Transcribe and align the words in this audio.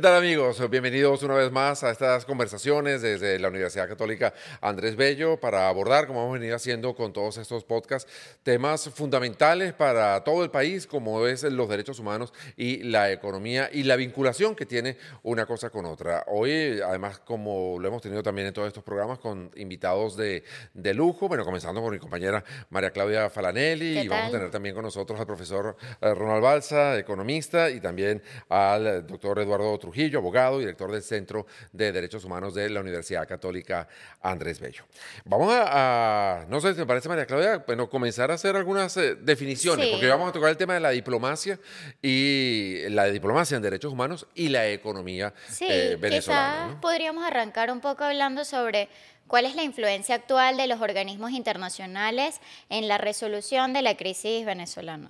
¿Qué 0.00 0.04
tal 0.04 0.16
amigos? 0.16 0.70
Bienvenidos 0.70 1.22
una 1.24 1.34
vez 1.34 1.52
más 1.52 1.84
a 1.84 1.90
estas 1.90 2.24
conversaciones 2.24 3.02
desde 3.02 3.38
la 3.38 3.48
Universidad 3.48 3.86
Católica 3.86 4.32
Andrés 4.62 4.96
Bello 4.96 5.38
para 5.38 5.68
abordar, 5.68 6.06
como 6.06 6.22
hemos 6.22 6.38
venido 6.38 6.56
haciendo 6.56 6.94
con 6.94 7.12
todos 7.12 7.36
estos 7.36 7.64
podcasts, 7.64 8.10
temas 8.42 8.88
fundamentales 8.88 9.74
para 9.74 10.24
todo 10.24 10.42
el 10.42 10.50
país, 10.50 10.86
como 10.86 11.26
es 11.26 11.42
los 11.42 11.68
derechos 11.68 11.98
humanos 11.98 12.32
y 12.56 12.82
la 12.82 13.12
economía 13.12 13.68
y 13.70 13.82
la 13.82 13.96
vinculación 13.96 14.56
que 14.56 14.64
tiene 14.64 14.96
una 15.22 15.44
cosa 15.44 15.68
con 15.68 15.84
otra. 15.84 16.24
Hoy, 16.28 16.80
además, 16.82 17.18
como 17.18 17.78
lo 17.78 17.86
hemos 17.86 18.00
tenido 18.00 18.22
también 18.22 18.46
en 18.46 18.54
todos 18.54 18.68
estos 18.68 18.82
programas, 18.82 19.18
con 19.18 19.50
invitados 19.56 20.16
de, 20.16 20.44
de 20.72 20.94
lujo, 20.94 21.28
bueno, 21.28 21.44
comenzando 21.44 21.82
con 21.82 21.92
mi 21.92 21.98
compañera 21.98 22.42
María 22.70 22.90
Claudia 22.90 23.28
Falanelli 23.28 23.98
y 23.98 24.08
vamos 24.08 24.28
a 24.28 24.30
tener 24.30 24.50
también 24.50 24.74
con 24.74 24.82
nosotros 24.82 25.20
al 25.20 25.26
profesor 25.26 25.76
eh, 26.00 26.14
Ronald 26.14 26.42
Balsa, 26.42 26.98
economista, 26.98 27.68
y 27.68 27.80
también 27.80 28.22
al 28.48 29.06
doctor 29.06 29.38
Eduardo 29.40 29.78
Trujillo, 29.78 29.89
abogado, 30.18 30.58
director 30.58 30.90
del 30.90 31.02
Centro 31.02 31.46
de 31.72 31.92
Derechos 31.92 32.24
Humanos 32.24 32.54
de 32.54 32.68
la 32.70 32.80
Universidad 32.80 33.26
Católica 33.26 33.88
Andrés 34.20 34.60
Bello. 34.60 34.84
Vamos 35.24 35.52
a, 35.54 36.44
no 36.48 36.60
sé 36.60 36.74
si 36.74 36.80
me 36.80 36.86
parece, 36.86 37.08
María 37.08 37.26
Claudia, 37.26 37.64
bueno, 37.66 37.88
comenzar 37.88 38.30
a 38.30 38.34
hacer 38.34 38.56
algunas 38.56 38.96
eh, 38.96 39.16
definiciones, 39.16 39.88
porque 39.88 40.08
vamos 40.08 40.28
a 40.28 40.32
tocar 40.32 40.50
el 40.50 40.56
tema 40.56 40.74
de 40.74 40.80
la 40.80 40.90
diplomacia 40.90 41.58
y 42.02 42.88
la 42.88 43.06
diplomacia 43.06 43.56
en 43.56 43.62
derechos 43.62 43.92
humanos 43.92 44.26
y 44.34 44.48
la 44.48 44.68
economía 44.68 45.34
sí, 45.48 45.66
eh, 45.68 45.96
venezolana. 46.00 46.66
Quizás 46.66 46.80
podríamos 46.80 47.24
arrancar 47.24 47.70
un 47.70 47.80
poco 47.80 48.04
hablando 48.04 48.44
sobre 48.44 48.88
¿Cuál 49.30 49.44
es 49.44 49.54
la 49.54 49.62
influencia 49.62 50.16
actual 50.16 50.56
de 50.56 50.66
los 50.66 50.80
organismos 50.80 51.30
internacionales 51.30 52.40
en 52.68 52.88
la 52.88 52.98
resolución 52.98 53.72
de 53.72 53.80
la 53.80 53.96
crisis 53.96 54.44
venezolana? 54.44 55.08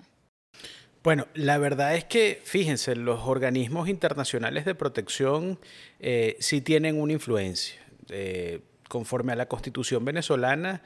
Bueno, 1.02 1.26
la 1.32 1.56
verdad 1.56 1.94
es 1.94 2.04
que, 2.04 2.42
fíjense, 2.44 2.94
los 2.94 3.20
organismos 3.20 3.88
internacionales 3.88 4.66
de 4.66 4.74
protección 4.74 5.58
eh, 5.98 6.36
sí 6.40 6.60
tienen 6.60 7.00
una 7.00 7.14
influencia. 7.14 7.80
Eh, 8.10 8.60
conforme 8.86 9.32
a 9.32 9.36
la 9.36 9.46
constitución 9.46 10.04
venezolana, 10.04 10.82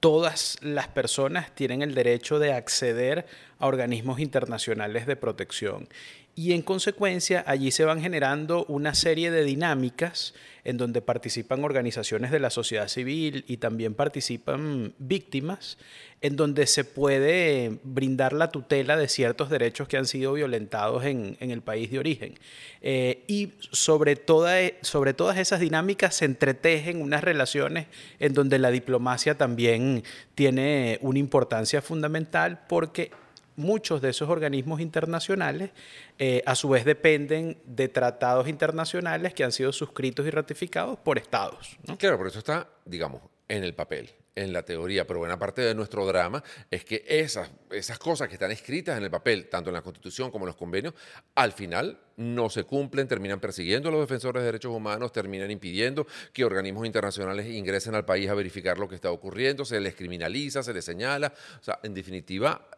todas 0.00 0.58
las 0.60 0.88
personas 0.88 1.54
tienen 1.54 1.80
el 1.80 1.94
derecho 1.94 2.38
de 2.38 2.52
acceder 2.52 3.24
a 3.58 3.66
organismos 3.66 4.20
internacionales 4.20 5.06
de 5.06 5.16
protección. 5.16 5.88
Y 6.36 6.52
en 6.52 6.62
consecuencia, 6.62 7.44
allí 7.46 7.70
se 7.70 7.84
van 7.84 8.00
generando 8.00 8.64
una 8.66 8.94
serie 8.94 9.30
de 9.30 9.44
dinámicas 9.44 10.34
en 10.64 10.78
donde 10.78 11.00
participan 11.00 11.62
organizaciones 11.62 12.30
de 12.30 12.40
la 12.40 12.50
sociedad 12.50 12.88
civil 12.88 13.44
y 13.46 13.58
también 13.58 13.94
participan 13.94 14.94
víctimas, 14.98 15.78
en 16.22 16.36
donde 16.36 16.66
se 16.66 16.84
puede 16.84 17.78
brindar 17.84 18.32
la 18.32 18.50
tutela 18.50 18.96
de 18.96 19.08
ciertos 19.08 19.50
derechos 19.50 19.86
que 19.86 19.98
han 19.98 20.06
sido 20.06 20.32
violentados 20.32 21.04
en, 21.04 21.36
el 21.38 21.60
país 21.60 21.90
de 21.90 21.98
origen. 21.98 22.34
Eh, 22.80 23.22
y 23.28 23.52
sobre, 23.70 24.16
toda, 24.16 24.56
sobre 24.80 25.12
todas 25.12 25.36
esas 25.36 25.60
dinámicas 25.60 26.16
se 26.16 26.24
entretejen 26.24 27.02
unas 27.02 27.22
relaciones 27.22 27.86
en 28.18 28.32
donde 28.32 28.58
la 28.58 28.70
diplomacia 28.70 29.36
también 29.36 30.02
tiene 30.34 30.98
una 31.02 31.18
importancia 31.18 31.82
fundamental 31.82 32.64
porque 32.66 33.10
muchos 33.56 34.00
de 34.00 34.10
esos 34.10 34.28
organismos 34.28 34.80
internacionales 34.80 35.70
eh, 36.18 36.42
a 36.46 36.54
su 36.54 36.68
vez 36.68 36.84
dependen 36.84 37.58
de 37.64 37.88
tratados 37.88 38.48
internacionales 38.48 39.34
que 39.34 39.44
han 39.44 39.52
sido 39.52 39.72
suscritos 39.72 40.26
y 40.26 40.30
ratificados 40.30 40.98
por 40.98 41.18
estados. 41.18 41.76
Claro, 41.98 42.18
por 42.18 42.26
eso 42.26 42.38
está, 42.38 42.68
digamos, 42.84 43.22
en 43.48 43.64
el 43.64 43.74
papel 43.74 44.10
en 44.36 44.52
la 44.52 44.64
teoría, 44.64 45.06
pero 45.06 45.20
buena 45.20 45.38
parte 45.38 45.62
de 45.62 45.74
nuestro 45.74 46.04
drama 46.06 46.42
es 46.70 46.84
que 46.84 47.04
esas, 47.06 47.50
esas 47.70 47.98
cosas 47.98 48.28
que 48.28 48.34
están 48.34 48.50
escritas 48.50 48.98
en 48.98 49.04
el 49.04 49.10
papel, 49.10 49.48
tanto 49.48 49.70
en 49.70 49.74
la 49.74 49.82
Constitución 49.82 50.30
como 50.30 50.44
en 50.44 50.48
los 50.48 50.56
convenios, 50.56 50.94
al 51.34 51.52
final 51.52 52.00
no 52.16 52.50
se 52.50 52.64
cumplen, 52.64 53.06
terminan 53.06 53.40
persiguiendo 53.40 53.88
a 53.88 53.92
los 53.92 54.00
defensores 54.00 54.42
de 54.42 54.46
derechos 54.46 54.72
humanos, 54.72 55.12
terminan 55.12 55.50
impidiendo 55.50 56.06
que 56.32 56.44
organismos 56.44 56.86
internacionales 56.86 57.46
ingresen 57.46 57.94
al 57.94 58.04
país 58.04 58.28
a 58.28 58.34
verificar 58.34 58.78
lo 58.78 58.88
que 58.88 58.94
está 58.96 59.10
ocurriendo, 59.10 59.64
se 59.64 59.80
les 59.80 59.94
criminaliza, 59.94 60.62
se 60.62 60.72
les 60.72 60.84
señala. 60.84 61.32
O 61.60 61.62
sea, 61.62 61.78
en 61.82 61.94
definitiva, 61.94 62.68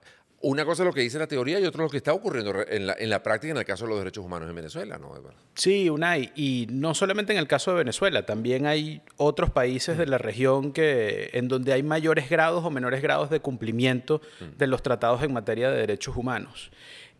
una 0.47 0.65
cosa 0.65 0.84
es 0.84 0.87
lo 0.87 0.93
que 0.93 1.01
dice 1.01 1.19
la 1.19 1.27
teoría 1.27 1.59
y 1.59 1.65
otra 1.65 1.83
lo 1.83 1.91
que 1.91 1.97
está 1.97 2.12
ocurriendo 2.12 2.55
en 2.69 2.87
la, 2.87 2.95
en 2.97 3.11
la 3.11 3.21
práctica 3.21 3.51
en 3.51 3.59
el 3.59 3.65
caso 3.65 3.84
de 3.84 3.91
los 3.91 3.99
derechos 3.99 4.25
humanos 4.25 4.49
en 4.49 4.55
Venezuela, 4.55 4.97
¿no? 4.97 5.12
Sí, 5.55 5.91
Unai, 5.91 6.31
y 6.37 6.69
no 6.71 6.95
solamente 6.95 7.33
en 7.33 7.39
el 7.39 7.49
caso 7.49 7.73
de 7.73 7.79
Venezuela, 7.79 8.25
también 8.25 8.65
hay 8.65 9.03
otros 9.17 9.51
países 9.51 9.99
de 9.99 10.07
la 10.07 10.19
región 10.19 10.73
que, 10.73 11.31
en 11.33 11.49
donde 11.49 11.73
hay 11.73 11.83
mayores 11.83 12.31
grados 12.31 12.65
o 12.65 12.71
menores 12.71 13.03
grados 13.03 13.29
de 13.29 13.41
cumplimiento 13.41 14.21
de 14.57 14.67
los 14.69 14.83
tratados 14.83 15.21
en 15.25 15.33
materia 15.33 15.69
de 15.69 15.79
derechos 15.79 16.17
humanos. 16.17 16.71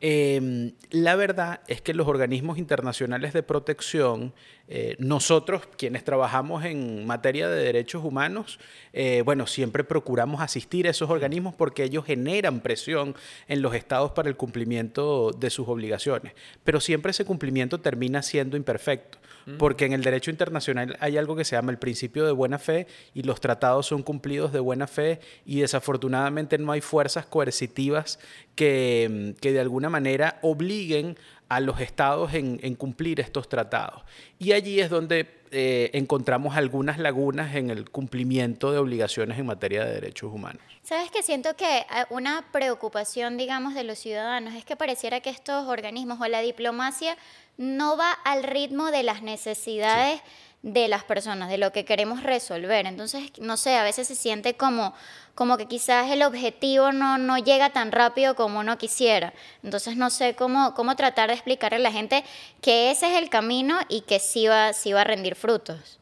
Em, 0.01 0.73
la 0.91 1.17
verdad 1.17 1.61
es 1.69 1.81
que 1.81 1.95
los 1.95 2.07
organismos 2.07 2.59
internacionales 2.59 3.33
de 3.33 3.43
protección, 3.43 4.35
eh, 4.69 4.95
nosotros 4.99 5.63
quienes 5.79 6.05
trabajamos 6.05 6.65
en 6.65 7.07
materia 7.07 7.49
de 7.49 7.65
derechos 7.65 8.05
humanos, 8.05 8.59
eh, 8.93 9.23
bueno, 9.25 9.47
siempre 9.47 9.85
procuramos 9.85 10.43
asistir 10.43 10.87
a 10.87 10.91
esos 10.91 11.09
organismos 11.09 11.55
porque 11.55 11.85
ellos 11.85 12.05
generan 12.05 12.61
presión 12.61 13.15
en 13.49 13.63
los 13.63 13.75
estados 13.75 14.13
para 14.13 14.29
el 14.29 14.37
cumplimiento 14.37 15.31
de 15.31 15.49
sus 15.49 15.67
obligaciones, 15.67 16.35
pero 16.63 16.81
siempre 16.81 17.11
ese 17.13 17.25
cumplimiento 17.25 17.81
termina 17.81 18.21
siendo 18.21 18.57
imperfecto 18.59 19.19
porque 19.59 19.85
en 19.85 19.93
el 19.93 20.03
derecho 20.03 20.31
internacional 20.31 20.97
hay 21.01 21.17
algo 21.17 21.37
que 21.37 21.45
se 21.45 21.55
llama 21.55 21.71
el 21.71 21.79
principio 21.79 22.27
de 22.27 22.33
buena 22.33 22.59
fe 22.59 22.87
y 23.15 23.23
los 23.23 23.41
tratados 23.41 23.87
son 23.87 24.03
cumplidos 24.03 24.53
de 24.53 24.61
buena 24.61 24.87
fe 24.87 25.21
y 25.45 25.61
desafortunadamente 25.61 26.59
no 26.59 26.73
hay 26.73 26.81
fuerzas 26.81 27.27
coercitivas 27.27 28.19
que, 28.55 29.35
que 29.41 29.53
de 29.53 29.61
alguna 29.61 29.89
manera 29.89 30.39
obliguen 30.43 31.17
a 31.49 31.61
los 31.61 31.81
estados 31.81 32.35
en, 32.35 32.75
cumplir 32.75 33.21
estos 33.21 33.49
tratados. 33.49 34.03
Y 34.39 34.53
allí 34.53 34.81
es 34.81 34.91
donde 34.91 35.29
eh, 35.51 35.91
encontramos 35.93 36.57
algunas 36.57 36.99
lagunas 36.99 37.55
en 37.55 37.71
el 37.71 37.91
cumplimiento 37.91 38.73
de 38.73 38.79
obligaciones 38.79 39.39
en 39.39 39.47
materia 39.47 39.85
de 39.85 39.95
derechos 39.95 40.33
humanos. 40.33 40.63
Sabes 40.83 41.11
que 41.11 41.23
siento 41.23 41.57
que 41.57 41.79
eh, 41.79 41.85
una 42.11 42.45
preocupación, 42.53 43.37
digamos, 43.37 43.75
de 43.75 43.85
los 43.85 43.99
ciudadanos 43.99 44.55
es 44.55 44.65
que 44.65 44.77
pareciera 44.77 45.21
que 45.21 45.31
estos 45.31 45.67
organismos 45.67 46.21
o 46.21 46.27
la 46.27 46.41
diplomacia 46.41 47.17
no 47.57 47.97
va 47.97 48.13
al 48.13 48.43
ritmo 48.43 48.91
de 48.91 49.03
las 49.03 49.23
necesidades 49.23 50.21
de 50.63 50.89
las 50.89 51.05
personas, 51.05 51.49
de 51.49 51.59
lo 51.59 51.73
que 51.73 51.85
queremos 51.85 52.23
resolver. 52.23 52.87
Entonces, 52.87 53.31
no 53.41 53.57
sé, 53.57 53.77
a 53.77 53.85
veces 53.85 54.09
se 54.09 54.15
siente 54.15 54.55
como, 54.55 54.95
como 55.35 55.57
que 55.57 55.67
quizás 55.67 56.11
el 56.11 56.23
objetivo 56.23 56.93
no, 56.93 57.19
no 57.19 57.39
llega 57.39 57.71
tan 57.71 57.93
rápido 57.93 58.35
como 58.35 58.61
uno 58.61 58.77
quisiera. 58.79 59.33
Entonces, 59.63 59.97
no 59.97 60.11
sé 60.11 60.35
cómo, 60.35 60.75
cómo 60.75 60.97
tratar 60.97 61.29
de 61.29 61.35
explicarle 61.35 61.77
a 61.77 61.81
la 61.81 61.93
gente 61.93 62.25
que 62.61 62.91
ese 62.91 63.13
es 63.13 63.23
el 63.23 63.31
camino 63.31 63.79
y 63.89 64.01
que 64.03 64.19
sí 64.19 64.49
va, 64.49 64.73
sí 64.73 64.93
va 64.93 65.03
a 65.03 65.05
rendir 65.05 65.37
frutos. 65.37 66.01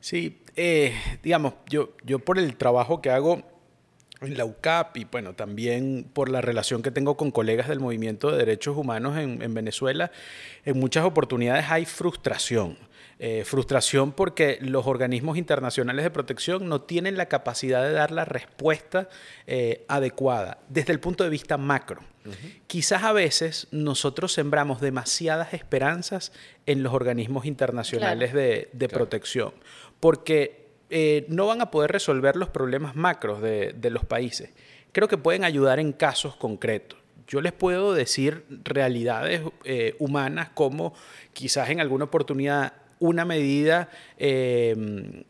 Sí, 0.00 0.42
eh, 0.56 0.94
digamos, 1.22 1.54
yo, 1.68 1.90
yo 2.04 2.18
por 2.18 2.38
el 2.38 2.56
trabajo 2.56 3.00
que 3.00 3.10
hago 3.10 3.42
en 4.20 4.36
la 4.36 4.44
UCAP 4.44 4.96
y 4.96 5.04
bueno, 5.04 5.34
también 5.34 6.10
por 6.12 6.28
la 6.28 6.40
relación 6.40 6.82
que 6.82 6.90
tengo 6.90 7.16
con 7.16 7.30
colegas 7.30 7.68
del 7.68 7.80
movimiento 7.80 8.30
de 8.30 8.38
derechos 8.38 8.76
humanos 8.76 9.18
en, 9.18 9.42
en 9.42 9.54
Venezuela, 9.54 10.10
en 10.64 10.78
muchas 10.78 11.04
oportunidades 11.04 11.66
hay 11.68 11.84
frustración. 11.84 12.76
Eh, 13.20 13.44
frustración 13.44 14.10
porque 14.10 14.58
los 14.60 14.88
organismos 14.88 15.38
internacionales 15.38 16.04
de 16.04 16.10
protección 16.10 16.68
no 16.68 16.80
tienen 16.82 17.16
la 17.16 17.26
capacidad 17.26 17.84
de 17.84 17.92
dar 17.92 18.10
la 18.10 18.24
respuesta 18.24 19.08
eh, 19.46 19.84
adecuada 19.86 20.58
desde 20.68 20.92
el 20.92 20.98
punto 20.98 21.22
de 21.22 21.30
vista 21.30 21.56
macro. 21.56 22.02
Quizás 22.66 23.02
a 23.02 23.12
veces 23.12 23.68
nosotros 23.70 24.32
sembramos 24.32 24.80
demasiadas 24.80 25.52
esperanzas 25.52 26.32
en 26.64 26.82
los 26.82 26.94
organismos 26.94 27.44
internacionales 27.44 28.32
de, 28.32 28.88
protección, 28.88 29.52
porque 30.00 30.70
eh, 30.90 31.26
no 31.28 31.46
van 31.46 31.60
a 31.60 31.70
poder 31.70 31.92
resolver 31.92 32.36
los 32.36 32.48
problemas 32.48 32.96
macros 32.96 33.42
de, 33.42 33.90
los 33.90 34.04
países. 34.06 34.50
Creo 34.92 35.06
que 35.06 35.18
pueden 35.18 35.44
ayudar 35.44 35.78
en 35.78 35.92
casos 35.92 36.34
concretos. 36.36 36.98
Yo 37.26 37.40
les 37.40 37.52
puedo 37.52 37.92
decir 37.92 38.44
realidades 38.64 39.42
eh, 39.64 39.94
humanas 39.98 40.48
como 40.54 40.94
quizás 41.32 41.70
en 41.70 41.80
alguna 41.80 42.04
oportunidad 42.04 42.72
una 43.04 43.24
medida 43.24 43.88
eh, 44.18 45.24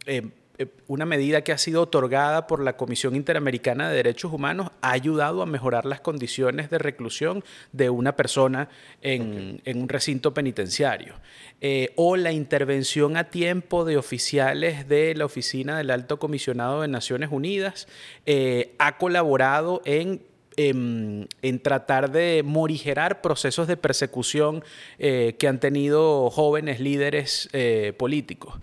eh, 0.57 0.69
una 0.87 1.05
medida 1.05 1.43
que 1.43 1.51
ha 1.51 1.59
sido 1.59 1.83
otorgada 1.83 2.47
por 2.47 2.63
la 2.63 2.77
Comisión 2.77 3.17
Interamericana 3.17 3.89
de 3.89 3.97
Derechos 3.97 4.33
Humanos 4.33 4.71
ha 4.83 4.93
ayudado 4.93 5.43
a 5.43 5.47
mejorar 5.47 5.85
las 5.85 6.01
condiciones 6.01 6.71
de 6.71 6.79
reclusión 6.79 7.43
de 7.73 7.91
una 7.91 8.15
persona 8.15 8.69
en, 9.03 9.61
un 9.67 9.89
recinto 9.89 10.33
penitenciario. 10.33 11.15
Eh, 11.61 11.93
o 11.97 12.17
la 12.17 12.31
intervención 12.31 13.17
a 13.17 13.31
tiempo 13.31 13.85
de 13.85 13.97
oficiales 13.97 14.89
de 14.89 15.15
la 15.17 15.25
Oficina 15.25 15.77
del 15.77 15.91
Alto 15.91 16.21
Comisionado 16.21 16.83
de 16.83 16.89
Naciones 16.89 17.31
Unidas 17.33 17.89
eh, 18.25 18.77
ha 18.79 18.97
colaborado 18.99 19.83
en 19.85 20.23
en, 20.57 21.29
tratar 21.63 22.11
de 22.11 22.43
morigerar 22.45 23.21
procesos 23.21 23.67
de 23.67 23.77
persecución 23.77 24.65
que 24.99 25.47
han 25.49 25.61
tenido 25.61 26.31
jóvenes 26.31 26.81
líderes 26.81 27.49
políticos. 27.97 28.55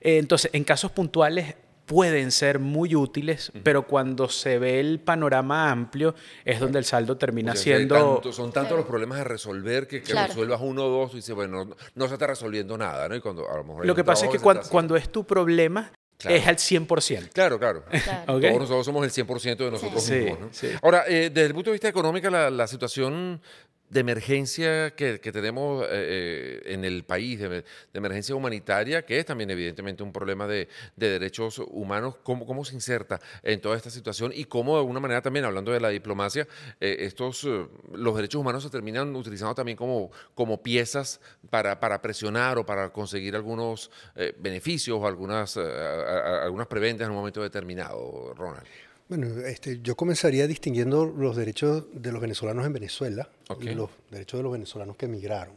Eh, 0.00 0.18
entonces, 0.18 0.50
en 0.52 0.64
casos 0.64 0.92
puntuales 0.92 1.54
pueden 1.86 2.30
ser 2.32 2.58
muy 2.58 2.94
útiles, 2.94 3.50
pero 3.62 3.86
cuando 3.86 4.28
se 4.28 4.58
ve 4.58 4.78
el 4.78 5.00
panorama 5.00 5.70
amplio 5.70 6.14
es 6.44 6.60
donde 6.60 6.78
el 6.78 6.84
saldo 6.84 7.16
termina 7.16 7.56
siendo... 7.56 8.20
son 8.30 8.52
tantos 8.52 8.76
los 8.76 8.86
problemas 8.86 9.20
a 9.20 9.24
resolver 9.24 9.88
que, 9.88 10.02
que 10.02 10.12
resuelvas 10.12 10.60
uno 10.62 10.84
o 10.84 10.88
dos 10.90 11.12
y 11.14 11.16
dices, 11.16 11.34
bueno, 11.34 11.70
no, 11.94 12.08
se 12.08 12.12
está 12.12 12.26
resolviendo 12.26 12.76
nada, 12.76 13.08
¿no? 13.08 13.16
Y 13.16 13.20
cuando 13.20 13.50
a 13.50 13.56
lo 13.56 13.64
mejor... 13.64 13.86
Lo 13.86 13.94
que 13.94 14.04
pasa 14.04 14.26
es 14.26 14.32
que 14.32 14.38
cuando, 14.38 14.96
es 14.96 15.08
tu 15.10 15.26
problema, 15.26 15.90
Es 16.24 16.46
al 16.46 16.56
100%. 16.56 17.30
Claro, 17.32 17.58
claro. 17.58 17.84
Todos 18.26 18.42
nosotros 18.42 18.84
somos 18.86 19.04
el 19.04 19.26
100% 19.26 19.56
de 19.56 19.70
nosotros 19.70 20.10
mismos. 20.10 20.38
¿no? 20.40 20.78
Ahora, 20.82 21.04
eh, 21.06 21.30
desde 21.32 21.46
el 21.46 21.54
punto 21.54 21.70
de 21.70 21.74
vista 21.74 21.88
económico, 21.88 22.28
la, 22.28 22.50
la 22.50 22.66
situación 22.66 23.40
de 23.90 24.00
emergencia 24.00 24.90
que, 24.94 25.18
tenemos 25.18 25.84
eh, 25.84 25.88
eh, 25.90 26.62
en 26.66 26.84
el 26.84 27.04
país, 27.04 27.40
de, 27.40 27.64
emergencia 27.94 28.34
humanitaria, 28.34 29.04
que 29.04 29.18
es 29.18 29.26
también 29.26 29.50
evidentemente 29.50 30.02
un 30.02 30.12
problema 30.12 30.46
de, 30.46 30.68
derechos 30.96 31.58
humanos, 31.58 32.16
¿cómo, 32.22 32.46
¿cómo, 32.46 32.64
se 32.64 32.74
inserta 32.74 33.20
en 33.42 33.60
toda 33.60 33.76
esta 33.76 33.90
situación 33.90 34.32
y 34.34 34.44
cómo 34.44 34.74
de 34.74 34.80
alguna 34.80 35.00
manera 35.00 35.22
también, 35.22 35.44
hablando 35.44 35.72
de 35.72 35.80
la 35.80 35.88
diplomacia, 35.88 36.46
eh, 36.80 36.96
estos, 37.00 37.46
los 37.92 38.16
derechos 38.16 38.40
humanos 38.40 38.62
se 38.62 38.70
terminan 38.70 39.14
utilizando 39.14 39.54
también 39.54 39.76
como, 39.76 40.10
como 40.34 40.62
piezas 40.62 41.20
para, 41.50 41.80
para 41.80 42.02
presionar 42.02 42.58
o 42.58 42.66
para 42.66 42.90
conseguir 42.90 43.34
algunos 43.36 43.90
beneficios 44.38 44.98
o 45.00 45.06
algunas, 45.06 45.56
algunas 45.56 46.66
preventas 46.66 47.06
en 47.06 47.10
un 47.10 47.16
momento 47.16 47.42
determinado, 47.42 48.34
Ronald? 48.34 48.66
Bueno, 49.08 49.26
este, 49.46 49.80
yo 49.82 49.96
comenzaría 49.96 50.46
distinguiendo 50.46 51.06
los 51.06 51.34
derechos 51.34 51.84
de 51.94 52.12
los 52.12 52.20
venezolanos 52.20 52.66
en 52.66 52.74
Venezuela 52.74 53.26
y 53.58 53.70
los 53.70 53.88
derechos 54.10 54.38
de 54.38 54.42
los 54.42 54.52
venezolanos 54.52 54.96
que 54.96 55.06
emigraron, 55.06 55.54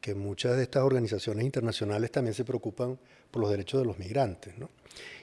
que 0.00 0.16
muchas 0.16 0.56
de 0.56 0.64
estas 0.64 0.82
organizaciones 0.82 1.44
internacionales 1.44 2.10
también 2.10 2.34
se 2.34 2.44
preocupan 2.44 2.98
por 3.30 3.40
los 3.40 3.52
derechos 3.52 3.82
de 3.82 3.86
los 3.86 4.00
migrantes. 4.00 4.58
¿no? 4.58 4.68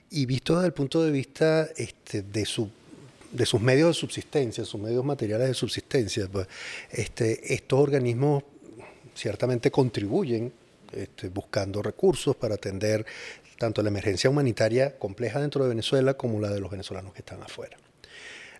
Y 0.09 0.25
visto 0.25 0.55
desde 0.55 0.67
el 0.67 0.73
punto 0.73 1.03
de 1.03 1.11
vista 1.11 1.67
este, 1.75 2.21
de, 2.21 2.45
su, 2.45 2.69
de 3.33 3.45
sus 3.45 3.59
medios 3.59 3.89
de 3.89 3.93
subsistencia, 3.93 4.63
sus 4.63 4.79
medios 4.79 5.03
materiales 5.03 5.49
de 5.49 5.53
subsistencia, 5.53 6.29
pues, 6.31 6.47
este, 6.89 7.53
estos 7.53 7.77
organismos 7.77 8.43
ciertamente 9.13 9.69
contribuyen 9.69 10.53
este, 10.93 11.27
buscando 11.27 11.81
recursos 11.81 12.37
para 12.37 12.55
atender 12.55 13.05
tanto 13.59 13.83
la 13.83 13.89
emergencia 13.89 14.29
humanitaria 14.29 14.97
compleja 14.97 15.39
dentro 15.39 15.63
de 15.63 15.69
Venezuela 15.69 16.15
como 16.15 16.39
la 16.39 16.49
de 16.49 16.59
los 16.59 16.71
venezolanos 16.71 17.13
que 17.13 17.19
están 17.19 17.43
afuera. 17.43 17.77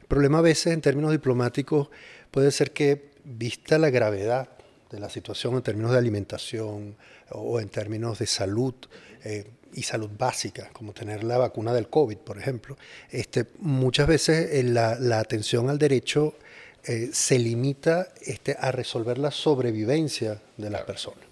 El 0.01 0.07
problema 0.07 0.39
a 0.39 0.41
veces 0.41 0.73
en 0.73 0.81
términos 0.81 1.11
diplomáticos 1.11 1.89
puede 2.29 2.51
ser 2.51 2.71
que, 2.71 3.09
vista 3.23 3.77
la 3.77 3.89
gravedad 3.89 4.49
de 4.89 4.99
la 4.99 5.09
situación 5.09 5.55
en 5.55 5.61
términos 5.61 5.91
de 5.91 5.97
alimentación 5.97 6.95
o 7.31 7.59
en 7.59 7.69
términos 7.69 8.17
de 8.17 8.25
salud, 8.25 8.73
eh, 9.23 9.45
y 9.73 9.83
salud 9.83 10.09
básica, 10.17 10.69
como 10.73 10.93
tener 10.93 11.23
la 11.23 11.37
vacuna 11.37 11.73
del 11.73 11.89
COVID, 11.89 12.17
por 12.17 12.39
ejemplo, 12.39 12.77
este, 13.11 13.45
muchas 13.59 14.07
veces 14.07 14.49
eh, 14.51 14.63
la, 14.63 15.19
atención 15.19 15.69
al 15.69 15.77
derecho 15.77 16.35
eh, 16.85 17.09
se 17.13 17.37
limita 17.37 18.07
este, 18.21 18.57
a 18.59 18.71
resolver 18.71 19.17
la 19.19 19.31
sobrevivencia 19.31 20.41
de 20.57 20.69
las 20.69 20.81
personas 20.83 21.28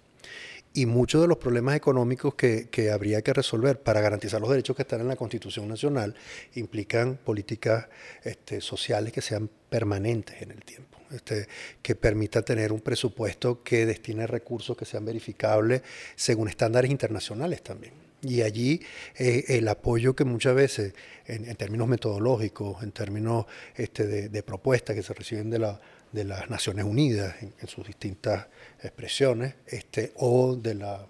y 0.77 0.85
muchos 0.85 1.23
de 1.23 1.27
los 1.27 1.37
problemas 1.37 1.75
económicos 1.75 2.35
que, 2.35 2.91
habría 2.93 3.23
que 3.23 3.33
resolver 3.33 3.81
para 3.81 3.99
garantizar 3.99 4.39
los 4.39 4.51
derechos 4.51 4.75
que 4.75 4.83
están 4.83 5.01
en 5.01 5.07
la 5.07 5.15
Constitución 5.15 5.67
Nacional 5.67 6.13
implican 6.53 7.17
políticas 7.17 7.87
este, 8.23 8.61
sociales 8.61 9.11
que 9.11 9.23
sean 9.23 9.49
permanentes 9.71 10.39
en 10.39 10.51
el 10.51 10.63
tiempo, 10.63 10.99
este, 11.09 11.47
que 11.81 11.95
permita 11.95 12.43
tener 12.43 12.71
un 12.71 12.81
presupuesto 12.81 13.63
que 13.63 13.87
destine 13.87 14.27
recursos 14.27 14.77
que 14.77 14.85
sean 14.85 15.03
verificables 15.03 15.81
según 16.15 16.47
estándares 16.47 16.91
internacionales 16.91 17.63
también. 17.63 17.93
Y 18.21 18.43
allí 18.43 18.79
eh, 19.17 19.45
el 19.47 19.67
apoyo 19.69 20.15
que 20.15 20.25
muchas 20.25 20.53
veces, 20.53 20.93
en, 21.25 21.55
términos 21.55 21.87
metodológicos, 21.87 22.83
en 22.83 22.91
términos 22.91 23.47
este, 23.75 24.29
de 24.29 24.43
propuestas 24.43 24.95
que 24.95 25.01
se 25.01 25.15
reciben 25.15 25.49
de 25.49 25.57
la 25.57 25.81
de 26.11 26.23
las 26.23 26.49
Naciones 26.49 26.85
Unidas 26.85 27.35
en, 27.41 27.67
sus 27.67 27.85
distintas 27.85 28.47
expresiones, 28.81 29.55
este, 29.67 30.13
o 30.15 30.55
de 30.55 30.75
las 30.75 31.01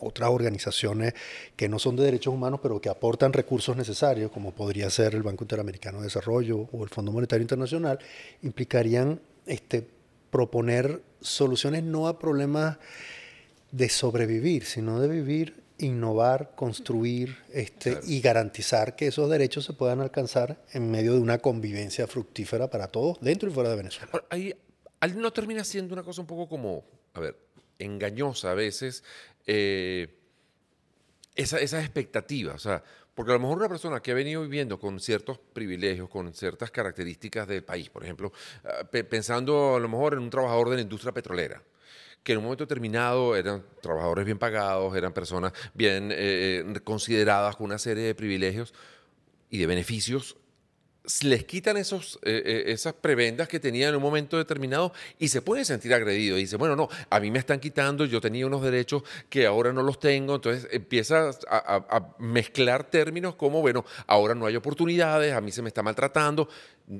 otras 0.00 0.30
organizaciones 0.30 1.14
que 1.56 1.68
no 1.68 1.78
son 1.78 1.96
de 1.96 2.04
derechos 2.04 2.34
humanos, 2.34 2.60
pero 2.62 2.80
que 2.80 2.88
aportan 2.88 3.32
recursos 3.32 3.76
necesarios, 3.76 4.30
como 4.32 4.50
podría 4.52 4.90
ser 4.90 5.14
el 5.14 5.22
Banco 5.22 5.44
Interamericano 5.44 5.98
de 5.98 6.04
Desarrollo 6.04 6.68
o 6.72 6.82
el 6.82 6.90
Fondo 6.90 7.12
Monetario 7.12 7.42
Internacional, 7.42 7.98
implicarían 8.42 9.20
este, 9.46 9.86
proponer 10.30 11.02
soluciones 11.20 11.84
no 11.84 12.08
a 12.08 12.18
problemas 12.18 12.78
de 13.70 13.88
sobrevivir, 13.88 14.64
sino 14.64 15.00
de 15.00 15.08
vivir 15.08 15.61
innovar, 15.82 16.52
construir 16.54 17.36
este, 17.52 18.00
y 18.06 18.20
garantizar 18.20 18.96
que 18.96 19.08
esos 19.08 19.28
derechos 19.28 19.64
se 19.64 19.72
puedan 19.72 20.00
alcanzar 20.00 20.64
en 20.72 20.90
medio 20.90 21.14
de 21.14 21.20
una 21.20 21.38
convivencia 21.38 22.06
fructífera 22.06 22.70
para 22.70 22.88
todos, 22.88 23.18
dentro 23.20 23.48
y 23.48 23.52
fuera 23.52 23.70
de 23.70 23.76
Venezuela. 23.76 24.10
Ahí, 24.30 24.54
no 25.16 25.32
termina 25.32 25.64
siendo 25.64 25.94
una 25.94 26.02
cosa 26.02 26.20
un 26.20 26.26
poco 26.26 26.48
como, 26.48 26.84
a 27.14 27.20
ver, 27.20 27.36
engañosa 27.78 28.52
a 28.52 28.54
veces, 28.54 29.02
eh, 29.46 30.18
esa, 31.34 31.58
esas 31.58 31.82
expectativas. 31.84 32.54
O 32.54 32.58
sea, 32.58 32.82
porque 33.14 33.32
a 33.32 33.34
lo 33.34 33.40
mejor 33.40 33.58
una 33.58 33.68
persona 33.68 34.00
que 34.00 34.12
ha 34.12 34.14
venido 34.14 34.42
viviendo 34.42 34.78
con 34.78 34.98
ciertos 35.00 35.38
privilegios, 35.38 36.08
con 36.08 36.32
ciertas 36.32 36.70
características 36.70 37.46
del 37.46 37.62
país, 37.62 37.90
por 37.90 38.04
ejemplo, 38.04 38.32
ah, 38.64 38.84
pensando 38.90 39.76
a 39.76 39.80
lo 39.80 39.88
mejor 39.88 40.14
en 40.14 40.20
un 40.20 40.30
trabajador 40.30 40.70
de 40.70 40.76
la 40.76 40.82
industria 40.82 41.12
petrolera, 41.12 41.62
que 42.22 42.32
en 42.32 42.38
un 42.38 42.44
momento 42.44 42.64
determinado 42.64 43.36
eran 43.36 43.64
trabajadores 43.80 44.24
bien 44.24 44.38
pagados, 44.38 44.96
eran 44.96 45.12
personas 45.12 45.52
bien 45.74 46.10
eh, 46.12 46.64
eh, 46.66 46.80
consideradas 46.84 47.56
con 47.56 47.66
una 47.66 47.78
serie 47.78 48.04
de 48.04 48.14
privilegios 48.14 48.72
y 49.50 49.58
de 49.58 49.66
beneficios, 49.66 50.36
les 51.22 51.44
quitan 51.44 51.76
esos, 51.76 52.20
eh, 52.22 52.64
esas 52.66 52.92
prebendas 52.92 53.48
que 53.48 53.58
tenían 53.58 53.90
en 53.90 53.96
un 53.96 54.02
momento 54.02 54.38
determinado 54.38 54.92
y 55.18 55.28
se 55.28 55.42
pueden 55.42 55.64
sentir 55.64 55.92
agredidos. 55.92 56.38
Y 56.38 56.42
dice, 56.42 56.56
bueno, 56.56 56.76
no, 56.76 56.88
a 57.10 57.18
mí 57.18 57.30
me 57.30 57.40
están 57.40 57.58
quitando, 57.58 58.04
yo 58.04 58.20
tenía 58.20 58.46
unos 58.46 58.62
derechos 58.62 59.02
que 59.28 59.46
ahora 59.46 59.72
no 59.72 59.82
los 59.82 59.98
tengo. 59.98 60.36
Entonces 60.36 60.68
empieza 60.70 61.30
a 61.48 62.14
mezclar 62.18 62.84
términos 62.84 63.34
como, 63.34 63.60
bueno, 63.60 63.84
ahora 64.06 64.36
no 64.36 64.46
hay 64.46 64.54
oportunidades, 64.54 65.34
a 65.34 65.40
mí 65.40 65.50
se 65.50 65.62
me 65.62 65.68
está 65.68 65.82
maltratando. 65.82 66.48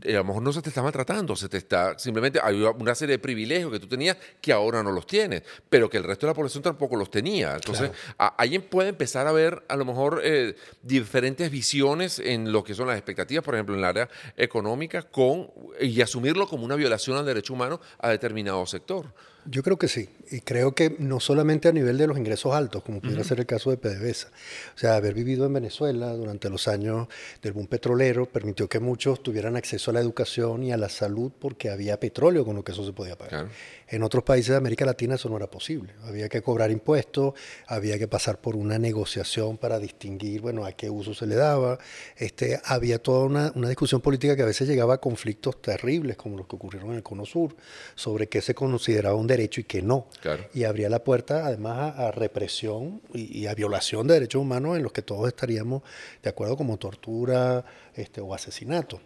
Eh, 0.03 0.15
a 0.15 0.19
lo 0.19 0.25
mejor 0.25 0.43
no 0.43 0.53
se 0.53 0.63
te 0.63 0.69
está 0.69 0.83
maltratando, 0.83 1.35
se 1.35 1.49
te 1.49 1.57
está 1.57 1.99
simplemente 1.99 2.41
hay 2.43 2.63
una 2.63 2.95
serie 2.95 3.17
de 3.17 3.19
privilegios 3.19 3.71
que 3.71 3.81
tú 3.81 3.89
tenías 3.89 4.17
que 4.41 4.53
ahora 4.53 4.83
no 4.83 4.93
los 4.93 5.07
tienes, 5.07 5.43
pero 5.69 5.91
que 5.91 5.97
el 5.99 6.05
resto 6.05 6.27
de 6.27 6.31
la 6.31 6.35
población 6.35 6.63
tampoco 6.63 6.97
los 6.97 7.11
tenía. 7.11 7.55
Entonces, 7.55 7.91
alguien 8.17 8.63
puede 8.63 8.91
empezar 8.91 9.27
a 9.27 9.33
ver 9.33 9.65
a 9.69 9.77
lo 9.77 9.85
mejor 9.85 10.21
eh, 10.25 10.55
diferentes 10.83 11.51
visiones 11.51 12.19
en 12.21 12.53
lo 12.53 12.63
que 12.63 12.75
son 12.75 12.87
las 12.87 12.97
expectativas, 12.97 13.45
por 13.45 13.55
ejemplo, 13.55 13.75
en 13.75 13.81
el 13.81 13.85
área 13.85 14.09
económica, 14.37 15.03
con 15.03 15.51
y 15.81 16.01
asumirlo 16.01 16.47
como 16.47 16.65
una 16.65 16.77
violación 16.77 17.17
al 17.19 17.27
derecho 17.27 17.55
humano 17.55 17.81
a 17.99 18.09
determinado 18.09 18.65
sector. 18.67 19.13
Yo 19.45 19.63
creo 19.65 19.77
que 19.77 19.89
sí, 19.89 20.09
y 20.33 20.41
creo 20.41 20.75
que 20.75 20.97
no 20.99 21.21
solamente 21.21 21.69
a 21.69 21.73
nivel 21.73 21.99
de 21.99 22.07
los 22.07 22.17
ingresos 22.17 22.55
altos, 22.55 22.83
como 22.83 23.01
pudiera 23.01 23.23
ser 23.25 23.41
el 23.41 23.47
caso 23.47 23.71
de 23.71 23.77
PDVSA. 23.77 24.29
O 24.75 24.79
sea, 24.79 24.97
haber 24.97 25.15
vivido 25.15 25.45
en 25.47 25.53
Venezuela 25.53 26.13
durante 26.15 26.49
los 26.49 26.69
años 26.69 27.09
del 27.43 27.53
boom 27.53 27.67
petrolero 27.67 28.27
permitió 28.27 28.69
que 28.69 28.81
muchos 28.81 29.23
tuvieran 29.23 29.57
acceso 29.57 29.91
a 29.91 29.95
la 29.95 30.01
educación 30.01 30.63
y 30.63 30.73
a 30.73 30.77
la 30.77 30.89
salud 30.89 31.33
porque 31.39 31.71
había 31.71 32.01
petróleo 32.01 32.45
con 32.45 32.57
lo 32.57 32.65
que 32.65 32.73
eso 32.73 32.85
se 32.85 32.93
podía 32.93 33.17
pagar. 33.17 33.49
En 33.89 34.03
otros 34.03 34.25
países 34.25 34.51
de 34.51 34.57
América 34.57 34.87
Latina 34.87 35.17
eso 35.17 35.29
no 35.29 35.37
era 35.37 35.51
posible. 35.51 35.93
Había 36.05 36.29
que 36.29 36.41
cobrar 36.41 36.71
impuestos, 36.71 37.35
había 37.67 37.99
que 37.99 38.09
pasar 38.09 38.41
por 38.41 38.57
una 38.57 38.79
negociación 38.79 39.59
para 39.59 39.79
distinguir, 39.79 40.41
bueno, 40.41 40.65
a 40.65 40.73
qué 40.73 40.89
uso 40.89 41.13
se 41.13 41.27
le 41.27 41.35
daba. 41.35 41.79
Este, 42.17 42.59
había 42.65 43.03
toda 43.03 43.27
una, 43.27 43.53
una 43.55 43.69
discusión 43.69 44.01
política 44.01 44.35
que 44.35 44.43
a 44.43 44.47
veces 44.47 44.67
llegaba 44.67 44.95
a 44.95 44.99
conflictos 44.99 45.61
terribles, 45.61 46.17
como 46.17 46.39
los 46.39 46.47
que 46.47 46.57
ocurrieron 46.57 46.91
en 46.91 46.97
el 46.97 47.03
Cono 47.03 47.27
Sur, 47.27 47.55
sobre 47.95 48.29
qué 48.29 48.41
se 48.41 48.55
consideraba 48.55 49.15
un 49.15 49.27
derecho 49.27 49.61
y 49.61 49.65
qué 49.65 49.83
no. 49.83 50.07
Y 50.55 50.65
abría 50.65 50.89
la 50.89 51.03
puerta 51.05 51.47
además 51.47 51.99
a, 51.99 52.11
represión 52.11 53.03
y, 53.13 53.47
a 53.47 53.55
violación 53.55 54.07
de 54.07 54.15
derechos 54.15 54.41
humanos 54.41 54.77
en 54.77 54.83
los 54.83 54.93
que 54.93 55.03
todos 55.03 55.29
estaríamos 55.29 55.83
de 56.23 56.31
acuerdo 56.31 56.57
como 56.57 56.79
tortura 56.79 57.65
este, 57.95 58.21
o 58.21 58.35
asesinato. 58.35 59.01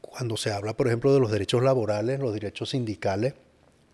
Cuando 0.00 0.36
se 0.36 0.50
habla, 0.50 0.76
por 0.76 0.86
ejemplo, 0.86 1.12
de 1.12 1.20
los 1.20 1.30
derechos 1.30 1.62
laborales, 1.62 2.20
los 2.20 2.32
derechos 2.32 2.70
sindicales, 2.70 3.34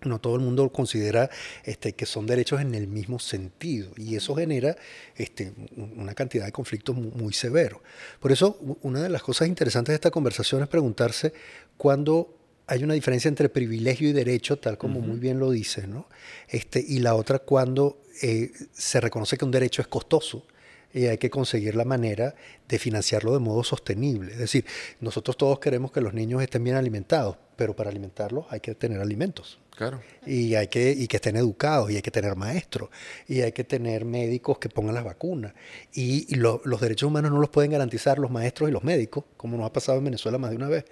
no 0.04 0.20
todo 0.20 0.34
el 0.34 0.40
mundo 0.40 0.68
considera 0.70 1.30
este, 1.64 1.92
que 1.92 2.06
son 2.06 2.26
derechos 2.26 2.60
en 2.60 2.74
el 2.74 2.88
mismo 2.88 3.18
sentido 3.18 3.92
y 3.96 4.16
eso 4.16 4.34
genera 4.34 4.76
este, 5.16 5.52
una 5.76 6.14
cantidad 6.14 6.44
de 6.44 6.52
conflictos 6.52 6.96
muy, 6.96 7.32
severos. 7.32 7.80
Por 8.20 8.32
eso, 8.32 8.58
una 8.82 9.02
de 9.02 9.08
las 9.08 9.22
cosas 9.22 9.48
interesantes 9.48 9.92
de 9.92 9.96
esta 9.96 10.10
conversación 10.10 10.62
es 10.62 10.68
preguntarse 10.68 11.32
cuándo 11.76 12.41
hay 12.66 12.85
una 12.85 12.95
diferencia 12.95 13.28
entre 13.28 13.49
privilegio 13.49 14.09
y 14.09 14.12
derecho, 14.12 14.59
tal 14.59 14.78
como 14.78 15.00
muy 15.00 15.19
bien 15.19 15.38
lo 15.38 15.50
dice, 15.50 15.87
¿no? 15.87 16.09
Este, 16.49 16.85
y 16.87 17.00
la 17.00 17.14
otra 17.14 17.40
cuando 17.40 18.02
eh, 18.23 18.52
se 18.73 19.00
reconoce 19.00 19.37
que 19.37 19.45
un 19.45 19.50
derecho 19.50 19.83
es 19.83 19.88
costoso 19.88 20.47
y 20.95 21.07
hay 21.07 21.19
que 21.19 21.31
conseguir 21.31 21.75
la 21.75 21.85
manera 21.85 22.35
de 22.69 22.78
financiarlo 22.78 23.33
de 23.33 23.38
modo 23.38 23.64
sostenible. 23.64 24.33
Es 24.33 24.38
decir, 24.38 24.64
nosotros 25.00 25.37
todos 25.37 25.59
queremos 25.59 25.90
que 25.90 26.00
los 26.00 26.14
niños 26.14 26.42
estén 26.42 26.62
bien 26.64 26.76
alimentados, 26.76 27.37
pero 27.57 27.75
para 27.75 27.90
alimentarlos 27.90 28.47
hay 28.50 28.61
que 28.61 28.75
tener 28.75 29.00
alimentos. 29.00 29.59
Claro. 29.75 30.02
Y 30.26 30.54
hay 30.54 30.69
que, 30.69 30.90
y 30.90 31.09
que 31.09 31.16
estén 31.16 31.37
educados, 31.37 31.90
y 31.90 31.97
hay 31.97 32.02
que 32.02 32.11
tener 32.11 32.37
maestros, 32.37 32.90
y 33.26 33.40
hay 33.40 33.52
que 33.52 33.64
tener 33.64 34.04
médicos 34.04 34.59
que 34.59 34.69
pongan 34.69 34.95
las 34.95 35.04
vacunas. 35.04 35.54
Y, 35.95 36.35
los 36.35 36.81
derechos 36.81 37.09
humanos 37.09 37.31
no 37.31 37.38
los 37.38 37.49
pueden 37.49 37.71
garantizar 37.71 38.19
los 38.19 38.31
maestros 38.31 38.69
y 38.69 38.73
los 38.73 38.85
médicos, 38.85 39.25
como 39.37 39.57
nos 39.57 39.66
ha 39.66 39.73
pasado 39.73 39.99
en 39.99 40.04
Venezuela 40.04 40.38
más 40.38 40.50
de 40.50 40.57
una 40.57 40.69
vez 40.69 40.85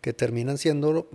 que 0.00 0.12
terminan 0.12 0.58
siendo 0.58 1.08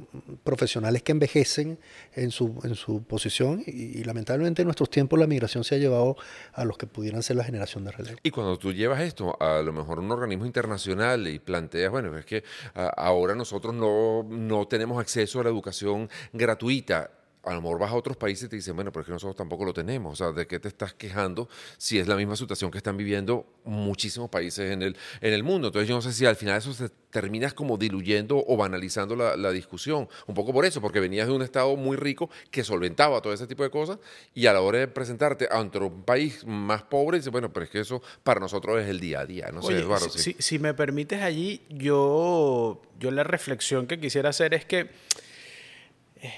profesionales 0.43 1.03
que 1.03 1.11
envejecen 1.11 1.79
en 2.13 2.31
su, 2.31 2.59
en 2.63 2.75
su 2.75 3.03
posición 3.03 3.63
y, 3.65 4.03
lamentablemente 4.03 4.61
en 4.61 4.67
nuestros 4.67 4.89
tiempos 4.89 5.19
la 5.19 5.27
migración 5.27 5.63
se 5.63 5.75
ha 5.75 5.77
llevado 5.77 6.17
a 6.53 6.65
los 6.65 6.77
que 6.77 6.87
pudieran 6.87 7.23
ser 7.23 7.37
la 7.37 7.43
generación 7.43 7.85
de 7.85 7.91
relevo. 7.91 8.17
Y 8.23 8.31
cuando 8.31 8.57
tú 8.57 8.73
llevas 8.73 9.01
esto 9.01 9.37
a 9.41 9.61
lo 9.61 9.71
mejor 9.73 9.99
un 9.99 10.11
organismo 10.11 10.45
internacional 10.45 11.27
y 11.27 11.39
planteas, 11.39 11.91
bueno, 11.91 12.17
es 12.17 12.25
que 12.25 12.43
ahora 12.73 13.35
nosotros 13.35 13.73
no, 13.73 14.23
no 14.23 14.67
tenemos 14.67 14.99
acceso 14.99 15.39
a 15.39 15.43
la 15.43 15.49
educación 15.49 16.09
gratuita, 16.33 17.11
a 17.43 17.53
lo 17.53 17.61
mejor 17.61 17.79
vas 17.79 17.91
a 17.91 17.95
otros 17.95 18.17
países 18.17 18.45
y 18.45 18.49
te 18.49 18.55
dicen, 18.55 18.75
bueno, 18.75 18.91
pero 18.91 19.01
es 19.01 19.07
que 19.07 19.13
nosotros 19.13 19.35
tampoco 19.35 19.65
lo 19.65 19.73
tenemos. 19.73 20.13
O 20.13 20.15
sea, 20.15 20.31
¿de 20.31 20.45
qué 20.45 20.59
te 20.59 20.67
estás 20.67 20.93
quejando 20.93 21.49
si 21.77 21.99
es 21.99 22.07
la 22.07 22.15
misma 22.15 22.35
situación 22.35 22.69
que 22.69 22.77
están 22.77 22.97
viviendo 22.97 23.45
muchísimos 23.63 24.29
países 24.29 24.71
en 24.71 24.83
el, 24.83 24.97
en 25.21 25.33
el 25.33 25.43
mundo? 25.43 25.67
Entonces 25.67 25.89
yo 25.89 25.95
no 25.95 26.01
sé 26.01 26.13
si 26.13 26.25
al 26.25 26.35
final 26.35 26.57
eso 26.57 26.73
se 26.73 26.89
terminas 27.11 27.53
como 27.53 27.77
diluyendo 27.77 28.43
o 28.47 28.57
banalizando 28.57 29.15
la, 29.15 29.51
discusión. 29.51 30.07
Un 30.27 30.35
poco 30.35 30.53
por 30.53 30.65
eso, 30.65 30.79
porque 30.81 30.99
venías 30.99 31.27
de 31.27 31.33
un 31.33 31.41
estado 31.41 31.75
muy 31.75 31.97
rico 31.97 32.29
que 32.51 32.63
solventaba 32.63 33.21
todo 33.21 33.33
ese 33.33 33.47
tipo 33.47 33.63
de 33.63 33.69
cosas 33.69 33.99
y 34.33 34.45
a 34.45 34.53
la 34.53 34.61
hora 34.61 34.79
de 34.79 34.87
presentarte 34.87 35.49
ante 35.51 35.77
un 35.79 36.03
país 36.03 36.45
más 36.45 36.83
pobre, 36.83 37.17
dices, 37.17 37.31
bueno, 37.31 37.51
pero 37.51 37.65
es 37.65 37.69
que 37.69 37.81
eso 37.81 38.01
para 38.23 38.39
nosotros 38.39 38.79
es 38.81 38.87
el 38.87 38.99
día 39.01 39.19
a 39.19 39.25
día. 39.25 39.49
No 39.53 39.61
sé, 39.61 39.77
Eduardo. 39.77 40.09
Si, 40.09 40.35
si, 40.39 40.57
me 40.57 40.73
permites 40.73 41.21
allí, 41.21 41.63
yo, 41.69 42.81
yo 42.97 43.11
la 43.11 43.23
reflexión 43.23 43.87
que 43.87 43.99
quisiera 43.99 44.29
hacer 44.29 44.53
es 44.53 44.63
que 44.63 44.89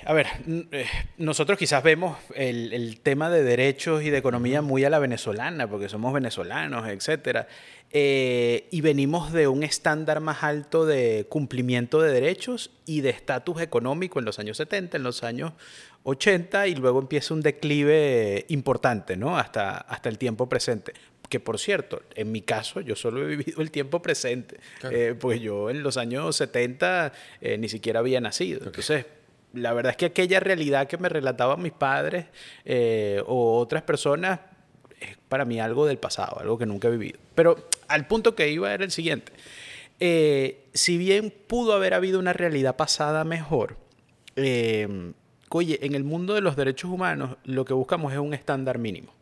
a 0.05 0.13
ver, 0.13 0.27
eh, 0.71 0.85
nosotros 1.17 1.57
quizás 1.57 1.83
vemos 1.83 2.17
el, 2.35 2.99
tema 3.01 3.29
de 3.29 3.43
derechos 3.43 4.03
y 4.03 4.09
de 4.09 4.17
economía 4.17 4.61
muy 4.61 4.85
a 4.85 4.89
la 4.89 4.99
venezolana, 4.99 5.69
porque 5.69 5.89
somos 5.89 6.13
venezolanos, 6.13 6.87
etc. 6.87 7.47
Eh, 7.91 8.67
y 8.71 8.79
venimos 8.79 9.33
de 9.33 9.47
un 9.47 9.63
estándar 9.63 10.21
más 10.21 10.43
alto 10.43 10.85
de 10.85 11.25
cumplimiento 11.27 12.01
de 12.01 12.13
derechos 12.13 12.71
y 12.85 13.01
de 13.01 13.09
estatus 13.09 13.61
económico 13.61 14.19
en 14.19 14.25
los 14.25 14.39
años 14.39 14.55
70, 14.57 14.97
en 14.97 15.03
los 15.03 15.23
años 15.23 15.51
80, 16.03 16.67
y 16.67 16.75
luego 16.75 16.99
empieza 16.99 17.33
un 17.33 17.41
declive 17.41 18.45
importante, 18.47 19.17
¿no? 19.17 19.37
Hasta, 19.37 19.77
hasta 19.77 20.07
el 20.07 20.17
tiempo 20.17 20.47
presente 20.47 20.93
que 21.29 21.39
por 21.39 21.57
cierto, 21.57 22.03
en 22.13 22.31
mi 22.31 22.41
caso 22.41 22.79
yo 22.79 22.95
solo 22.95 23.23
he 23.23 23.25
vivido 23.25 23.63
el 23.63 23.71
tiempo 23.71 24.03
presente, 24.03 24.59
eh, 24.91 25.15
pues 25.19 25.41
yo 25.41 25.71
en 25.71 25.81
los 25.81 25.97
años 25.97 26.35
70 26.35 27.11
ni 27.57 27.69
siquiera 27.69 28.01
había 28.01 28.21
nacido. 28.21 28.61
Entonces, 28.65 29.07
la 29.53 29.74
verdad 29.74 29.91
es 29.91 29.98
que 29.98 30.05
aquella 30.05 30.39
realidad 30.39 30.88
que 30.88 30.98
me 30.98 31.10
relataban 31.10 31.62
mis 31.62 31.72
padres 31.72 32.25
eh, 32.65 33.24
o 33.27 33.57
otras 33.57 33.83
personas 33.83 34.39
es 35.00 35.17
para 35.29 35.45
mí 35.45 35.60
algo 35.60 35.86
del 35.86 35.98
pasado, 35.98 36.39
algo 36.39 36.57
que 36.57 36.65
nunca 36.65 36.88
he 36.88 36.91
vivido. 36.91 37.19
Pero 37.36 37.67
al 37.88 38.07
punto 38.07 38.36
que 38.36 38.50
iba 38.50 38.74
era 38.74 38.83
el 38.83 38.91
siguiente. 38.91 39.31
Eh, 40.00 40.65
si 40.74 40.98
bien 40.98 41.31
pudo 41.48 41.74
haber 41.74 41.93
habido 41.93 42.19
una 42.19 42.33
realidad 42.33 42.75
pasada 42.75 43.24
mejor, 43.24 43.77
eh, 44.36 45.13
oye, 45.50 45.79
en 45.86 45.93
el 45.93 46.03
mundo 46.03 46.33
de 46.33 46.41
los 46.41 46.55
derechos 46.55 46.89
humanos 46.89 47.38
lo 47.43 47.63
que 47.65 47.74
buscamos 47.74 48.12
es 48.12 48.19
un 48.19 48.33
estándar 48.33 48.79
mínimo. 48.79 49.13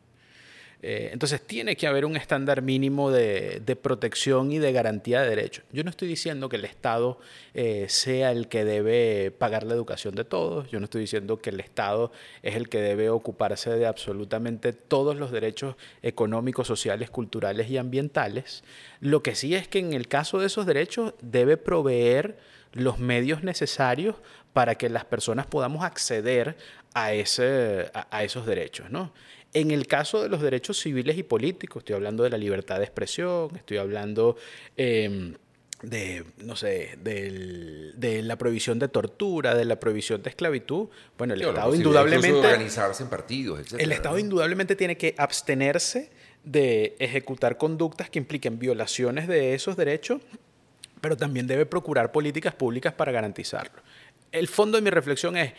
Eh, 0.83 1.09
entonces 1.13 1.41
tiene 1.41 1.75
que 1.75 1.85
haber 1.85 2.05
un 2.05 2.17
estándar 2.17 2.63
mínimo 2.63 3.11
de, 3.11 3.61
protección 3.81 4.51
y 4.51 4.57
de 4.57 4.71
garantía 4.71 5.21
de 5.21 5.29
derechos. 5.29 5.63
Yo 5.71 5.83
no 5.83 5.91
estoy 5.91 6.07
diciendo 6.07 6.49
que 6.49 6.55
el 6.55 6.65
Estado 6.65 7.19
eh, 7.53 7.85
sea 7.87 8.31
el 8.31 8.47
que 8.47 8.65
debe 8.65 9.31
pagar 9.31 9.63
la 9.63 9.75
educación 9.75 10.15
de 10.15 10.25
todos, 10.25 10.69
yo 10.71 10.79
no 10.79 10.85
estoy 10.85 11.01
diciendo 11.01 11.39
que 11.39 11.51
el 11.51 11.59
Estado 11.59 12.11
es 12.41 12.55
el 12.55 12.67
que 12.67 12.81
debe 12.81 13.09
ocuparse 13.09 13.69
de 13.69 13.85
absolutamente 13.85 14.73
todos 14.73 15.15
los 15.15 15.31
derechos 15.31 15.75
económicos, 16.01 16.67
sociales, 16.67 17.11
culturales 17.11 17.69
y 17.69 17.77
ambientales. 17.77 18.63
Lo 18.99 19.21
que 19.21 19.35
sí 19.35 19.53
es 19.53 19.67
que 19.67 19.79
en 19.79 19.93
el 19.93 20.07
caso 20.07 20.39
de 20.39 20.47
esos 20.47 20.65
derechos 20.65 21.13
debe 21.21 21.57
proveer 21.57 22.37
los 22.73 22.99
medios 22.99 23.43
necesarios 23.43 24.15
para 24.53 24.75
que 24.75 24.89
las 24.89 25.05
personas 25.05 25.45
podamos 25.45 25.83
acceder 25.83 26.57
a, 26.93 27.13
ese, 27.13 27.91
a 27.93 28.23
esos 28.23 28.45
derechos. 28.45 28.89
¿no? 28.89 29.11
En 29.53 29.71
el 29.71 29.87
caso 29.87 30.23
de 30.23 30.29
los 30.29 30.41
derechos 30.41 30.79
civiles 30.79 31.17
y 31.17 31.23
políticos, 31.23 31.81
estoy 31.81 31.95
hablando 31.95 32.23
de 32.23 32.29
la 32.29 32.37
libertad 32.37 32.77
de 32.77 32.85
expresión, 32.85 33.53
estoy 33.55 33.77
hablando 33.77 34.37
em, 34.77 35.35
de, 35.81 36.23
no 36.37 36.55
sé, 36.55 36.97
de 37.01 38.21
la 38.23 38.37
prohibición 38.37 38.79
de 38.79 38.87
tortura, 38.87 39.53
de 39.55 39.65
la 39.65 39.79
prohibición 39.79 40.23
de 40.23 40.29
esclavitud. 40.29 40.87
Bueno, 41.17 41.33
el 41.33 41.41
Estado 41.41 41.75
indudablemente... 41.75 42.39
organizarse 42.39 43.03
en 43.03 43.09
partidos, 43.09 43.73
El 43.77 43.91
Estado 43.91 44.17
indudablemente 44.19 44.75
tiene 44.75 44.97
que 44.97 45.15
abstenerse 45.17 46.11
de 46.43 46.95
ejecutar 46.99 47.57
conductas 47.57 48.09
que 48.09 48.19
impliquen 48.19 48.57
violaciones 48.57 49.27
de 49.27 49.53
esos 49.53 49.75
derechos, 49.75 50.21
pero 51.01 51.17
también 51.17 51.45
debe 51.45 51.65
procurar 51.65 52.11
políticas 52.11 52.53
públicas 52.53 52.93
para 52.93 53.11
garantizarlo. 53.11 53.81
El 54.31 54.47
fondo 54.47 54.77
de 54.77 54.81
mi 54.81 54.89
reflexión 54.89 55.35
es... 55.35 55.53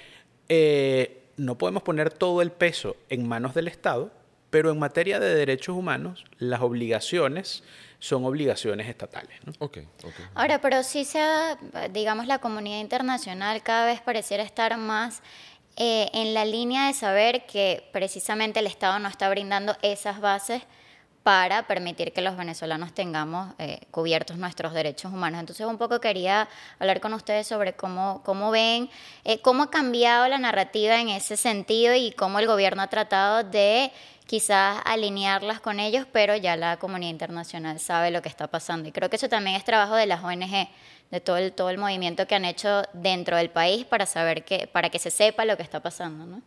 Eh, 0.48 1.18
no 1.36 1.58
podemos 1.58 1.82
poner 1.82 2.12
todo 2.12 2.42
el 2.42 2.52
peso 2.52 2.96
en 3.08 3.26
manos 3.26 3.54
del 3.54 3.68
Estado, 3.68 4.10
pero 4.50 4.70
en 4.70 4.78
materia 4.78 5.18
de 5.18 5.34
derechos 5.34 5.76
humanos, 5.76 6.24
las 6.38 6.60
obligaciones 6.60 7.62
son 7.98 8.24
obligaciones 8.24 8.88
estatales. 8.88 9.38
Ahora, 10.34 10.60
pero 10.60 10.82
sí 10.82 11.04
sea, 11.04 11.56
digamos, 11.90 12.26
la 12.26 12.38
comunidad 12.38 12.80
internacional 12.80 13.62
cada 13.62 13.86
vez 13.86 14.00
pareciera 14.00 14.42
estar 14.42 14.76
más 14.76 15.22
eh, 15.76 16.10
en 16.12 16.34
la 16.34 16.44
línea 16.44 16.88
de 16.88 16.92
saber 16.92 17.46
que 17.46 17.88
precisamente 17.92 18.60
el 18.60 18.66
Estado 18.66 18.98
no 18.98 19.08
está 19.08 19.30
brindando 19.30 19.76
esas 19.80 20.20
bases 20.20 20.62
para 21.22 21.66
permitir 21.68 22.12
que 22.12 22.20
los 22.20 22.36
venezolanos 22.36 22.92
tengamos 22.92 23.54
eh, 23.58 23.80
cubiertos 23.90 24.38
nuestros 24.38 24.72
derechos 24.72 25.12
humanos. 25.12 25.40
Entonces, 25.40 25.66
un 25.66 25.78
poco 25.78 26.00
quería 26.00 26.48
hablar 26.78 27.00
con 27.00 27.14
ustedes 27.14 27.46
sobre 27.46 27.74
cómo, 27.74 28.22
cómo 28.24 28.50
ven, 28.50 28.90
eh, 29.24 29.40
cómo 29.40 29.64
ha 29.64 29.70
cambiado 29.70 30.26
la 30.28 30.38
narrativa 30.38 31.00
en 31.00 31.08
ese 31.08 31.36
sentido 31.36 31.94
y 31.94 32.12
cómo 32.12 32.40
el 32.40 32.46
gobierno 32.46 32.82
ha 32.82 32.88
tratado 32.88 33.44
de 33.44 33.92
quizás 34.26 34.80
alinearlas 34.84 35.60
con 35.60 35.78
ellos, 35.78 36.06
pero 36.10 36.34
ya 36.34 36.56
la 36.56 36.78
comunidad 36.78 37.10
internacional 37.10 37.78
sabe 37.78 38.10
lo 38.10 38.22
que 38.22 38.28
está 38.28 38.48
pasando. 38.48 38.88
Y 38.88 38.92
creo 38.92 39.08
que 39.08 39.16
eso 39.16 39.28
también 39.28 39.56
es 39.56 39.64
trabajo 39.64 39.94
de 39.94 40.06
las 40.06 40.24
ONG, 40.24 40.68
de 41.10 41.20
todo 41.20 41.36
el, 41.36 41.52
todo 41.52 41.70
el 41.70 41.78
movimiento 41.78 42.26
que 42.26 42.34
han 42.34 42.44
hecho 42.44 42.82
dentro 42.94 43.36
del 43.36 43.50
país 43.50 43.84
para 43.84 44.06
saber 44.06 44.44
que, 44.44 44.66
para 44.66 44.90
que 44.90 44.98
se 44.98 45.10
sepa 45.10 45.44
lo 45.44 45.56
que 45.56 45.62
está 45.62 45.80
pasando. 45.80 46.24
¿no? 46.24 46.42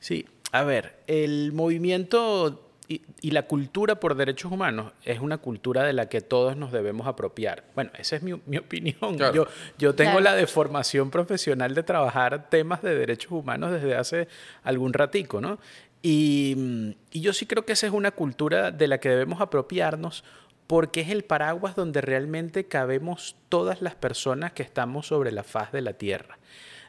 Sí, 0.00 0.26
a 0.52 0.62
ver, 0.64 0.96
el 1.06 1.52
movimiento 1.52 2.63
y, 2.86 3.30
la 3.30 3.42
cultura 3.42 3.98
por 3.98 4.14
derechos 4.14 4.52
humanos 4.52 4.92
es 5.04 5.20
una 5.20 5.38
cultura 5.38 5.84
de 5.84 5.94
la 5.94 6.08
que 6.08 6.20
todos 6.20 6.56
nos 6.56 6.70
debemos 6.70 7.06
apropiar. 7.06 7.64
Bueno, 7.74 7.90
esa 7.98 8.16
es 8.16 8.22
mi, 8.22 8.32
opinión. 8.32 9.16
Yo, 9.32 9.46
yo 9.78 9.94
tengo 9.94 10.20
la 10.20 10.34
deformación 10.34 11.10
profesional 11.10 11.74
de 11.74 11.82
trabajar 11.82 12.50
temas 12.50 12.82
de 12.82 12.94
derechos 12.94 13.32
humanos 13.32 13.72
desde 13.72 13.96
hace 13.96 14.28
algún 14.62 14.92
ratico, 14.92 15.40
¿no? 15.40 15.58
Y, 16.02 16.94
y 17.10 17.22
yo 17.22 17.32
sí 17.32 17.46
creo 17.46 17.64
que 17.64 17.72
esa 17.72 17.86
es 17.86 17.92
una 17.94 18.10
cultura 18.10 18.70
de 18.70 18.88
la 18.88 18.98
que 18.98 19.08
debemos 19.08 19.40
apropiarnos 19.40 20.22
porque 20.66 21.00
es 21.00 21.08
el 21.08 21.24
paraguas 21.24 21.76
donde 21.76 22.02
realmente 22.02 22.66
cabemos 22.66 23.36
todas 23.48 23.80
las 23.80 23.94
personas 23.94 24.52
que 24.52 24.62
estamos 24.62 25.06
sobre 25.06 25.32
la 25.32 25.42
faz 25.42 25.72
de 25.72 25.80
la 25.80 25.94
tierra. 25.94 26.38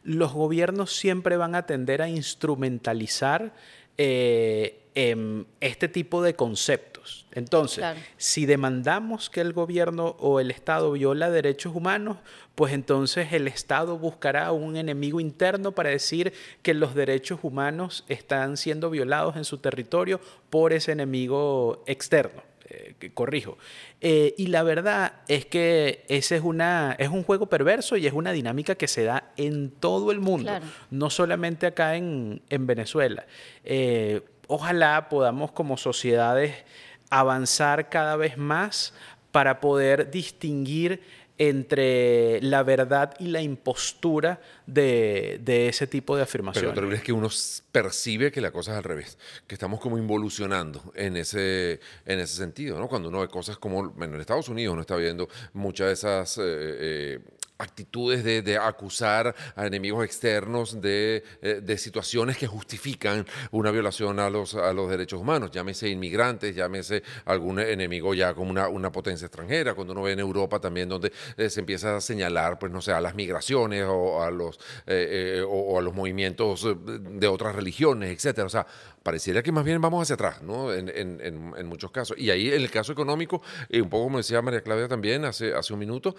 Los 0.04 0.34
gobiernos 0.34 0.94
siempre 0.96 1.38
van 1.38 1.56
a 1.56 1.66
tender 1.66 2.02
a 2.02 2.10
instrumentalizar 2.10 3.54
eh, 3.98 4.85
Em, 4.98 5.44
este 5.60 5.90
tipo 5.90 6.24
de 6.24 6.36
conceptos. 6.36 7.28
Entonces, 7.34 7.84
si 8.16 8.46
demandamos 8.46 9.30
que 9.30 9.42
el 9.42 9.52
gobierno 9.52 10.16
o 10.20 10.40
el 10.40 10.52
Estado 10.52 10.94
viola 10.94 11.30
derechos 11.30 11.76
humanos, 11.76 12.20
pues 12.56 12.72
entonces 12.72 13.34
el 13.34 13.50
Estado 13.50 13.98
buscará 14.00 14.54
un 14.54 14.78
enemigo 14.78 15.20
interno 15.20 15.74
para 15.74 15.90
decir 15.90 16.32
que 16.62 16.74
los 16.74 16.96
derechos 16.96 17.40
humanos 17.44 18.06
están 18.08 18.56
siendo 18.56 18.90
violados 18.90 19.36
en 19.36 19.44
su 19.44 19.58
territorio 19.58 20.22
por 20.50 20.72
ese 20.72 20.94
enemigo 20.94 21.84
externo. 21.88 22.42
Eh, 22.68 23.12
corrijo. 23.14 23.60
Eh, 24.02 24.34
y 24.40 24.48
la 24.48 24.64
verdad 24.64 25.22
es 25.28 25.46
que 25.46 26.04
ese 26.08 26.38
es, 26.38 26.42
una, 26.42 26.96
es 26.98 27.10
un 27.10 27.22
juego 27.22 27.46
perverso 27.46 27.96
y 27.96 28.08
es 28.08 28.14
una 28.14 28.32
dinámica 28.32 28.74
que 28.74 28.88
se 28.88 29.04
da 29.04 29.32
en 29.38 29.70
todo 29.70 30.12
el 30.12 30.20
mundo, 30.20 30.52
no 30.90 31.12
solamente 31.12 31.68
acá 31.68 31.96
en, 31.96 32.42
en 32.50 32.66
Venezuela. 32.66 33.28
Eh, 33.64 34.24
ojalá 34.48 35.10
podamos 35.10 35.52
como 35.52 35.78
sociedades 35.78 36.56
avanzar 37.10 37.90
cada 37.90 38.16
vez 38.16 38.38
más 38.38 38.94
para 39.32 39.60
poder 39.60 40.12
distinguir 40.12 41.02
entre 41.38 42.42
la 42.42 42.64
verdad 42.64 43.14
y 43.20 43.28
la 43.28 43.42
impostura 43.42 44.40
de, 44.66 45.68
ese 45.68 45.86
tipo 45.88 46.16
de 46.16 46.24
afirmaciones. 46.24 46.72
Pero 46.74 46.88
lo 46.88 46.96
es 46.96 47.04
que 47.04 47.12
uno 47.12 47.28
percibe 47.72 48.32
que 48.32 48.40
la 48.40 48.52
cosa 48.52 48.72
es 48.72 48.78
al 48.78 48.84
revés, 48.84 49.18
que 49.46 49.56
estamos 49.56 49.82
como 49.82 49.98
involucionando 49.98 50.82
en 50.96 51.18
ese, 51.18 51.82
en 52.06 52.20
ese 52.20 52.38
sentido, 52.38 52.80
¿no? 52.80 52.88
Cuando 52.88 53.10
uno 53.10 53.20
ve 53.20 53.28
cosas 53.28 53.58
como, 53.58 53.90
bueno, 53.90 54.16
en 54.16 54.22
Estados 54.22 54.48
Unidos 54.48 54.74
uno 54.74 54.82
está 54.82 54.96
viendo 54.96 55.28
muchas 55.54 55.88
de 55.88 55.94
esas... 55.94 56.38
Eh, 56.38 56.42
eh, 56.46 57.20
actitudes 57.58 58.24
de, 58.24 58.58
acusar 58.58 59.36
a 59.56 59.66
enemigos 59.66 60.04
externos 60.04 60.82
de, 60.82 61.24
eh, 61.42 61.62
de, 61.62 61.78
situaciones 61.78 62.38
que 62.38 62.48
justifican 62.48 63.26
una 63.52 63.72
violación 63.72 64.20
a 64.20 64.30
los, 64.30 64.56
a 64.56 64.74
los 64.74 64.90
derechos 64.90 65.20
humanos, 65.22 65.52
llámese 65.52 65.90
inmigrantes, 65.90 66.56
llámese 66.56 67.04
algún 67.26 67.60
enemigo 67.60 68.14
ya 68.14 68.34
como 68.34 68.52
una, 68.52 68.68
una 68.68 68.92
potencia 68.92 69.26
extranjera, 69.26 69.74
cuando 69.74 69.94
uno 69.94 70.04
ve 70.04 70.14
en 70.14 70.20
Europa 70.20 70.60
también 70.60 70.90
donde 70.90 71.12
eh, 71.38 71.50
se 71.50 71.60
empieza 71.62 71.96
a 71.96 72.02
señalar, 72.02 72.60
pues 72.60 72.72
no 72.72 72.82
sé, 72.82 72.92
a 72.92 73.02
las 73.02 73.16
migraciones 73.16 73.86
o 73.88 74.22
a 74.22 74.32
los, 74.32 74.60
eh, 74.88 75.44
o, 75.48 75.80
a 75.80 75.82
los 75.82 75.94
movimientos 75.94 76.68
de 76.86 77.28
otras 77.28 77.56
religiones, 77.56 78.12
etcétera. 78.12 78.48
O 78.48 78.50
sea, 78.50 78.68
pareciera 79.04 79.44
que 79.44 79.52
más 79.52 79.64
bien 79.64 79.80
vamos 79.82 80.02
hacia 80.02 80.16
atrás, 80.16 80.42
¿no? 80.42 80.74
En, 80.74 80.90
en, 80.90 81.22
en, 81.22 81.68
muchos 81.68 81.92
casos. 81.92 82.18
Y 82.18 82.32
ahí 82.32 82.48
en 82.48 82.62
el 82.62 82.72
caso 82.72 82.92
económico, 82.92 83.42
un 83.72 83.90
poco 83.90 84.06
como 84.06 84.18
decía 84.18 84.42
María 84.42 84.62
Claudia 84.62 84.88
también 84.88 85.26
hace, 85.26 85.54
hace 85.54 85.74
un 85.74 85.80
minuto, 85.80 86.16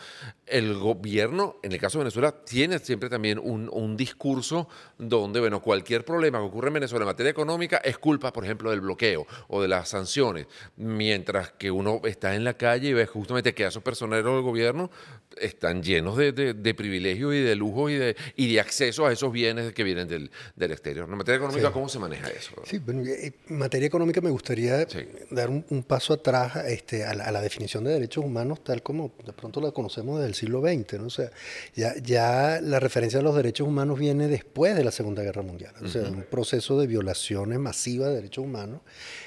el 0.47 0.75
gobierno 0.75 1.26
en 1.63 1.73
el 1.73 1.79
caso 1.79 1.99
de 1.99 2.05
Venezuela, 2.05 2.33
tiene 2.45 2.79
siempre 2.79 3.09
también 3.09 3.39
un, 3.39 3.69
un, 3.73 3.97
discurso 3.97 4.69
donde, 4.99 5.41
bueno, 5.41 5.61
cualquier 5.61 6.05
problema 6.05 6.39
que 6.39 6.45
ocurre 6.45 6.69
en 6.69 6.75
Venezuela 6.75 7.05
en 7.05 7.09
materia 7.09 7.31
económica 7.31 7.79
es 7.79 7.99
culpa, 7.99 8.33
por 8.33 8.45
ejemplo, 8.45 8.71
del 8.71 8.81
bloqueo 8.81 9.27
o 9.49 9.63
de 9.63 9.69
las 9.69 9.89
sanciones, 9.89 10.47
mientras 10.77 11.53
que 11.53 11.71
uno 11.71 12.01
está 12.05 12.35
en 12.35 12.45
la 12.45 12.55
calle 12.55 12.89
y 12.89 12.93
ve 12.93 13.07
justamente 13.07 13.55
que 13.55 13.65
esos 13.65 13.83
personeros 13.83 14.35
del 14.35 14.43
gobierno 14.43 14.91
están 15.37 15.83
llenos 15.83 16.17
de, 16.17 16.33
de, 16.33 16.75
privilegios 16.75 17.35
y 17.35 17.41
de 17.41 17.55
lujos 17.55 17.91
y 17.91 17.95
de, 17.95 18.17
y 18.37 18.53
de 18.53 18.61
acceso 18.61 19.07
a 19.07 19.13
esos 19.13 19.33
bienes 19.33 19.73
que 19.73 19.85
vienen 19.85 20.09
del, 20.09 20.31
del 20.55 20.73
exterior. 20.73 21.09
En 21.09 21.17
materia 21.17 21.37
económica, 21.37 21.71
¿cómo 21.73 21.89
se 21.89 21.99
maneja 21.99 22.29
eso? 22.29 22.55
Sí, 22.65 22.79
bueno, 22.79 23.03
eh, 23.03 23.33
en 23.49 23.59
materia 23.59 23.87
económica 23.87 24.21
me 24.21 24.31
gustaría 24.31 24.87
dar 25.31 25.51
un, 25.51 25.85
paso 25.87 26.15
atrás 26.15 26.57
este, 26.67 27.05
a, 27.05 27.15
la, 27.15 27.41
definición 27.41 27.85
de 27.85 27.93
derechos 27.93 28.25
humanos 28.25 28.65
tal 28.65 28.83
como 28.83 29.13
de 29.25 29.33
pronto 29.33 29.61
la 29.61 29.71
conocemos 29.73 30.19
desde 30.19 30.29
el 30.29 30.35
siglo 30.35 30.61
XX. 30.63 30.95
¿no? 31.01 31.11
O 31.19 31.23
sea, 31.23 31.31
ya, 31.75 31.95
ya 32.03 32.61
la 32.61 32.79
referencia 32.79 33.21
a 33.21 33.23
los 33.23 33.35
derechos 33.35 33.67
humanos 33.67 33.99
viene 33.99 34.29
después 34.29 34.77
de 34.77 34.85
la 34.85 34.91
Segunda 34.91 35.23
Guerra 35.23 35.43
Mundial. 35.43 35.73
O 35.83 35.89
sea, 35.89 36.03
un 36.03 36.25
proceso 36.25 36.79
de 36.79 36.87
violaciones 36.87 37.59
masivas 37.59 38.09
de 38.11 38.17
derechos 38.17 38.45
humanos. 38.45 38.83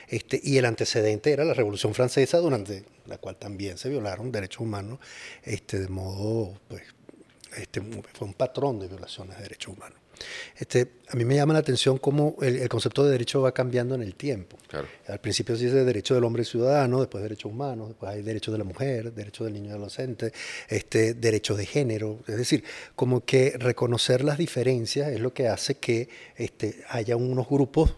Este, 0.08 0.40
y 0.44 0.58
el 0.58 0.66
antecedente 0.66 1.32
era 1.32 1.44
la 1.44 1.54
Revolución 1.54 1.96
Francesa, 1.96 2.38
durante 2.38 2.86
la 3.08 3.18
cual 3.18 3.38
también 3.38 3.78
se 3.78 3.90
violaron 3.90 4.32
derechos 4.32 4.62
humanos 4.62 5.00
este, 5.44 5.80
de 5.80 5.88
modo, 5.88 6.60
pues, 6.68 6.84
este, 7.58 7.82
fue 8.14 8.28
un 8.28 8.34
patrón 8.34 8.80
de 8.80 8.88
violaciones 8.88 9.38
de 9.38 9.44
derechos 9.44 9.76
humanos. 9.76 9.98
Este, 10.58 10.92
a 11.10 11.16
mí 11.16 11.26
me 11.26 11.36
llama 11.36 11.54
la 11.54 11.60
atención 11.60 11.98
cómo 11.98 12.36
el, 12.42 12.68
concepto 12.70 13.04
de 13.04 13.12
derecho 13.12 13.42
va 13.42 13.54
cambiando 13.54 13.96
en 13.96 14.02
el 14.02 14.16
tiempo. 14.16 14.58
Al 15.08 15.20
principio 15.20 15.56
se 15.56 15.66
dice 15.66 15.84
derecho 15.84 16.16
del 16.16 16.24
hombre 16.24 16.46
ciudadano, 16.46 17.00
después 17.00 17.24
derechos 17.24 17.52
humanos, 17.52 17.90
después 17.90 18.12
hay 18.12 18.22
derechos 18.22 18.52
de 18.52 18.58
la 18.58 18.64
mujer, 18.64 19.14
derecho 19.14 19.44
del 19.44 19.54
niño 19.54 19.70
y 19.70 19.72
adolescente, 19.72 20.32
este, 20.68 21.14
derecho 21.14 21.56
de 21.56 21.66
género. 21.66 22.20
Es 22.28 22.38
decir, 22.38 22.64
como 22.96 23.26
que 23.26 23.56
reconocer 23.58 24.24
las 24.24 24.38
diferencias 24.38 25.10
es 25.10 25.20
lo 25.20 25.34
que 25.34 25.48
hace 25.48 25.76
que 25.76 26.10
este, 26.36 26.84
haya 26.90 27.16
unos 27.16 27.48
grupos 27.48 27.96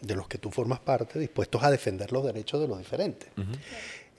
de 0.00 0.14
los 0.14 0.28
que 0.28 0.38
tú 0.38 0.50
formas 0.50 0.80
parte 0.80 1.18
dispuestos 1.18 1.62
a 1.62 1.70
defender 1.70 2.12
los 2.12 2.24
derechos 2.24 2.60
de 2.60 2.68
los 2.68 2.78
diferentes. 2.78 3.28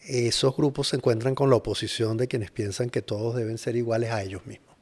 Esos 0.07 0.55
grupos 0.55 0.89
se 0.89 0.97
encuentran 0.97 1.33
con 1.35 1.49
la 1.49 1.55
oposición 1.55 2.17
de 2.17 2.27
quienes 2.27 2.51
piensan 2.51 2.89
que 2.89 3.01
todos 3.01 3.35
deben 3.35 3.57
ser 3.57 3.75
iguales 3.75 4.11
a 4.11 4.23
ellos 4.23 4.45
mismos. 4.45 4.75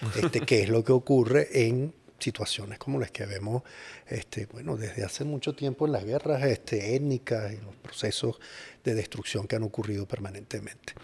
Este, 0.16 0.40
que 0.40 0.62
es 0.62 0.70
lo 0.70 0.82
que 0.82 0.92
ocurre 0.92 1.48
en 1.52 1.92
situaciones 2.20 2.78
como 2.78 2.98
las 2.98 3.10
que 3.10 3.26
vemos 3.26 3.62
este, 4.06 4.46
bueno, 4.46 4.76
desde 4.76 5.04
hace 5.04 5.24
mucho 5.24 5.54
tiempo 5.54 5.86
en 5.86 5.92
las 5.92 6.04
guerras 6.04 6.42
este, 6.44 6.94
étnicas 6.94 7.52
y 7.52 7.56
los 7.56 7.74
procesos 7.76 8.38
de 8.84 8.94
destrucción 8.94 9.46
que 9.46 9.56
han 9.56 9.62
ocurrido 9.62 10.06
permanentemente. 10.06 10.94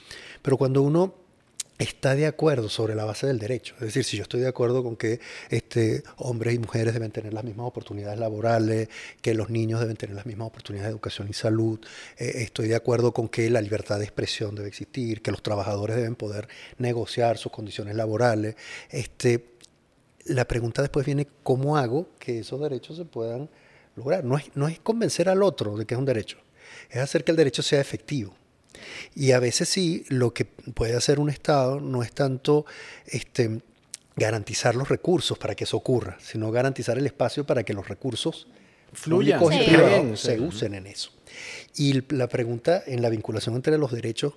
Pero 0.43 0.57
cuando 0.57 0.83
uno 0.83 1.27
está 1.79 2.15
de 2.15 2.27
acuerdo 2.27 2.69
sobre 2.69 2.95
la 2.95 3.05
base 3.05 3.27
del 3.27 3.39
derecho. 3.39 3.75
Es 3.75 3.81
decir, 3.81 4.05
si 4.05 4.17
yo 4.17 4.23
estoy 4.23 4.41
de 4.41 4.49
acuerdo 4.49 4.83
con 4.83 4.97
que 4.97 5.21
este, 5.51 6.03
hombres 6.17 6.55
y 6.55 6.59
mujeres 6.59 6.95
deben 6.95 7.11
tener 7.11 7.35
las 7.35 7.45
mismas 7.45 7.67
oportunidades 7.67 8.19
laborales, 8.19 8.89
que 9.21 9.35
los 9.35 9.51
niños 9.51 9.81
deben 9.81 9.97
tener 9.97 10.17
las 10.17 10.27
mismas 10.27 10.49
oportunidades 10.49 10.89
de 10.89 10.93
educación 10.93 11.29
y 11.29 11.35
salud, 11.35 11.79
eh, 12.17 12.33
estoy 12.37 12.69
de 12.69 12.77
acuerdo 12.77 13.13
con 13.13 13.29
que 13.29 13.51
la 13.51 13.61
libertad 13.61 13.99
de 13.99 14.05
expresión 14.05 14.55
debe 14.55 14.69
existir, 14.69 15.21
que 15.21 15.31
los 15.31 15.43
trabajadores 15.43 15.97
deben 15.97 16.15
poder 16.15 16.49
negociar 16.79 17.37
sus 17.37 17.53
condiciones 17.53 17.95
laborales, 17.95 18.57
este, 18.91 19.56
la 20.29 20.47
pregunta 20.47 20.83
después 20.83 21.07
viene, 21.07 21.27
¿cómo 21.43 21.77
hago 21.77 22.09
que 22.19 22.41
esos 22.41 22.61
derechos 22.61 22.97
se 22.97 23.05
puedan 23.05 23.49
lograr? 23.95 24.25
No 24.25 24.37
es, 24.37 24.45
no 24.55 24.69
es 24.69 24.79
convencer 24.79 25.29
al 25.29 25.43
otro 25.43 25.77
de 25.77 25.87
que 25.87 25.95
es 25.95 25.99
un 25.99 26.05
derecho, 26.05 26.39
es 26.91 26.99
hacer 26.99 27.25
que 27.25 27.31
el 27.31 27.37
derecho 27.37 27.63
sea 27.63 27.81
efectivo. 27.81 28.35
Y 29.15 29.33
a 29.33 29.41
veces 29.41 29.69
sí, 29.69 30.05
lo 30.09 30.35
que 30.35 30.45
puede 30.45 30.97
hacer 30.97 31.19
un 31.19 31.31
Estado 31.31 31.81
no 31.81 32.03
es 32.03 32.13
tanto 32.13 32.67
este, 33.07 33.63
garantizar 34.17 34.75
los 34.75 34.89
recursos 34.89 35.39
para 35.39 35.55
que 35.55 35.65
eso 35.65 35.77
ocurra, 35.77 36.19
sino 36.21 36.51
garantizar 36.51 36.99
el 36.99 37.07
espacio 37.07 37.47
para 37.47 37.63
que 37.63 37.73
los 37.73 37.89
recursos 37.89 38.49
fluyan 38.93 39.41
y 40.13 40.17
se 40.17 40.41
usen 40.41 40.75
en 40.75 40.87
eso. 40.87 41.11
Y 41.75 42.03
la 42.15 42.29
pregunta 42.29 42.83
en 42.87 43.03
la 43.03 43.09
vinculación 43.09 43.55
entre 43.55 43.79
los 43.79 43.93
derechos 43.93 44.35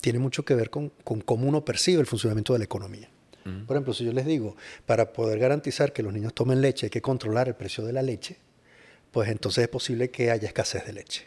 tiene 0.00 0.18
mucho 0.18 0.44
que 0.44 0.54
ver 0.54 0.70
con 0.70 0.90
cómo 1.24 1.48
uno 1.48 1.64
percibe 1.64 2.00
el 2.00 2.06
funcionamiento 2.06 2.52
de 2.52 2.60
la 2.60 2.64
economía. 2.64 3.10
Por 3.66 3.76
ejemplo, 3.76 3.94
si 3.94 4.04
yo 4.04 4.12
les 4.12 4.26
digo, 4.26 4.56
para 4.84 5.12
poder 5.12 5.38
garantizar 5.38 5.92
que 5.92 6.02
los 6.02 6.12
niños 6.12 6.34
tomen 6.34 6.60
leche 6.60 6.86
hay 6.86 6.90
que 6.90 7.00
controlar 7.00 7.48
el 7.48 7.54
precio 7.54 7.84
de 7.84 7.94
la 7.94 8.02
leche, 8.02 8.36
pues 9.10 9.30
entonces 9.30 9.62
es 9.62 9.68
posible 9.68 10.10
que 10.10 10.30
haya 10.30 10.46
escasez 10.46 10.84
de 10.84 10.92
leche. 10.92 11.26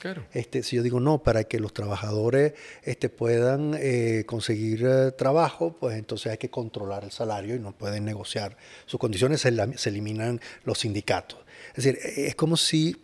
Claro. 0.00 0.24
Este, 0.32 0.62
si 0.62 0.76
yo 0.76 0.82
digo 0.82 0.98
no, 0.98 1.22
para 1.22 1.44
que 1.44 1.60
los 1.60 1.74
trabajadores 1.74 2.54
este, 2.82 3.10
puedan 3.10 3.74
eh, 3.78 4.24
conseguir 4.26 4.82
eh, 4.86 5.10
trabajo, 5.12 5.76
pues 5.78 5.98
entonces 5.98 6.32
hay 6.32 6.38
que 6.38 6.48
controlar 6.48 7.04
el 7.04 7.10
salario 7.10 7.54
y 7.54 7.58
no 7.58 7.72
pueden 7.72 8.06
negociar 8.06 8.56
sus 8.86 8.98
condiciones, 8.98 9.42
se, 9.42 9.52
se 9.76 9.88
eliminan 9.90 10.40
los 10.64 10.78
sindicatos. 10.78 11.40
Es 11.74 11.84
decir, 11.84 11.98
e, 12.02 12.28
es 12.28 12.34
como 12.34 12.56
si 12.56 12.96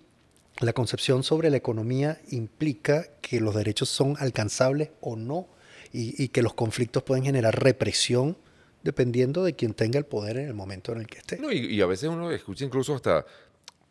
la 0.60 0.72
concepción 0.72 1.22
sobre 1.22 1.50
la 1.50 1.58
economía 1.58 2.18
implica 2.30 3.08
que 3.20 3.40
los 3.40 3.54
derechos 3.54 3.90
son 3.90 4.16
alcanzables 4.18 4.88
o 5.02 5.16
no 5.16 5.48
y, 5.92 6.22
y 6.22 6.28
que 6.28 6.40
los 6.40 6.54
conflictos 6.54 7.02
pueden 7.02 7.24
generar 7.24 7.62
represión 7.62 8.38
dependiendo 8.86 9.42
de 9.42 9.54
quien 9.54 9.74
tenga 9.74 9.98
el 9.98 10.06
poder 10.06 10.36
en 10.36 10.46
el 10.46 10.54
momento 10.54 10.92
en 10.92 11.00
el 11.00 11.06
que 11.08 11.18
esté. 11.18 11.38
No, 11.38 11.50
y, 11.50 11.80
a 11.80 11.86
veces 11.86 12.08
uno 12.08 12.30
escucha 12.30 12.64
incluso 12.64 12.94
hasta, 12.94 13.26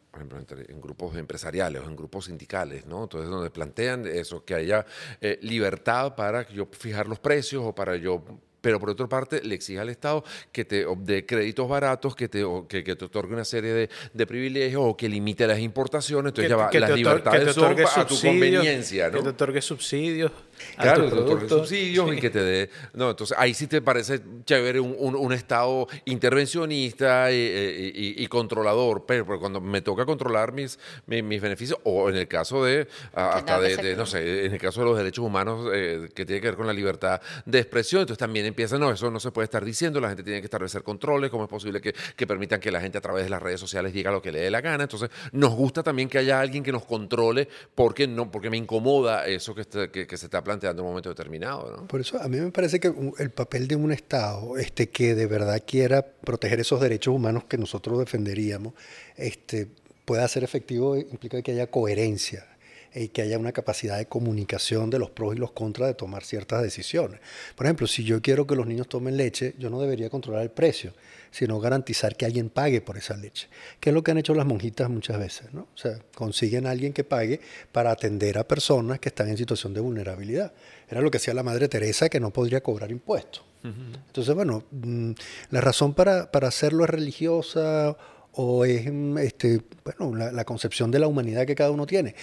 por 0.10 0.22
ejemplo, 0.22 0.40
en 0.70 0.80
grupos 0.80 1.18
empresariales 1.18 1.82
o 1.82 1.90
en 1.90 1.98
grupos 1.98 2.26
sindicales, 2.26 2.86
¿no? 2.86 3.04
Entonces, 3.04 3.30
donde 3.30 3.50
plantean 3.50 4.08
eso, 4.08 4.46
que 4.46 4.56
haya 4.56 4.86
eh, 5.20 5.38
libertad 5.42 6.16
para 6.16 6.48
yo 6.50 6.70
fijar 6.72 7.08
los 7.08 7.20
precios 7.20 7.66
o 7.66 7.76
para 7.76 7.98
yo 7.98 8.24
pero 8.62 8.80
por 8.80 8.90
otra 8.90 9.06
parte 9.08 9.44
le 9.44 9.54
exige 9.54 9.80
al 9.80 9.90
Estado 9.90 10.24
que 10.52 10.66
te 10.66 10.88
dé 11.02 11.24
créditos 11.24 11.70
baratos, 11.70 12.16
que 12.16 12.28
te, 12.28 12.44
que, 12.68 12.84
que 12.84 12.96
te 12.96 13.06
otorgue 13.06 13.36
una 13.36 13.46
serie 13.46 13.72
de, 13.74 13.90
de, 14.12 14.26
privilegios 14.26 14.82
o 14.84 14.98
que 14.98 15.08
limite 15.08 15.46
las 15.46 15.60
importaciones. 15.60 16.32
Entonces 16.32 16.50
ya 16.50 16.56
va, 16.56 16.72
las 16.74 16.96
libertades 16.96 17.54
son 17.54 17.76
a 17.80 18.08
tu 18.08 18.20
conveniencia. 18.20 19.10
¿no? 19.10 19.18
Que 19.20 19.24
te 19.24 19.30
otorgue 19.30 19.62
subsidios. 19.62 20.32
Claro, 20.78 21.08
otorgue 21.08 21.50
subsidios 21.50 22.14
y 22.14 22.20
que 22.20 22.30
te 22.30 22.42
dé... 22.42 22.70
No, 22.94 23.12
entonces 23.12 23.36
ahí 23.40 23.54
sí 23.54 23.68
te 23.68 23.82
parece 23.82 24.22
chévere 24.46 24.80
un, 24.80 25.16
un, 25.16 25.36
Estado 25.36 25.88
intervencionista 26.06 27.32
y, 27.32 28.16
y, 28.18 28.28
controlador, 28.28 29.06
pero, 29.06 29.40
cuando 29.40 29.60
me 29.60 29.82
toca 29.82 30.06
controlar 30.06 30.54
mis, 30.54 30.80
mis, 31.08 31.42
beneficios, 31.42 31.80
o 31.84 32.10
en 32.10 32.16
el 32.16 32.28
caso 32.28 32.64
de, 32.64 32.88
hasta 33.14 33.60
de, 33.60 33.96
no 33.96 34.06
sé, 34.06 34.46
en 34.46 34.54
el 34.54 34.60
caso 34.60 34.82
de 34.82 34.86
los 34.86 34.98
derechos 34.98 35.26
humanos 35.26 35.70
eh, 35.74 36.10
que 36.16 36.26
tiene 36.26 36.42
que 36.42 36.48
ver 36.48 36.56
con 36.56 36.68
la 36.68 36.74
libertad 36.74 37.22
de 37.46 37.60
expresión, 37.60 38.02
entonces 38.02 38.20
también 38.20 38.46
empieza, 38.46 38.78
no, 38.78 38.92
eso 38.92 39.12
no 39.12 39.20
se 39.20 39.32
puede 39.32 39.46
estar 39.46 39.64
diciendo, 39.66 40.00
la 40.00 40.08
gente 40.10 40.24
tiene 40.24 40.40
que 40.40 40.46
establecer 40.46 40.84
controles, 40.84 41.30
cómo 41.30 41.44
es 41.44 41.50
posible 41.50 41.82
que, 41.82 41.94
que, 42.16 42.28
permitan 42.28 42.60
que 42.60 42.72
la 42.72 42.80
gente 42.80 42.98
a 42.98 43.02
través 43.02 43.26
de 43.26 43.30
las 43.30 43.42
redes 43.42 43.60
sociales 43.60 43.94
diga 43.94 44.12
lo 44.12 44.22
que 44.22 44.32
le 44.32 44.40
dé 44.40 44.52
la 44.52 44.62
gana. 44.62 44.84
Entonces, 44.84 45.10
nos 45.32 45.54
gusta 45.54 45.84
también 45.84 46.10
que 46.10 46.18
haya 46.18 46.40
alguien 46.40 46.64
que 46.64 46.72
nos 46.72 46.86
controle 46.86 47.48
porque, 47.74 48.08
no, 48.08 48.32
porque 48.32 48.50
me 48.50 48.58
incomoda 48.58 49.26
eso 49.26 49.54
que, 49.54 49.90
que, 50.08 50.18
se 50.18 50.26
está 50.26 50.44
planteando 50.46 50.82
en 50.82 50.86
un 50.86 50.92
momento 50.92 51.10
determinado. 51.10 51.76
¿no? 51.76 51.88
Por 51.88 52.00
eso 52.00 52.22
a 52.22 52.30
mí 52.30 52.40
me 52.40 52.52
parece 52.52 52.80
que 52.80 52.94
el 53.20 53.32
papel 53.32 53.68
de 53.68 53.76
un 53.76 53.92
Estado 53.92 54.58
este, 54.58 54.90
que 54.90 55.14
de 55.16 55.28
verdad 55.28 55.62
quiera 55.68 56.06
proteger 56.06 56.62
esos 56.62 56.80
derechos 56.80 57.14
humanos 57.14 57.44
que 57.44 57.58
nosotros 57.58 58.00
defenderíamos, 58.00 58.74
este, 59.18 59.68
pueda 60.06 60.26
ser 60.30 60.44
efectivo 60.46 60.96
implica 60.96 61.42
que 61.42 61.52
haya 61.52 61.68
coherencia 61.68 62.46
y 62.94 63.10
que 63.10 63.22
haya 63.22 63.38
una 63.38 63.52
capacidad 63.52 63.98
de 63.98 64.06
comunicación 64.06 64.90
de 64.90 65.00
los 65.00 65.10
pros 65.10 65.36
y 65.36 65.38
los 65.38 65.52
contras 65.52 65.90
de 65.90 65.96
tomar 65.96 66.24
ciertas 66.24 66.64
decisiones. 66.64 67.20
Por 67.56 67.66
ejemplo, 67.66 67.88
si 67.88 68.06
yo 68.06 68.22
quiero 68.22 68.48
que 68.48 68.56
los 68.56 68.66
niños 68.66 68.88
tomen 68.88 69.18
leche, 69.18 69.54
yo 69.58 69.70
no 69.70 69.82
debería 69.82 70.10
controlar 70.10 70.44
el 70.44 70.52
precio, 70.52 70.94
sino 71.36 71.60
garantizar 71.60 72.16
que 72.16 72.26
alguien 72.26 72.50
pague 72.50 72.80
por 72.80 72.98
esa 72.98 73.18
leche, 73.18 73.50
que 73.82 73.90
es 73.90 73.94
lo 73.94 74.06
que 74.06 74.12
han 74.12 74.18
hecho 74.18 74.34
las 74.34 74.46
monjitas 74.46 74.90
muchas 74.90 75.20
veces, 75.20 75.54
¿no? 75.54 75.64
O 75.64 75.78
sea, 75.78 76.00
consiguen 76.16 76.66
a 76.66 76.70
alguien 76.72 76.94
que 76.94 77.04
pague 77.04 77.42
para 77.74 77.92
atender 77.92 78.38
a 78.38 78.48
personas 78.48 79.02
que 79.02 79.10
están 79.10 79.28
en 79.28 79.36
situación 79.36 79.74
de 79.74 79.82
vulnerabilidad. 79.82 80.54
Era 80.88 81.02
lo 81.02 81.12
que 81.12 81.18
hacía 81.18 81.34
la 81.34 81.44
Madre 81.44 81.68
Teresa, 81.68 82.08
que 82.08 82.22
no 82.22 82.32
podría 82.32 82.64
cobrar 82.64 82.90
impuestos. 82.90 83.44
Entonces, 83.64 84.34
bueno, 84.34 84.64
mm, 84.72 85.12
la 85.50 85.60
razón 85.60 85.94
para, 85.94 86.32
para 86.32 86.48
hacerlo 86.48 86.86
es 86.86 86.90
religiosa 86.90 87.98
o 88.32 88.64
es 88.64 88.86
mm, 88.90 89.18
este, 89.18 89.62
bueno, 89.84 90.16
la, 90.16 90.32
la, 90.32 90.46
concepción 90.46 90.90
de 90.90 91.00
la 91.00 91.08
humanidad 91.08 91.46
que 91.46 91.56
cada 91.56 91.72
uno 91.72 91.86
tiene. 91.86 92.16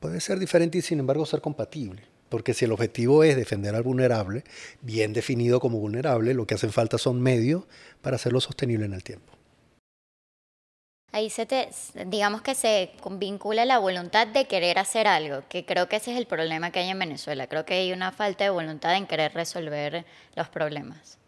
Puede 0.00 0.18
ser 0.20 0.40
diferente 0.40 0.78
y 0.78 0.82
sin 0.82 0.98
embargo 0.98 1.26
ser 1.26 1.42
compatible. 1.42 2.11
Porque 2.32 2.54
si 2.54 2.64
el 2.64 2.72
objetivo 2.72 3.24
es 3.24 3.36
defender 3.36 3.74
al 3.74 3.82
vulnerable, 3.82 4.42
bien 4.80 5.12
definido 5.12 5.60
como 5.60 5.78
vulnerable, 5.78 6.32
lo 6.32 6.46
que 6.46 6.54
hacen 6.54 6.72
falta 6.72 6.96
son 6.96 7.20
medios 7.20 7.64
para 8.00 8.16
hacerlo 8.16 8.40
sostenible 8.40 8.86
en 8.86 8.94
el 8.94 9.04
tiempo. 9.04 9.34
Ahí 11.12 11.28
se 11.28 11.44
te, 11.44 11.68
digamos 12.06 12.40
que 12.40 12.54
se 12.54 12.92
vincula 13.18 13.66
la 13.66 13.78
voluntad 13.78 14.26
de 14.26 14.46
querer 14.46 14.78
hacer 14.78 15.06
algo, 15.08 15.42
que 15.50 15.66
creo 15.66 15.90
que 15.90 15.96
ese 15.96 16.12
es 16.12 16.16
el 16.16 16.24
problema 16.24 16.70
que 16.70 16.78
hay 16.78 16.88
en 16.88 17.00
Venezuela. 17.00 17.48
Creo 17.48 17.66
que 17.66 17.74
hay 17.74 17.92
una 17.92 18.12
falta 18.12 18.44
de 18.44 18.50
voluntad 18.50 18.96
en 18.96 19.06
querer 19.06 19.34
resolver 19.34 20.06
los 20.34 20.48
problemas. 20.48 21.18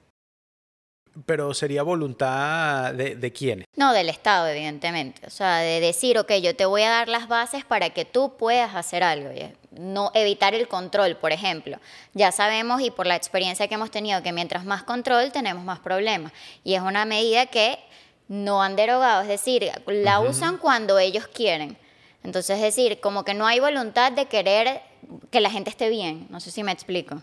Pero 1.27 1.55
sería 1.55 1.83
voluntad 1.83 2.93
de, 2.93 3.15
de 3.17 3.33
quién? 3.33 3.65
No, 3.77 3.93
del 3.93 4.09
Estado, 4.09 4.49
evidentemente. 4.49 5.27
O 5.27 5.31
sea, 5.31 5.59
de 5.59 5.81
decir, 5.81 6.19
ok, 6.19 6.33
yo 6.43 6.57
te 6.57 6.67
voy 6.67 6.83
a 6.83 6.91
dar 6.91 7.09
las 7.09 7.29
bases 7.29 7.65
para 7.65 7.91
que 7.91 8.05
tú 8.05 8.37
puedas 8.37 8.75
hacer 8.75 9.03
algo. 9.03 9.31
No 9.71 10.11
evitar 10.15 10.55
el 10.55 10.69
control, 10.69 11.17
por 11.17 11.33
ejemplo. 11.33 11.79
Ya 12.15 12.33
sabemos 12.33 12.81
y 12.81 12.91
por 12.91 13.07
la 13.07 13.17
experiencia 13.17 13.69
que 13.69 13.75
hemos 13.75 13.91
tenido 13.91 14.23
que 14.23 14.33
mientras 14.33 14.65
más 14.65 14.83
control 14.83 15.33
tenemos 15.33 15.65
más 15.65 15.79
problemas. 15.79 16.33
Y 16.65 16.75
es 16.75 16.83
una 16.83 17.05
medida 17.05 17.47
que 17.47 17.79
no 18.29 18.63
han 18.63 18.77
derogado, 18.77 19.23
es 19.23 19.29
decir, 19.29 19.71
la 19.87 20.21
usan 20.21 20.59
cuando 20.59 20.99
ellos 20.99 21.27
quieren. 21.29 21.77
Entonces, 22.23 22.57
es 22.57 22.63
decir, 22.63 23.01
como 23.01 23.25
que 23.25 23.35
no 23.35 23.47
hay 23.47 23.61
voluntad 23.61 24.13
de 24.13 24.27
querer 24.27 24.81
que 25.31 25.41
la 25.41 25.51
gente 25.51 25.71
esté 25.71 25.91
bien. 25.91 26.27
No 26.31 26.41
sé 26.41 26.51
si 26.51 26.63
me 26.63 26.73
explico. 26.73 27.23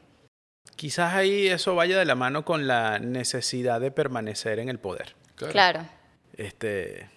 Quizás 0.76 1.14
ahí 1.14 1.48
eso 1.48 1.76
vaya 1.76 1.98
de 1.98 2.06
la 2.06 2.16
mano 2.16 2.44
con 2.44 2.68
la 2.68 3.00
necesidad 3.00 3.80
de 3.80 3.92
permanecer 3.92 4.60
en 4.60 4.70
el 4.70 4.80
poder. 4.80 5.16
Claro. 5.36 5.52
claro. 5.52 5.86
Este, 6.38 7.10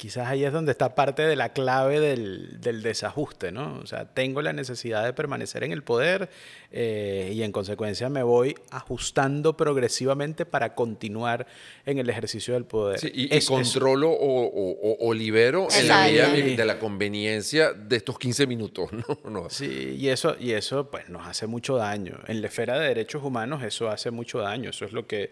quizás 0.00 0.28
ahí 0.28 0.44
es 0.44 0.52
donde 0.52 0.72
está 0.72 0.94
parte 0.94 1.20
de 1.20 1.36
la 1.36 1.50
clave 1.50 2.00
del, 2.00 2.58
del 2.58 2.82
desajuste, 2.82 3.52
¿no? 3.52 3.78
O 3.82 3.86
sea, 3.86 4.06
tengo 4.06 4.40
la 4.40 4.54
necesidad 4.54 5.04
de 5.04 5.12
permanecer 5.12 5.62
en 5.62 5.72
el 5.72 5.82
poder 5.82 6.30
eh, 6.72 7.30
y 7.34 7.42
en 7.42 7.52
consecuencia 7.52 8.08
me 8.08 8.22
voy 8.22 8.54
ajustando 8.70 9.58
progresivamente 9.58 10.46
para 10.46 10.74
continuar 10.74 11.46
en 11.84 11.98
el 11.98 12.08
ejercicio 12.08 12.54
del 12.54 12.64
poder. 12.64 12.98
Sí, 12.98 13.10
y, 13.12 13.34
es, 13.34 13.46
controlo 13.46 14.08
o, 14.10 14.46
o, 14.46 14.96
o, 15.06 15.12
libero 15.12 15.68
en 15.70 15.88
la 15.88 16.04
medida 16.04 16.28
de 16.32 16.64
la 16.64 16.78
conveniencia 16.78 17.74
de 17.74 17.96
estos 17.96 18.18
15 18.18 18.46
minutos, 18.46 18.90
¿no? 19.24 19.30
no. 19.30 19.50
Sí, 19.50 19.96
y 19.98 20.08
eso, 20.08 20.34
y 20.40 20.52
eso 20.52 20.90
pues, 20.90 21.10
nos 21.10 21.26
hace 21.26 21.46
mucho 21.46 21.76
daño. 21.76 22.20
En 22.26 22.40
la 22.40 22.46
esfera 22.46 22.78
de 22.78 22.88
derechos 22.88 23.22
humanos 23.22 23.62
eso 23.64 23.90
hace 23.90 24.10
mucho 24.10 24.38
daño. 24.38 24.70
Eso 24.70 24.86
es 24.86 24.92
lo 24.92 25.06
que 25.06 25.30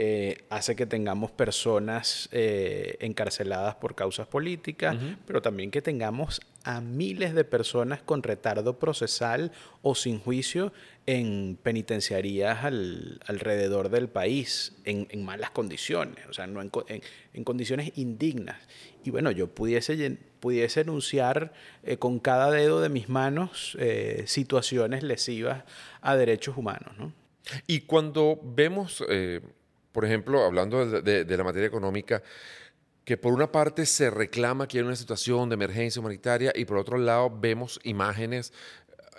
eh, 0.00 0.44
hace 0.48 0.76
que 0.76 0.86
tengamos 0.86 1.32
personas 1.32 2.28
eh, 2.30 2.98
encarceladas 3.00 3.74
por 3.74 3.96
causas 3.96 4.28
políticas, 4.28 4.96
pero 5.26 5.42
también 5.42 5.72
que 5.72 5.82
tengamos 5.82 6.40
a 6.62 6.80
miles 6.80 7.34
de 7.34 7.42
personas 7.42 8.00
con 8.02 8.22
retardo 8.22 8.78
procesal 8.78 9.50
o 9.82 9.96
sin 9.96 10.20
juicio 10.20 10.72
en 11.06 11.58
penitenciarías 11.60 12.62
alrededor 12.62 13.88
del 13.88 14.08
país, 14.08 14.76
en, 14.84 15.24
malas 15.24 15.50
condiciones, 15.50 16.24
o 16.28 16.32
sea, 16.32 16.46
no 16.46 16.62
en, 16.62 16.70
en, 17.32 17.42
condiciones 17.42 17.90
indignas. 17.96 18.68
Y 19.02 19.10
bueno, 19.10 19.32
yo 19.32 19.48
pudiese, 19.48 20.16
pudiese 20.38 20.82
enunciar 20.82 21.52
eh, 21.82 21.96
con 21.96 22.20
cada 22.20 22.52
dedo 22.52 22.80
de 22.80 22.88
mis 22.88 23.08
manos 23.08 23.76
situaciones 24.26 25.02
lesivas 25.02 25.64
a 26.02 26.14
derechos 26.14 26.56
humanos. 26.56 26.96
¿no? 26.98 27.12
Y 27.66 27.80
cuando 27.80 28.38
vemos 28.44 29.02
por 29.92 30.04
ejemplo, 30.04 30.44
hablando 30.44 31.02
de, 31.02 31.36
la 31.36 31.44
materia 31.44 31.66
económica, 31.66 32.22
que 33.04 33.16
por 33.16 33.32
una 33.32 33.50
parte 33.50 33.86
se 33.86 34.10
reclama 34.10 34.68
que 34.68 34.78
hay 34.78 34.84
una 34.84 34.96
situación 34.96 35.48
de 35.48 35.54
emergencia 35.54 36.00
humanitaria 36.00 36.52
y 36.54 36.64
por 36.64 36.76
otro 36.76 36.98
lado 36.98 37.30
vemos 37.30 37.80
imágenes, 37.84 38.52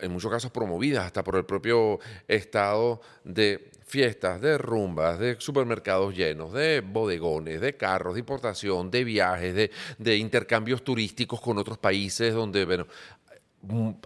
en 0.01 0.11
muchos 0.11 0.31
casos 0.31 0.51
promovidas 0.51 1.05
hasta 1.05 1.23
por 1.23 1.35
el 1.35 1.45
propio 1.45 1.99
Estado, 2.27 3.01
de 3.23 3.71
fiestas, 3.85 4.39
de 4.39 4.57
rumbas, 4.57 5.17
de 5.17 5.35
supermercados 5.39 6.15
llenos, 6.15 6.53
de 6.53 6.81
bodegones, 6.81 7.59
de 7.59 7.75
carros, 7.75 8.13
de 8.13 8.19
importación, 8.19 8.91
de 8.91 9.03
viajes, 9.03 9.55
de, 9.55 9.71
de 9.97 10.17
intercambios 10.17 10.83
turísticos 10.83 11.41
con 11.41 11.57
otros 11.57 11.79
países 11.79 12.33
donde, 12.33 12.65
bueno, 12.65 12.85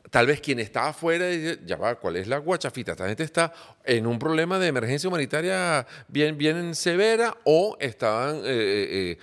tal 0.10 0.26
vez 0.26 0.42
quien 0.42 0.60
está 0.60 0.90
afuera 0.90 1.28
dice, 1.28 1.60
ya 1.66 1.78
va, 1.78 1.96
¿cuál 1.96 2.16
es 2.16 2.28
la 2.28 2.38
guachafita? 2.38 2.94
Esta 2.94 3.08
gente 3.08 3.24
está 3.24 3.54
en 3.84 4.08
un 4.08 4.18
problema 4.18 4.58
de 4.58 4.68
emergencia 4.68 5.08
humanitaria 5.08 5.86
bien, 6.08 6.38
bien 6.38 6.76
severa 6.76 7.38
o 7.44 7.78
estaban... 7.80 8.38
Eh, 8.38 8.42
eh, 8.46 9.12
eh, 9.12 9.18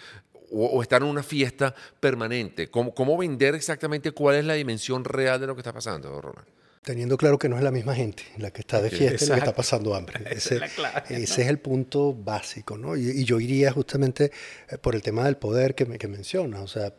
o, 0.52 0.82
están 0.82 1.04
en 1.04 1.08
una 1.08 1.22
fiesta 1.22 1.72
permanente. 2.00 2.72
¿Cómo, 2.72 2.92
¿Cómo, 2.92 3.16
vender 3.16 3.54
exactamente 3.54 4.10
cuál 4.10 4.34
es 4.34 4.44
la 4.44 4.54
dimensión 4.54 5.04
real 5.04 5.40
de 5.40 5.46
lo 5.46 5.54
que 5.54 5.60
está 5.60 5.72
pasando, 5.72 6.20
Ronald? 6.20 6.48
Teniendo 6.82 7.16
claro 7.16 7.38
que 7.38 7.48
no 7.48 7.56
es 7.56 7.62
la 7.62 7.70
misma 7.70 7.94
gente 7.94 8.24
la 8.36 8.50
que 8.50 8.62
está 8.62 8.82
de 8.82 8.90
fiesta 8.90 9.26
y 9.26 9.28
la 9.28 9.34
que 9.36 9.40
está 9.42 9.54
pasando 9.54 9.94
hambre. 9.94 10.24
Ese, 10.28 10.56
es, 10.56 10.72
ese 11.08 11.42
es 11.42 11.48
el 11.48 11.60
punto 11.60 12.12
básico, 12.12 12.76
¿no? 12.76 12.96
Y, 12.96 13.10
y, 13.10 13.22
yo 13.22 13.38
iría 13.38 13.70
justamente 13.70 14.32
por 14.80 14.96
el 14.96 15.02
tema 15.02 15.24
del 15.24 15.36
poder 15.36 15.76
que, 15.76 15.86
me, 15.86 15.98
que 15.98 16.08
mencionas. 16.08 16.62
O 16.62 16.66
sea, 16.66 16.92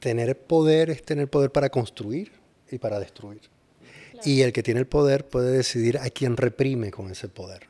tener 0.00 0.36
poder 0.36 0.90
es 0.90 1.04
tener 1.04 1.28
poder 1.28 1.52
para 1.52 1.68
construir 1.70 2.32
y 2.70 2.78
para 2.78 2.98
destruir. 2.98 3.40
Y 4.24 4.42
el 4.42 4.52
que 4.52 4.62
tiene 4.62 4.80
el 4.80 4.86
poder 4.86 5.26
puede 5.26 5.56
decidir 5.56 5.98
a 5.98 6.08
quién 6.10 6.36
reprime 6.36 6.90
con 6.90 7.10
ese 7.10 7.28
poder. 7.28 7.66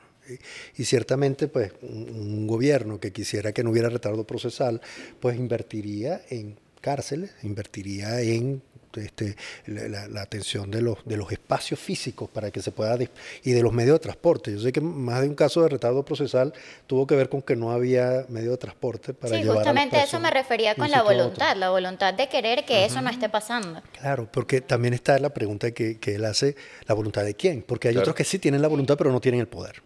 Y, 0.77 0.85
ciertamente, 0.85 1.49
pues, 1.49 1.73
un, 1.83 2.47
gobierno 2.47 2.99
que 2.99 3.13
quisiera 3.13 3.53
que 3.53 3.63
no 3.63 3.71
hubiera 3.71 3.89
retardo 3.89 4.27
procesal, 4.27 4.81
pues 5.21 5.37
invertiría 5.37 6.23
en 6.31 6.57
cárceles, 6.81 7.33
invertiría 7.43 8.21
en 8.21 8.63
este, 8.97 9.37
la, 9.67 10.23
atención 10.23 10.71
de 10.71 10.83
los, 10.83 10.99
de 11.05 11.17
los 11.17 11.31
espacios 11.31 11.79
físicos 11.79 12.29
para 12.29 12.51
que 12.51 12.63
se 12.63 12.73
pueda 12.73 12.97
y 13.43 13.53
de 13.53 13.63
los 13.63 13.73
medios 13.73 13.95
de 13.97 13.99
transporte. 14.01 14.53
Yo 14.53 14.61
sé 14.61 14.73
que 14.73 14.81
más 14.81 15.23
de 15.23 15.29
un 15.29 15.35
caso 15.35 15.63
de 15.63 15.69
retardo 15.69 16.05
procesal 16.05 16.53
tuvo 16.87 17.07
que 17.07 17.17
ver 17.17 17.29
con 17.29 17.43
que 17.43 17.57
no 17.57 17.71
había 17.71 18.25
medio 18.29 18.53
de 18.53 18.57
transporte 18.57 19.13
para 19.15 19.37
sí, 19.37 19.47
justamente 19.47 19.97
a 19.97 20.05
eso 20.05 20.21
me 20.21 20.31
refería 20.31 20.75
con 20.75 20.91
la 20.91 21.03
voluntad, 21.03 21.57
la 21.57 21.71
voluntad 21.71 22.15
de 22.15 22.29
querer 22.29 22.65
que 22.65 22.85
eso 22.85 23.01
no 23.03 23.11
esté 23.11 23.29
pasando. 23.29 23.83
Claro, 24.01 24.29
porque 24.31 24.61
también 24.61 24.95
está 24.95 25.19
la 25.19 25.31
pregunta 25.31 25.71
que, 25.73 25.99
que 25.99 26.15
él 26.15 26.25
hace, 26.25 26.57
la 26.87 26.95
voluntad 26.95 27.25
de 27.25 27.35
quién, 27.35 27.63
porque 27.63 27.89
hay 27.89 27.97
otros 27.97 28.15
que 28.15 28.25
sí 28.25 28.39
tienen 28.39 28.63
la 28.63 28.69
voluntad 28.69 28.97
pero 28.97 29.11
no 29.13 29.21
tienen 29.21 29.41
el 29.41 29.49
poder. 29.49 29.83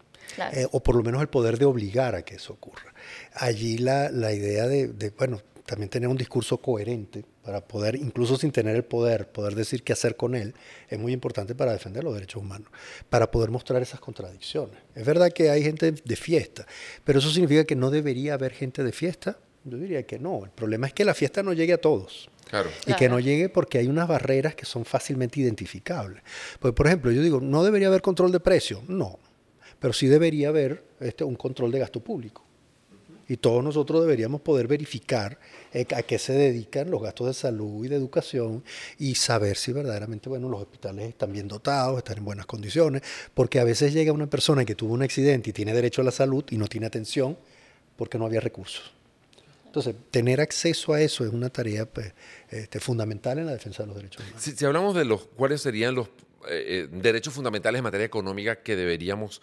Eh, 0.53 0.65
o 0.71 0.81
por 0.81 0.95
lo 0.95 1.03
menos 1.03 1.21
el 1.21 1.27
poder 1.27 1.57
de 1.57 1.65
obligar 1.65 2.15
a 2.15 2.23
que 2.23 2.35
eso 2.35 2.53
ocurra. 2.53 2.93
Allí 3.33 3.77
la, 3.77 4.09
la 4.09 4.31
idea 4.31 4.65
de, 4.65 4.87
de, 4.87 5.09
bueno, 5.09 5.41
también 5.71 5.89
tener 5.89 6.09
un 6.09 6.17
discurso 6.17 6.57
coherente 6.57 7.23
para 7.45 7.65
poder, 7.65 7.95
incluso 7.95 8.35
sin 8.35 8.51
tener 8.51 8.75
el 8.75 8.83
poder, 8.83 9.31
poder 9.31 9.55
decir 9.55 9.83
qué 9.83 9.93
hacer 9.93 10.17
con 10.17 10.35
él, 10.35 10.53
es 10.89 10.99
muy 10.99 11.13
importante 11.13 11.55
para 11.55 11.71
defender 11.71 12.03
los 12.03 12.13
derechos 12.13 12.43
humanos, 12.43 12.67
para 13.09 13.31
poder 13.31 13.51
mostrar 13.51 13.81
esas 13.81 14.01
contradicciones. 14.01 14.77
Es 14.95 15.05
verdad 15.05 15.31
que 15.31 15.49
hay 15.49 15.63
gente 15.63 15.93
de 15.93 16.15
fiesta, 16.17 16.67
pero 17.05 17.19
eso 17.19 17.31
significa 17.31 17.63
que 17.63 17.77
no 17.77 17.89
debería 17.89 18.33
haber 18.33 18.51
gente 18.51 18.83
de 18.83 18.91
fiesta. 18.91 19.39
Yo 19.63 19.77
diría 19.77 20.05
que 20.05 20.19
no. 20.19 20.43
El 20.43 20.51
problema 20.51 20.87
es 20.87 20.93
que 20.93 21.05
la 21.05 21.13
fiesta 21.13 21.41
no 21.41 21.53
llegue 21.53 21.71
a 21.71 21.79
todos. 21.79 22.29
Claro. 22.49 22.69
Y 22.85 22.93
que 22.95 23.07
no 23.07 23.21
llegue 23.21 23.47
porque 23.47 23.77
hay 23.77 23.87
unas 23.87 24.09
barreras 24.09 24.55
que 24.55 24.65
son 24.65 24.83
fácilmente 24.83 25.39
identificables. 25.39 26.21
Pues, 26.59 26.73
por 26.73 26.87
ejemplo, 26.87 27.11
yo 27.13 27.21
digo, 27.21 27.39
¿no 27.39 27.63
debería 27.63 27.87
haber 27.87 28.01
control 28.01 28.33
de 28.33 28.41
precios? 28.41 28.83
No. 28.89 29.19
Pero 29.79 29.93
sí 29.93 30.07
debería 30.07 30.49
haber 30.49 30.83
este, 30.99 31.23
un 31.23 31.35
control 31.35 31.71
de 31.71 31.79
gasto 31.79 32.01
público 32.01 32.43
y 33.31 33.37
todos 33.37 33.63
nosotros 33.63 34.01
deberíamos 34.01 34.41
poder 34.41 34.67
verificar 34.67 35.39
eh, 35.71 35.85
a 35.95 36.03
qué 36.03 36.19
se 36.19 36.33
dedican 36.33 36.91
los 36.91 37.01
gastos 37.01 37.27
de 37.27 37.33
salud 37.33 37.85
y 37.85 37.87
de 37.87 37.95
educación 37.95 38.61
y 38.99 39.15
saber 39.15 39.55
si 39.55 39.71
verdaderamente 39.71 40.27
bueno, 40.27 40.49
los 40.49 40.59
hospitales 40.59 41.07
están 41.07 41.31
bien 41.31 41.47
dotados, 41.47 41.97
están 41.97 42.17
en 42.17 42.25
buenas 42.25 42.45
condiciones, 42.45 43.03
porque 43.33 43.61
a 43.61 43.63
veces 43.63 43.93
llega 43.93 44.11
una 44.11 44.29
persona 44.29 44.65
que 44.65 44.75
tuvo 44.75 44.93
un 44.93 45.01
accidente 45.01 45.51
y 45.51 45.53
tiene 45.53 45.73
derecho 45.73 46.01
a 46.01 46.03
la 46.03 46.11
salud 46.11 46.43
y 46.49 46.57
no 46.57 46.67
tiene 46.67 46.87
atención 46.87 47.37
porque 47.95 48.17
no 48.17 48.25
había 48.25 48.41
recursos. 48.41 48.91
Entonces, 49.65 49.95
tener 50.11 50.41
acceso 50.41 50.91
a 50.91 50.99
eso 50.99 51.23
es 51.25 51.31
una 51.31 51.49
tarea 51.49 51.85
pues, 51.85 52.13
este, 52.49 52.81
fundamental 52.81 53.39
en 53.39 53.45
la 53.45 53.53
defensa 53.53 53.83
de 53.83 53.87
los 53.87 53.95
derechos 53.95 54.23
humanos. 54.23 54.43
Si, 54.43 54.65
hablamos 54.65 54.93
de 54.93 55.05
los 55.05 55.27
cuáles 55.37 55.61
serían 55.61 55.95
los 55.95 56.09
eh, 56.49 56.89
derechos 56.91 57.33
fundamentales 57.33 57.79
en 57.79 57.83
materia 57.83 58.05
económica 58.05 58.57
que 58.57 58.75
deberíamos 58.75 59.41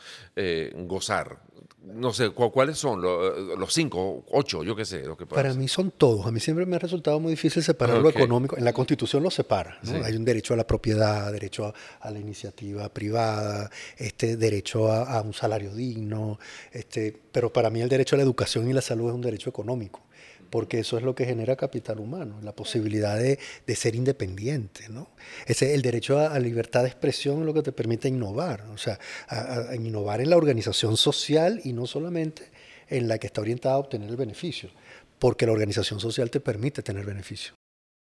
gozar? 0.75 1.39
No 1.81 2.13
sé, 2.13 2.31
¿cuáles 2.31 2.77
son? 2.77 3.01
¿Los 3.01 3.73
cinco, 3.73 4.25
ocho, 4.31 4.63
yo 4.63 4.75
qué 4.75 4.85
sé? 4.85 5.05
Lo 5.05 5.17
que 5.17 5.27
Para 5.27 5.55
mí 5.55 5.69
son 5.69 5.91
todos. 5.93 6.27
A 6.27 6.33
mí 6.33 6.41
siempre 6.41 6.67
me 6.67 6.77
ha 6.77 6.79
resultado 6.79 7.19
muy 7.21 7.31
difícil 7.31 7.63
separar 7.63 7.99
lo 7.99 8.11
económico. 8.11 8.57
En 8.59 8.65
la 8.65 8.73
Constitución 8.73 9.23
lo 9.23 9.31
separa. 9.31 9.79
Hay 10.05 10.17
un 10.17 10.25
derecho 10.25 10.55
a 10.55 10.57
la 10.57 10.67
propiedad, 10.67 11.33
derecho 11.33 11.73
a, 12.01 12.11
la 12.11 12.19
iniciativa 12.19 12.89
privada, 12.89 13.71
este 13.97 14.37
derecho 14.37 14.91
a, 14.91 15.19
a, 15.19 15.23
un 15.23 15.33
salario 15.33 15.75
digno. 15.75 16.39
Este, 16.73 17.17
pero 17.33 17.53
para 17.53 17.71
mí 17.71 17.81
el 17.81 17.89
derecho 17.89 18.17
a 18.17 18.19
la 18.19 18.25
educación 18.25 18.69
y 18.69 18.73
la 18.73 18.83
salud 18.83 19.09
es 19.09 19.15
un 19.15 19.23
derecho 19.23 19.49
económico 19.49 20.08
porque 20.51 20.81
eso 20.81 20.97
es 20.97 21.03
lo 21.03 21.15
que 21.15 21.25
genera 21.25 21.57
capital 21.57 22.01
humano, 22.01 22.39
la 22.43 22.53
posibilidad 22.53 23.17
de, 23.19 23.39
ser 23.75 23.95
independiente. 23.95 24.89
¿no? 24.89 25.11
Ese, 25.47 25.75
el 25.75 25.83
derecho 25.83 26.19
a, 26.19 26.39
libertad 26.39 26.83
de 26.83 26.89
expresión 26.89 27.41
es 27.41 27.47
lo 27.47 27.55
que 27.55 27.63
te 27.63 27.73
permite 27.73 28.09
innovar, 28.09 28.63
o 28.73 28.79
sea, 28.79 28.99
a, 29.29 29.75
innovar 29.75 30.21
en 30.21 30.31
la 30.31 30.37
organización 30.37 30.97
social 30.97 31.61
y 31.65 31.73
no 31.73 31.87
solamente 31.87 32.51
en 32.89 33.09
la 33.09 33.19
que 33.19 33.27
está 33.27 33.41
orientada 33.41 33.75
a 33.75 33.79
obtener 33.79 34.09
el 34.09 34.17
beneficio, 34.17 34.71
porque 35.19 35.47
la 35.47 35.53
organización 35.53 36.01
social 36.01 36.31
te 36.31 36.41
permite 36.41 36.83
tener 36.83 37.05
beneficio. 37.05 37.53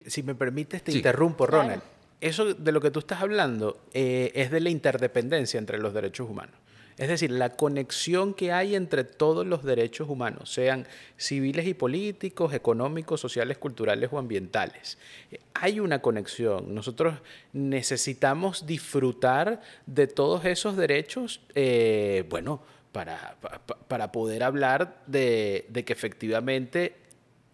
Si 0.07 0.23
me 0.23 0.35
permites, 0.35 0.83
te 0.83 0.93
interrumpo, 0.93 1.47
Ronald. 1.47 1.83
Eso 2.21 2.55
de 2.55 2.73
lo 2.73 2.81
que 2.81 2.91
tú 2.91 2.99
estás 2.99 3.21
hablando 3.23 3.79
eh, 3.93 4.33
es 4.35 4.51
de 4.51 4.61
la 4.61 4.71
interdependencia 4.71 5.59
entre 5.59 5.79
los 5.79 5.95
derechos 5.95 6.29
humanos. 6.29 6.57
Es 6.99 7.09
decir, 7.09 7.31
la 7.31 7.51
conexión 7.51 8.35
que 8.35 8.51
hay 8.51 8.75
entre 8.75 9.05
todos 9.05 9.47
los 9.47 9.63
derechos 9.63 10.09
humanos, 10.09 10.53
sean 10.53 10.85
civiles 11.17 11.67
y 11.69 11.75
políticos, 11.75 12.53
económicos, 12.53 13.21
sociales, 13.21 13.57
culturales 13.57 14.11
o 14.13 14.19
ambientales. 14.19 14.99
Hay 15.55 15.79
una 15.79 16.03
conexión. 16.03 16.75
Nosotros 16.75 17.15
necesitamos 17.53 18.67
disfrutar 18.67 19.63
de 19.87 20.09
todos 20.09 20.45
esos 20.45 20.77
derechos, 20.77 21.41
eh, 21.55 22.25
bueno, 22.29 22.61
para, 22.91 23.37
para, 23.87 24.11
poder 24.11 24.43
hablar 24.43 25.03
de, 25.07 25.67
de 25.69 25.85
que 25.85 25.93
efectivamente 25.93 26.97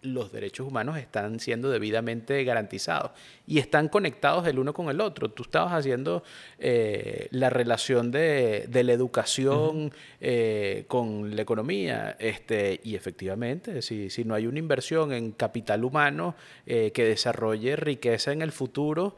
los 0.05 0.31
derechos 0.31 0.67
humanos 0.67 0.97
están 0.97 1.39
siendo 1.39 1.69
debidamente 1.69 2.43
garantizados 2.43 3.11
y 3.47 3.59
están 3.59 3.89
conectados 3.89 4.47
el 4.47 4.59
uno 4.59 4.73
con 4.73 4.89
el 4.89 5.01
otro. 5.01 5.29
Tú 5.29 5.43
estabas 5.43 5.73
haciendo 5.73 6.23
eh, 6.59 7.27
la 7.31 7.49
relación 7.49 8.11
de, 8.11 8.67
la 8.71 8.93
educación 8.93 9.91
eh, 10.19 10.85
con 10.87 11.35
la 11.35 11.41
economía 11.41 12.15
este, 12.19 12.79
y 12.83 12.95
efectivamente, 12.95 13.81
si, 13.81 14.09
si, 14.09 14.23
no 14.23 14.35
hay 14.35 14.47
una 14.47 14.59
inversión 14.59 15.13
en 15.13 15.31
capital 15.31 15.83
humano 15.83 16.35
eh, 16.65 16.91
que 16.91 17.05
desarrolle 17.05 17.75
riqueza 17.75 18.31
en 18.31 18.41
el 18.41 18.51
futuro, 18.51 19.15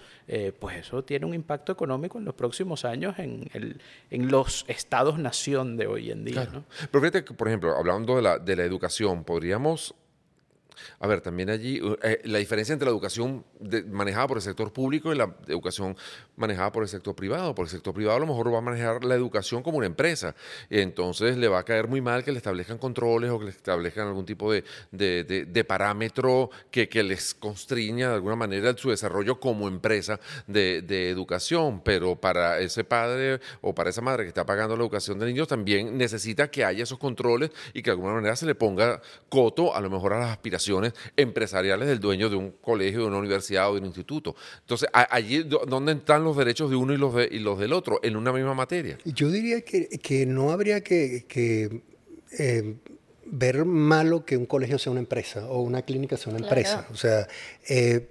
pues 0.59 0.75
eso 0.77 1.05
tiene 1.05 1.25
un 1.25 1.33
impacto 1.33 1.71
económico 1.71 2.17
en 2.17 2.25
los 2.25 2.33
próximos 2.33 2.83
años 2.83 3.17
en, 3.17 3.49
el, 3.53 3.79
en 4.11 4.29
los 4.29 4.65
estados-nación 4.67 5.77
de 5.77 5.87
hoy 5.87 6.11
en 6.11 6.25
día. 6.25 6.49
Pero 6.91 7.01
fíjate 7.01 7.23
que, 7.23 7.33
por 7.33 7.47
ejemplo, 7.47 7.75
hablando 7.77 8.17
de 8.17 8.21
la, 8.21 8.37
de 8.37 8.55
la 8.57 8.63
educación, 8.63 9.23
podríamos 9.23 9.95
a 10.99 11.07
ver, 11.07 11.21
también 11.21 11.49
allí 11.49 11.81
eh, 12.03 12.21
la 12.25 12.39
diferencia 12.39 12.73
entre 12.73 12.85
la 12.85 12.91
educación 12.91 13.45
manejada 13.91 14.27
por 14.27 14.37
el 14.37 14.43
sector 14.43 14.71
público 14.71 15.13
y 15.13 15.17
la 15.17 15.35
educación 15.47 15.95
manejada 16.35 16.71
por 16.71 16.83
el 16.83 16.89
sector 16.89 17.15
privado. 17.15 17.53
Por 17.55 17.65
el 17.65 17.69
sector 17.69 17.93
privado 17.93 18.17
a 18.17 18.19
lo 18.19 18.27
mejor 18.27 18.53
va 18.53 18.59
a 18.59 18.61
manejar 18.61 19.03
la 19.03 19.15
educación 19.15 19.63
como 19.63 19.77
una 19.77 19.87
empresa. 19.87 20.35
Entonces 20.69 21.37
le 21.37 21.47
va 21.47 21.59
a 21.59 21.63
caer 21.63 21.87
muy 21.87 22.01
mal 22.01 22.23
que 22.23 22.31
le 22.31 22.37
establezcan 22.37 22.77
controles 22.77 23.31
o 23.31 23.39
que 23.39 23.45
le 23.45 23.51
establezcan 23.51 24.07
algún 24.07 24.25
tipo 24.25 24.51
de, 24.51 24.63
de, 24.91 25.63
parámetro 25.63 26.49
que, 26.71 26.87
que, 26.87 27.03
les 27.03 27.33
constriña 27.33 28.09
de 28.09 28.15
alguna 28.15 28.35
manera 28.35 28.75
su 28.77 28.89
desarrollo 28.89 29.39
como 29.39 29.67
empresa 29.67 30.19
de, 30.45 31.09
educación. 31.09 31.81
Pero 31.83 32.15
para 32.15 32.59
ese 32.59 32.83
padre 32.83 33.39
o 33.61 33.73
para 33.73 33.89
esa 33.89 34.01
madre 34.01 34.23
que 34.23 34.29
está 34.29 34.45
pagando 34.45 34.75
la 34.75 34.83
educación 34.83 35.19
de 35.19 35.25
niños 35.25 35.47
también 35.47 35.97
necesita 35.97 36.49
que 36.49 36.63
haya 36.63 36.83
esos 36.83 36.97
controles 36.97 37.51
y 37.73 37.81
que 37.81 37.89
de 37.89 37.95
alguna 37.95 38.13
manera 38.13 38.35
se 38.35 38.45
le 38.45 38.55
ponga 38.55 39.01
coto 39.29 39.75
a 39.75 39.81
lo 39.81 39.89
mejor 39.89 40.13
a 40.13 40.19
las 40.19 40.31
aspiraciones 40.31 40.66
empresariales 41.15 41.87
del 41.87 41.99
dueño 41.99 42.29
de 42.29 42.35
un 42.35 42.51
colegio, 42.51 43.01
de 43.01 43.05
una 43.07 43.17
universidad 43.17 43.69
o 43.69 43.73
de 43.73 43.79
un 43.81 43.85
instituto. 43.87 44.35
Entonces, 44.61 44.89
allí, 44.93 45.43
¿dónde 45.43 45.93
están 45.93 46.23
los 46.23 46.37
derechos 46.37 46.69
de 46.69 46.75
uno 46.75 46.93
y 46.93 46.97
los, 46.97 47.13
de, 47.13 47.29
y 47.31 47.39
los 47.39 47.59
del 47.59 47.73
otro? 47.73 47.99
En 48.03 48.15
una 48.15 48.31
misma 48.31 48.53
materia. 48.53 48.97
Yo 49.05 49.29
diría 49.29 49.61
que, 49.61 49.87
que 49.87 50.25
no 50.25 50.51
habría 50.51 50.81
que, 50.81 51.25
que 51.27 51.81
eh, 52.37 52.75
ver 53.29 53.65
malo 53.65 54.25
que 54.25 54.37
un 54.37 54.45
colegio 54.45 54.77
sea 54.79 54.91
una 54.91 55.01
empresa 55.01 55.47
o 55.49 55.61
una 55.61 55.81
clínica 55.81 56.17
sea 56.17 56.33
una 56.33 56.43
empresa. 56.43 56.87
O 56.91 56.95
sea, 56.95 57.27
eh, 57.67 58.07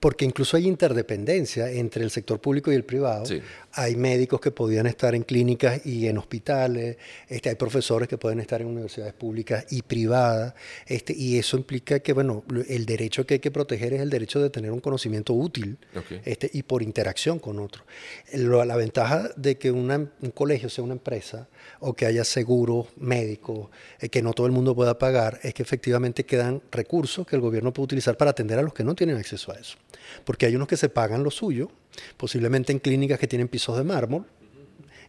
porque 0.00 0.24
incluso 0.24 0.56
hay 0.56 0.68
interdependencia 0.68 1.70
entre 1.70 2.04
el 2.04 2.10
sector 2.10 2.40
público 2.40 2.70
y 2.70 2.76
el 2.76 2.84
privado. 2.84 3.24
Hay 3.72 3.96
médicos 3.96 4.40
que 4.40 4.50
podían 4.50 4.86
estar 4.86 5.14
en 5.14 5.22
clínicas 5.22 5.84
y 5.84 6.06
en 6.06 6.18
hospitales, 6.18 6.96
este, 7.28 7.48
hay 7.48 7.54
profesores 7.56 8.08
que 8.08 8.16
pueden 8.16 8.40
estar 8.40 8.60
en 8.60 8.68
universidades 8.68 9.14
públicas 9.14 9.66
y 9.70 9.82
privadas, 9.82 10.54
este, 10.86 11.14
y 11.16 11.38
eso 11.38 11.56
implica 11.56 12.00
que, 12.00 12.12
bueno, 12.12 12.44
el 12.68 12.86
derecho 12.86 13.26
que 13.26 13.34
hay 13.34 13.40
que 13.40 13.50
proteger 13.50 13.92
es 13.94 14.00
el 14.00 14.10
derecho 14.10 14.40
de 14.40 14.50
tener 14.50 14.70
un 14.70 14.80
conocimiento 14.80 15.34
útil 15.34 15.78
este, 16.24 16.50
y 16.52 16.62
por 16.62 16.82
interacción 16.82 17.38
con 17.38 17.58
otros. 17.58 17.84
La 18.32 18.76
ventaja 18.76 19.30
de 19.36 19.58
que 19.58 19.70
un 19.70 20.10
colegio 20.34 20.68
sea 20.68 20.84
una 20.84 20.94
empresa 20.94 21.48
o 21.80 21.94
que 21.94 22.06
haya 22.06 22.24
seguros 22.24 22.86
médicos 22.96 23.68
eh, 24.00 24.08
que 24.08 24.22
no 24.22 24.32
todo 24.32 24.46
el 24.46 24.52
mundo 24.52 24.74
pueda 24.74 24.98
pagar 24.98 25.40
es 25.42 25.54
que 25.54 25.62
efectivamente 25.62 26.24
quedan 26.24 26.62
recursos 26.70 27.26
que 27.26 27.36
el 27.36 27.42
gobierno 27.42 27.72
puede 27.72 27.84
utilizar 27.84 28.16
para 28.16 28.30
atender 28.30 28.58
a 28.58 28.62
los 28.62 28.72
que 28.72 28.84
no 28.84 28.94
tienen 28.94 29.16
acceso 29.16 29.52
a 29.52 29.56
eso. 29.56 29.76
Porque 30.24 30.46
hay 30.46 30.56
unos 30.56 30.68
que 30.68 30.76
se 30.76 30.88
pagan 30.88 31.22
lo 31.22 31.30
suyo, 31.30 31.70
posiblemente 32.16 32.72
en 32.72 32.78
clínicas 32.78 33.18
que 33.18 33.26
tienen 33.26 33.48
pisos 33.48 33.76
de 33.76 33.84
mármol, 33.84 34.26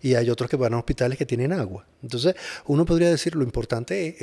y 0.01 0.15
hay 0.15 0.29
otros 0.29 0.49
que 0.49 0.55
van 0.55 0.73
a 0.73 0.77
hospitales 0.77 1.17
que 1.17 1.25
tienen 1.25 1.51
agua. 1.51 1.85
Entonces, 2.01 2.35
uno 2.65 2.85
podría 2.85 3.09
decir, 3.09 3.35
lo 3.35 3.43
importante 3.43 4.15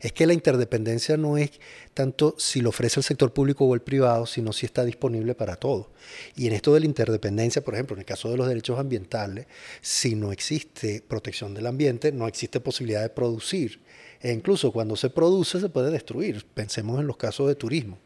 es, 0.00 0.12
que 0.12 0.26
la 0.26 0.32
interdependencia 0.32 1.16
no 1.16 1.38
es 1.38 1.52
tanto 1.94 2.34
si 2.38 2.60
lo 2.60 2.70
ofrece 2.70 2.98
el 3.00 3.04
sector 3.04 3.32
público 3.32 3.64
o 3.64 3.74
el 3.74 3.80
privado, 3.80 4.26
sino 4.26 4.52
si 4.52 4.66
está 4.66 4.84
disponible 4.84 5.34
para 5.34 5.56
todos. 5.56 5.86
Y 6.34 6.48
en 6.48 6.52
esto 6.52 6.74
de 6.74 6.80
la 6.80 6.86
interdependencia, 6.86 7.62
por 7.62 7.74
ejemplo, 7.74 7.94
en 7.94 8.00
el 8.00 8.06
caso 8.06 8.30
de 8.30 8.36
los 8.36 8.48
derechos 8.48 8.78
ambientales, 8.78 9.46
si 9.80 10.14
no 10.14 10.32
existe 10.32 11.02
protección 11.06 11.54
del 11.54 11.66
ambiente, 11.66 12.10
no 12.10 12.26
existe 12.26 12.58
posibilidad 12.58 13.02
de 13.02 13.10
producir. 13.10 13.80
E 14.20 14.32
incluso 14.32 14.72
cuando 14.72 14.96
se 14.96 15.10
produce, 15.10 15.60
se 15.60 15.68
puede 15.68 15.90
destruir. 15.90 16.44
Pensemos 16.54 17.00
en 17.00 17.06
los 17.06 17.16
casos 17.16 17.48
de 17.48 17.54
turismo. 17.54 17.98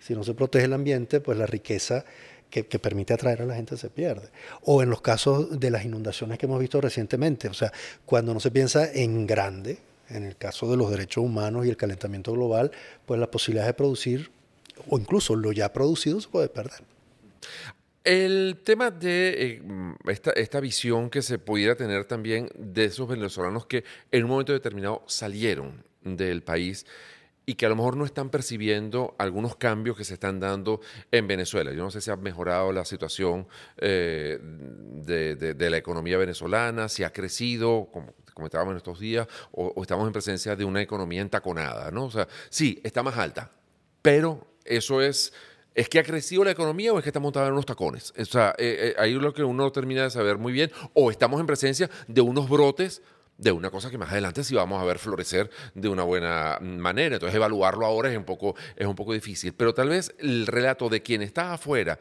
Si 0.00 0.14
no 0.14 0.24
se 0.24 0.34
protege 0.34 0.66
el 0.66 0.72
ambiente, 0.72 1.20
pues 1.20 1.38
la 1.38 1.46
riqueza 1.46 2.04
que, 2.50 2.64
permite 2.64 3.14
atraer 3.14 3.42
a 3.42 3.46
la 3.46 3.54
gente 3.54 3.76
se 3.76 3.90
pierde. 3.90 4.28
O 4.62 4.82
en 4.82 4.90
los 4.90 5.00
casos 5.00 5.58
de 5.60 5.70
las 5.70 5.84
inundaciones 5.84 6.38
que 6.38 6.46
hemos 6.46 6.60
visto 6.60 6.80
recientemente, 6.80 7.48
o 7.48 7.54
sea, 7.54 7.72
cuando 8.06 8.32
no 8.34 8.40
se 8.40 8.50
piensa 8.50 8.90
en 8.92 9.26
grande, 9.26 9.78
en 10.08 10.24
el 10.24 10.36
caso 10.36 10.70
de 10.70 10.76
los 10.76 10.90
derechos 10.90 11.24
humanos 11.24 11.66
y 11.66 11.68
el 11.68 11.76
calentamiento 11.76 12.32
global, 12.32 12.70
pues 13.04 13.20
la 13.20 13.30
posibilidad 13.30 13.66
de 13.66 13.74
producir, 13.74 14.30
o 14.88 14.98
incluso 14.98 15.36
lo 15.36 15.52
ya 15.52 15.72
producido, 15.72 16.20
se 16.20 16.28
puede 16.28 16.48
perder. 16.48 16.82
El 18.04 18.60
tema 18.64 18.90
de 18.90 19.34
eh, 19.36 19.62
esta, 20.06 20.30
esta, 20.30 20.60
visión 20.60 21.10
que 21.10 21.20
se 21.20 21.38
pudiera 21.38 21.74
tener 21.74 22.06
también 22.06 22.48
de 22.54 22.86
esos 22.86 23.06
venezolanos 23.06 23.66
que 23.66 23.84
en 24.10 24.24
un 24.24 24.30
momento 24.30 24.54
determinado 24.54 25.02
salieron 25.06 25.84
del 26.02 26.42
país 26.42 26.86
y 27.48 27.54
que 27.54 27.64
a 27.64 27.70
lo 27.70 27.76
mejor 27.76 27.96
no 27.96 28.04
están 28.04 28.28
percibiendo 28.28 29.14
algunos 29.16 29.56
cambios 29.56 29.96
que 29.96 30.04
se 30.04 30.12
están 30.12 30.38
dando 30.38 30.82
en 31.10 31.26
Venezuela. 31.26 31.72
Yo 31.72 31.82
no 31.82 31.90
sé 31.90 32.02
si 32.02 32.10
ha 32.10 32.16
mejorado 32.16 32.72
la 32.72 32.84
situación 32.84 33.48
eh, 33.78 34.38
de, 34.38 35.70
la 35.70 35.78
economía 35.78 36.18
venezolana, 36.18 36.90
si 36.90 37.04
ha 37.04 37.10
crecido, 37.10 37.88
como 37.90 38.12
comentábamos 38.34 38.72
en 38.72 38.76
estos 38.76 39.00
días, 39.00 39.26
o, 39.52 39.72
estamos 39.80 40.06
en 40.06 40.12
presencia 40.12 40.56
de 40.56 40.64
una 40.66 40.82
economía 40.82 41.22
entaconada, 41.22 41.90
¿no? 41.90 42.04
O 42.04 42.10
sea, 42.10 42.28
sí, 42.50 42.82
está 42.84 43.02
más 43.02 43.16
alta, 43.16 43.50
pero 44.02 44.46
eso 44.66 45.00
es... 45.00 45.32
¿Es 45.74 45.88
que 45.88 46.00
ha 46.00 46.02
crecido 46.02 46.42
la 46.42 46.50
economía 46.50 46.92
o 46.92 46.98
es 46.98 47.04
que 47.04 47.10
está 47.10 47.20
montada 47.20 47.46
en 47.46 47.52
unos 47.52 47.64
tacones? 47.64 48.12
O 48.18 48.24
sea, 48.24 48.52
eh, 48.58 48.94
eh, 48.94 48.94
ahí 48.98 49.14
es 49.14 49.22
lo 49.22 49.32
que 49.32 49.44
uno 49.44 49.70
termina 49.70 50.02
de 50.02 50.10
saber 50.10 50.36
muy 50.36 50.52
bien. 50.52 50.72
O 50.92 51.12
estamos 51.12 51.38
en 51.38 51.46
presencia 51.46 51.88
de 52.08 52.20
unos 52.20 52.48
brotes 52.48 53.00
de 53.38 53.52
una 53.52 53.70
cosa 53.70 53.90
que 53.90 53.96
más 53.96 54.10
adelante 54.10 54.44
sí 54.44 54.54
vamos 54.54 54.82
a 54.82 54.84
ver 54.84 54.98
florecer 54.98 55.50
de 55.74 55.88
una 55.88 56.02
buena 56.02 56.58
manera. 56.60 57.16
Entonces 57.16 57.36
evaluarlo 57.36 57.86
ahora 57.86 58.10
es 58.10 58.16
un 58.16 58.24
poco, 58.24 58.54
es 58.76 58.86
un 58.86 58.94
poco 58.94 59.14
difícil. 59.14 59.54
Pero 59.54 59.72
tal 59.72 59.88
vez 59.88 60.14
el 60.18 60.46
relato 60.46 60.88
de 60.88 61.00
quien 61.00 61.22
está 61.22 61.54
afuera 61.54 61.98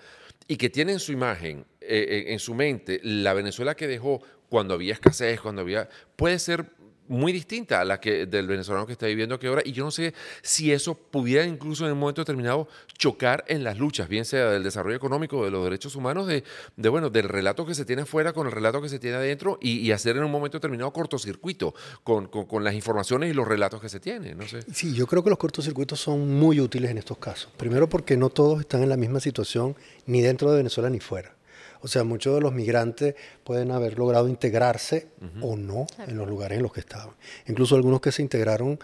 y 0.47 0.57
que 0.57 0.69
tiene 0.69 0.93
en 0.93 0.99
su 0.99 1.11
imagen, 1.11 1.65
eh, 1.79 2.25
en 2.27 2.39
su 2.39 2.53
mente, 2.53 2.99
la 3.03 3.33
Venezuela 3.33 3.75
que 3.75 3.87
dejó 3.87 4.21
cuando 4.49 4.73
había 4.73 4.93
escasez, 4.93 5.39
cuando 5.41 5.61
había... 5.61 5.89
puede 6.15 6.39
ser 6.39 6.65
muy 7.07 7.31
distinta 7.31 7.81
a 7.81 7.85
la 7.85 7.99
que 7.99 8.25
del 8.25 8.47
venezolano 8.47 8.85
que 8.85 8.93
está 8.93 9.07
viviendo 9.07 9.35
aquí 9.35 9.47
ahora 9.47 9.61
y 9.63 9.71
yo 9.71 9.83
no 9.83 9.91
sé 9.91 10.13
si 10.41 10.71
eso 10.71 10.95
pudiera 10.95 11.45
incluso 11.45 11.85
en 11.85 11.93
un 11.93 11.99
momento 11.99 12.21
determinado 12.21 12.67
chocar 12.97 13.45
en 13.47 13.63
las 13.63 13.77
luchas, 13.77 14.07
bien 14.07 14.25
sea 14.25 14.49
del 14.49 14.63
desarrollo 14.63 14.95
económico, 14.95 15.45
de 15.45 15.51
los 15.51 15.63
derechos 15.63 15.95
humanos, 15.95 16.27
de, 16.27 16.43
de 16.75 16.89
bueno, 16.89 17.09
del 17.09 17.29
relato 17.29 17.65
que 17.65 17.75
se 17.75 17.85
tiene 17.85 18.03
afuera 18.03 18.33
con 18.33 18.47
el 18.47 18.53
relato 18.53 18.81
que 18.81 18.89
se 18.89 18.99
tiene 18.99 19.17
adentro 19.17 19.57
y, 19.61 19.87
hacer 19.91 20.17
en 20.17 20.23
un 20.23 20.31
momento 20.31 20.57
determinado 20.57 20.91
cortocircuito 20.91 21.73
con, 22.03 22.27
con, 22.27 22.63
las 22.63 22.73
informaciones 22.73 23.31
y 23.31 23.33
los 23.33 23.47
relatos 23.47 23.81
que 23.81 23.89
se 23.89 23.99
tienen, 23.99 24.37
no 24.37 24.47
sé. 24.47 24.61
Sí, 24.73 24.93
yo 24.93 25.07
creo 25.07 25.23
que 25.23 25.29
los 25.29 25.39
cortocircuitos 25.39 25.99
son 25.99 26.37
muy 26.37 26.59
útiles 26.59 26.91
en 26.91 26.97
estos 26.97 27.17
casos. 27.17 27.49
Primero 27.57 27.87
porque 27.87 28.17
no 28.17 28.29
todos 28.29 28.59
están 28.59 28.83
en 28.83 28.89
la 28.89 28.97
misma 28.97 29.19
situación 29.19 29.75
ni 30.05 30.21
dentro 30.21 30.51
de 30.51 30.57
Venezuela 30.57 30.89
ni 30.89 30.99
fuera. 30.99 31.36
O 31.81 31.87
sea, 31.87 32.03
muchos 32.03 32.35
de 32.35 32.41
los 32.41 32.53
migrantes 32.53 33.15
pueden 33.43 33.71
haber 33.71 33.97
logrado 33.97 34.27
integrarse 34.27 35.07
o 35.41 35.55
no 35.55 35.87
en 36.07 36.17
los 36.17 36.27
lugares 36.27 36.57
en 36.57 36.63
los 36.63 36.73
que 36.73 36.79
estaban. 36.79 37.15
Incluso 37.47 37.75
algunos 37.75 38.01
que 38.01 38.11
se 38.11 38.21
integraron 38.21 38.79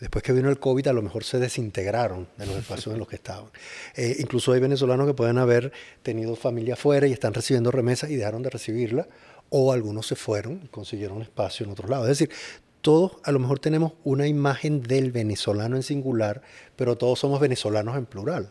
después 0.00 0.22
que 0.22 0.32
vino 0.32 0.50
el 0.50 0.58
COVID, 0.58 0.88
a 0.88 0.92
lo 0.92 1.02
mejor 1.02 1.24
se 1.24 1.38
desintegraron 1.38 2.28
de 2.36 2.46
los 2.46 2.56
espacios 2.56 2.92
en 2.92 2.98
los 2.98 3.08
que 3.08 3.16
estaban. 3.16 3.50
Eh, 3.98 4.16
incluso 4.18 4.52
hay 4.52 4.60
venezolanos 4.60 5.06
que 5.06 5.14
pueden 5.14 5.38
haber 5.38 5.72
tenido 6.02 6.36
familia 6.36 6.74
afuera 6.74 7.06
y 7.06 7.12
están 7.12 7.32
recibiendo 7.32 7.70
remesas 7.70 8.10
y 8.10 8.16
dejaron 8.16 8.42
de 8.42 8.50
recibirla, 8.50 9.08
o 9.48 9.72
algunos 9.72 10.06
se 10.06 10.16
fueron 10.16 10.60
y 10.64 10.68
consiguieron 10.68 11.22
espacio 11.22 11.64
en 11.64 11.72
otros 11.72 11.88
lados. 11.88 12.08
Es 12.10 12.18
decir, 12.18 12.30
todos 12.86 13.16
a 13.24 13.32
lo 13.32 13.40
mejor 13.40 13.58
tenemos 13.58 13.94
una 14.04 14.28
imagen 14.28 14.80
del 14.80 15.10
venezolano 15.10 15.74
en 15.74 15.82
singular, 15.82 16.40
pero 16.76 16.96
todos 16.96 17.18
somos 17.18 17.40
venezolanos 17.40 17.96
en 17.96 18.06
plural. 18.06 18.48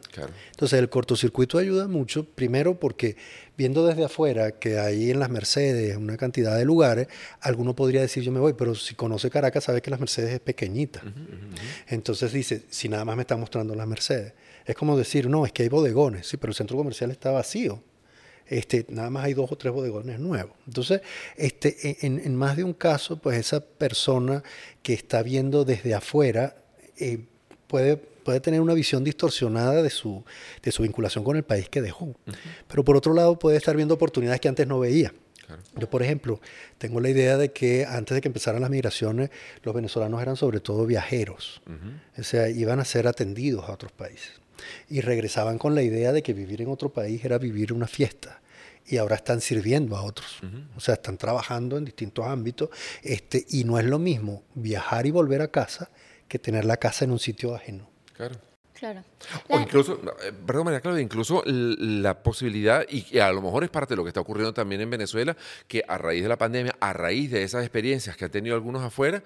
Entonces 0.51 0.77
el 0.77 0.89
cortocircuito 0.89 1.57
ayuda 1.57 1.87
mucho, 1.87 2.25
primero 2.25 2.77
porque 2.77 3.15
viendo 3.57 3.87
desde 3.87 4.03
afuera 4.03 4.51
que 4.51 4.77
hay 4.77 5.09
en 5.09 5.21
las 5.21 5.29
Mercedes 5.29 5.95
una 5.95 6.17
cantidad 6.17 6.57
de 6.57 6.65
lugares, 6.65 7.07
alguno 7.39 7.77
podría 7.77 8.01
decir 8.01 8.23
yo 8.23 8.33
me 8.33 8.41
voy, 8.41 8.51
pero 8.51 8.75
si 8.75 8.93
conoce 8.93 9.29
Caracas 9.29 9.63
sabe 9.63 9.81
que 9.81 9.89
las 9.89 10.01
Mercedes 10.01 10.33
es 10.33 10.41
pequeñita. 10.41 11.01
Entonces 11.87 12.33
dice, 12.33 12.65
si 12.69 12.89
nada 12.89 13.05
más 13.05 13.15
me 13.15 13.21
está 13.21 13.37
mostrando 13.37 13.73
las 13.73 13.87
Mercedes. 13.87 14.33
Es 14.65 14.75
como 14.75 14.97
decir, 14.97 15.29
no, 15.29 15.45
es 15.45 15.53
que 15.53 15.63
hay 15.63 15.69
bodegones, 15.69 16.27
sí, 16.27 16.35
pero 16.35 16.51
el 16.51 16.55
centro 16.55 16.75
comercial 16.75 17.09
está 17.09 17.31
vacío 17.31 17.81
este, 18.47 18.85
nada 18.89 19.09
más 19.09 19.25
hay 19.25 19.33
dos 19.33 19.51
o 19.51 19.57
tres 19.57 19.73
bodegones 19.73 20.19
nuevos. 20.19 20.55
Entonces, 20.67 21.01
este, 21.35 22.05
en, 22.05 22.35
más 22.35 22.57
de 22.57 22.63
un 22.63 22.73
caso, 22.73 23.17
pues 23.17 23.37
esa 23.37 23.59
persona 23.59 24.43
que 24.83 24.93
está 24.93 25.23
viendo 25.23 25.65
desde 25.65 25.93
afuera 25.93 26.55
eh, 26.97 27.25
puede, 27.67 27.97
puede 27.97 28.39
tener 28.39 28.61
una 28.61 28.73
visión 28.73 29.03
distorsionada 29.03 29.81
de 29.81 29.89
su, 29.89 30.23
de 30.61 30.71
su 30.71 30.83
vinculación 30.83 31.23
con 31.23 31.37
el 31.37 31.43
país 31.43 31.69
que 31.69 31.81
dejó. 31.81 32.15
Pero 32.67 32.83
por 32.83 32.97
otro 32.97 33.13
lado, 33.13 33.39
puede 33.39 33.57
estar 33.57 33.75
viendo 33.75 33.95
oportunidades 33.95 34.39
que 34.41 34.47
antes 34.47 34.67
no 34.67 34.79
veía. 34.79 35.13
Yo, 35.77 35.87
por 35.87 36.01
ejemplo, 36.01 36.41
tengo 36.79 36.99
la 36.99 37.09
idea 37.09 37.37
de 37.37 37.51
que 37.51 37.85
antes 37.85 38.15
de 38.15 38.21
que 38.21 38.27
empezaran 38.27 38.61
las 38.61 38.69
migraciones, 38.71 39.29
los 39.61 39.75
venezolanos 39.75 40.19
eran 40.19 40.35
sobre 40.35 40.59
todo 40.59 40.87
viajeros. 40.87 41.61
O 42.17 42.23
sea, 42.23 42.49
iban 42.49 42.79
a 42.79 42.85
ser 42.85 43.07
atendidos 43.07 43.69
a 43.69 43.73
otros 43.73 43.91
países 43.91 44.44
y 44.89 45.01
regresaban 45.01 45.57
con 45.57 45.75
la 45.75 45.81
idea 45.81 46.11
de 46.11 46.23
que 46.23 46.33
vivir 46.33 46.61
en 46.61 46.69
otro 46.69 46.89
país 46.89 47.23
era 47.23 47.37
vivir 47.37 47.73
una 47.73 47.87
fiesta 47.87 48.41
y 48.87 48.97
ahora 48.97 49.15
están 49.15 49.41
sirviendo 49.41 49.97
a 49.97 50.03
otros. 50.03 50.39
O 50.75 50.79
sea, 50.79 50.95
están 50.95 51.17
trabajando 51.17 51.77
en 51.77 51.85
distintos 51.85 52.25
ámbitos 52.25 52.69
este, 53.01 53.45
y 53.49 53.63
no 53.63 53.79
es 53.79 53.85
lo 53.85 53.99
mismo 53.99 54.43
viajar 54.53 55.05
y 55.05 55.11
volver 55.11 55.41
a 55.41 55.49
casa 55.49 55.89
que 56.27 56.39
tener 56.39 56.65
la 56.65 56.77
casa 56.77 57.05
en 57.05 57.11
un 57.11 57.19
sitio 57.19 57.55
ajeno. 57.55 57.89
Claro. 58.13 58.35
Claro. 58.75 59.05
O 59.47 59.57
incluso, 59.57 60.01
eh, 60.21 60.33
perdón 60.45 60.65
María 60.65 60.81
Claudia, 60.81 61.01
incluso 61.01 61.41
la 61.45 62.21
posibilidad, 62.21 62.85
y 62.89 63.17
a 63.19 63.31
lo 63.31 63.41
mejor 63.41 63.63
es 63.63 63.69
parte 63.69 63.93
de 63.93 63.95
lo 63.95 64.03
que 64.03 64.09
está 64.09 64.19
ocurriendo 64.19 64.53
también 64.53 64.81
en 64.81 64.89
Venezuela, 64.89 65.35
que 65.69 65.81
a 65.87 65.97
raíz 65.97 66.23
de 66.23 66.29
la 66.29 66.37
pandemia, 66.37 66.75
a 66.81 66.91
raíz 66.91 67.31
de 67.31 67.43
esas 67.43 67.63
experiencias 67.63 68.17
que 68.17 68.25
han 68.25 68.31
tenido 68.31 68.53
algunos 68.53 68.83
afuera, 68.83 69.23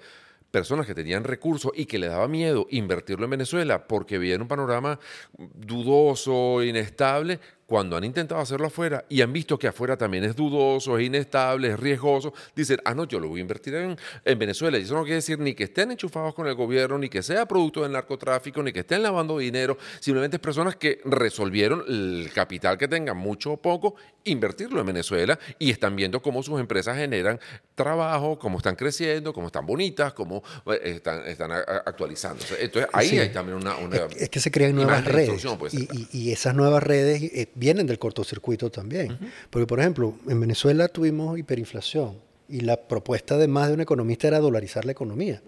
personas 0.50 0.86
que 0.86 0.94
tenían 0.94 1.24
recursos 1.24 1.72
y 1.74 1.86
que 1.86 1.98
le 1.98 2.08
daba 2.08 2.28
miedo 2.28 2.66
invertirlo 2.70 3.24
en 3.24 3.30
Venezuela 3.30 3.86
porque 3.86 4.18
veían 4.18 4.42
un 4.42 4.48
panorama 4.48 4.98
dudoso, 5.36 6.62
inestable, 6.62 7.40
cuando 7.70 7.96
han 7.96 8.02
intentado 8.02 8.40
hacerlo 8.40 8.66
afuera 8.66 9.04
y 9.08 9.22
han 9.22 9.32
visto 9.32 9.56
que 9.56 9.68
afuera 9.68 9.96
también 9.96 10.24
es 10.24 10.34
dudoso, 10.34 10.98
es 10.98 11.06
inestable, 11.06 11.68
es 11.68 11.78
riesgoso, 11.78 12.34
dicen, 12.52 12.80
ah, 12.84 12.94
no, 12.94 13.04
yo 13.04 13.20
lo 13.20 13.28
voy 13.28 13.38
a 13.38 13.42
invertir 13.42 13.76
en, 13.76 13.96
Venezuela. 14.40 14.76
Y 14.76 14.82
eso 14.82 14.94
no 14.94 15.02
quiere 15.02 15.16
decir 15.16 15.38
ni 15.38 15.54
que 15.54 15.64
estén 15.64 15.92
enchufados 15.92 16.34
con 16.34 16.48
el 16.48 16.56
gobierno, 16.56 16.98
ni 16.98 17.08
que 17.08 17.22
sea 17.22 17.46
producto 17.46 17.82
del 17.82 17.92
narcotráfico, 17.92 18.60
ni 18.60 18.72
que 18.72 18.80
estén 18.80 19.04
lavando 19.04 19.38
dinero. 19.38 19.78
Simplemente 20.00 20.38
es 20.38 20.40
personas 20.40 20.74
que 20.74 21.00
resolvieron 21.04 21.84
el 21.86 22.32
capital 22.34 22.76
que 22.76 22.88
tengan, 22.88 23.16
mucho 23.16 23.52
o 23.52 23.56
poco, 23.56 23.94
invertirlo 24.24 24.80
en 24.80 24.86
Venezuela 24.86 25.38
y 25.60 25.70
están 25.70 25.94
viendo 25.94 26.20
cómo 26.20 26.42
sus 26.42 26.58
empresas 26.58 26.96
generan 26.96 27.38
trabajo, 27.76 28.36
cómo 28.36 28.58
están 28.58 28.74
creciendo, 28.74 29.32
cómo 29.32 29.46
están 29.46 29.64
bonitas, 29.64 30.12
cómo 30.12 30.42
eh, 30.66 30.96
están, 30.96 31.24
están 31.26 31.52
actualizándose. 31.52 32.56
Entonces 32.62 32.90
ahí 32.92 33.18
hay 33.18 33.28
también 33.28 33.58
una, 33.58 33.76
Es 34.16 34.28
que 34.28 34.40
se 34.40 34.50
crean 34.50 34.74
nuevas 34.74 35.04
redes. 35.04 35.46
Pues. 35.56 35.74
Y, 35.74 36.32
esas 36.32 36.54
nuevas 36.54 36.82
redes 36.82 37.22
eh, 37.22 37.48
vienen 37.60 37.86
del 37.86 37.98
cortocircuito 37.98 38.70
también. 38.70 39.16
Porque, 39.50 39.66
por 39.66 39.78
ejemplo, 39.78 40.16
en 40.26 40.40
Venezuela 40.40 40.88
tuvimos 40.88 41.38
hiperinflación 41.38 42.16
y 42.48 42.60
la 42.60 42.76
propuesta 42.76 43.36
de 43.36 43.46
más 43.46 43.68
de 43.68 43.74
un 43.74 43.80
economista 43.80 44.26
era 44.26 44.40
dolarizar 44.40 44.84
la 44.84 44.92
economía. 44.92 45.42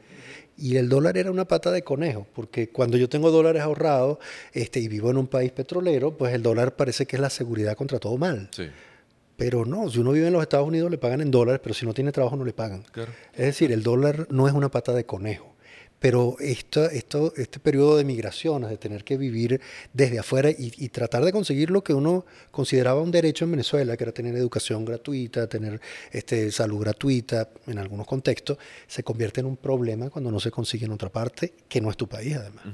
Y 0.56 0.76
el 0.76 0.88
dólar 0.88 1.16
era 1.16 1.30
una 1.30 1.46
pata 1.46 1.70
de 1.70 1.82
conejo, 1.82 2.26
porque 2.34 2.68
cuando 2.68 2.98
yo 2.98 3.08
tengo 3.08 3.30
dólares 3.30 3.62
ahorrados 3.62 4.18
este, 4.52 4.80
y 4.80 4.88
vivo 4.88 5.10
en 5.10 5.16
un 5.16 5.26
país 5.26 5.50
petrolero, 5.50 6.16
pues 6.16 6.34
el 6.34 6.42
dólar 6.42 6.76
parece 6.76 7.06
que 7.06 7.16
es 7.16 7.22
la 7.22 7.30
seguridad 7.30 7.74
contra 7.74 7.98
todo 7.98 8.18
mal. 8.18 8.50
Pero 9.36 9.64
no, 9.64 9.90
si 9.90 9.98
uno 9.98 10.12
vive 10.12 10.26
en 10.26 10.34
los 10.34 10.42
Estados 10.42 10.68
Unidos 10.68 10.90
le 10.90 10.98
pagan 10.98 11.22
en 11.22 11.30
dólares, 11.30 11.60
pero 11.62 11.74
si 11.74 11.86
no 11.86 11.94
tiene 11.94 12.12
trabajo 12.12 12.36
no 12.36 12.44
le 12.44 12.52
pagan. 12.52 12.84
Es 13.32 13.46
decir, 13.46 13.72
el 13.72 13.82
dólar 13.82 14.26
no 14.30 14.46
es 14.46 14.52
una 14.52 14.70
pata 14.70 14.92
de 14.92 15.04
conejo. 15.06 15.51
Pero 16.02 16.34
esto, 16.40 16.90
esto, 16.90 17.32
este 17.36 17.60
periodo 17.60 17.96
de 17.96 18.02
migraciones, 18.02 18.68
de 18.68 18.76
tener 18.76 19.04
que 19.04 19.16
vivir 19.16 19.60
desde 19.92 20.18
afuera 20.18 20.50
y, 20.50 20.88
tratar 20.88 21.24
de 21.24 21.30
conseguir 21.30 21.70
lo 21.70 21.84
que 21.84 21.94
uno 21.94 22.26
consideraba 22.50 23.00
un 23.00 23.12
derecho 23.12 23.44
en 23.44 23.52
Venezuela, 23.52 23.96
que 23.96 24.02
era 24.02 24.12
tener 24.12 24.34
educación 24.34 24.84
gratuita, 24.84 25.46
tener 25.46 25.80
este, 26.10 26.50
salud 26.50 26.80
gratuita 26.80 27.50
en 27.68 27.78
algunos 27.78 28.04
contextos, 28.08 28.58
se 28.88 29.04
convierte 29.04 29.42
en 29.42 29.46
un 29.46 29.56
problema 29.56 30.10
cuando 30.10 30.32
no 30.32 30.40
se 30.40 30.50
consigue 30.50 30.86
en 30.86 30.92
otra 30.92 31.08
parte, 31.08 31.54
que 31.68 31.80
no 31.80 31.88
es 31.88 31.96
tu 31.96 32.08
país 32.08 32.34
además. 32.34 32.64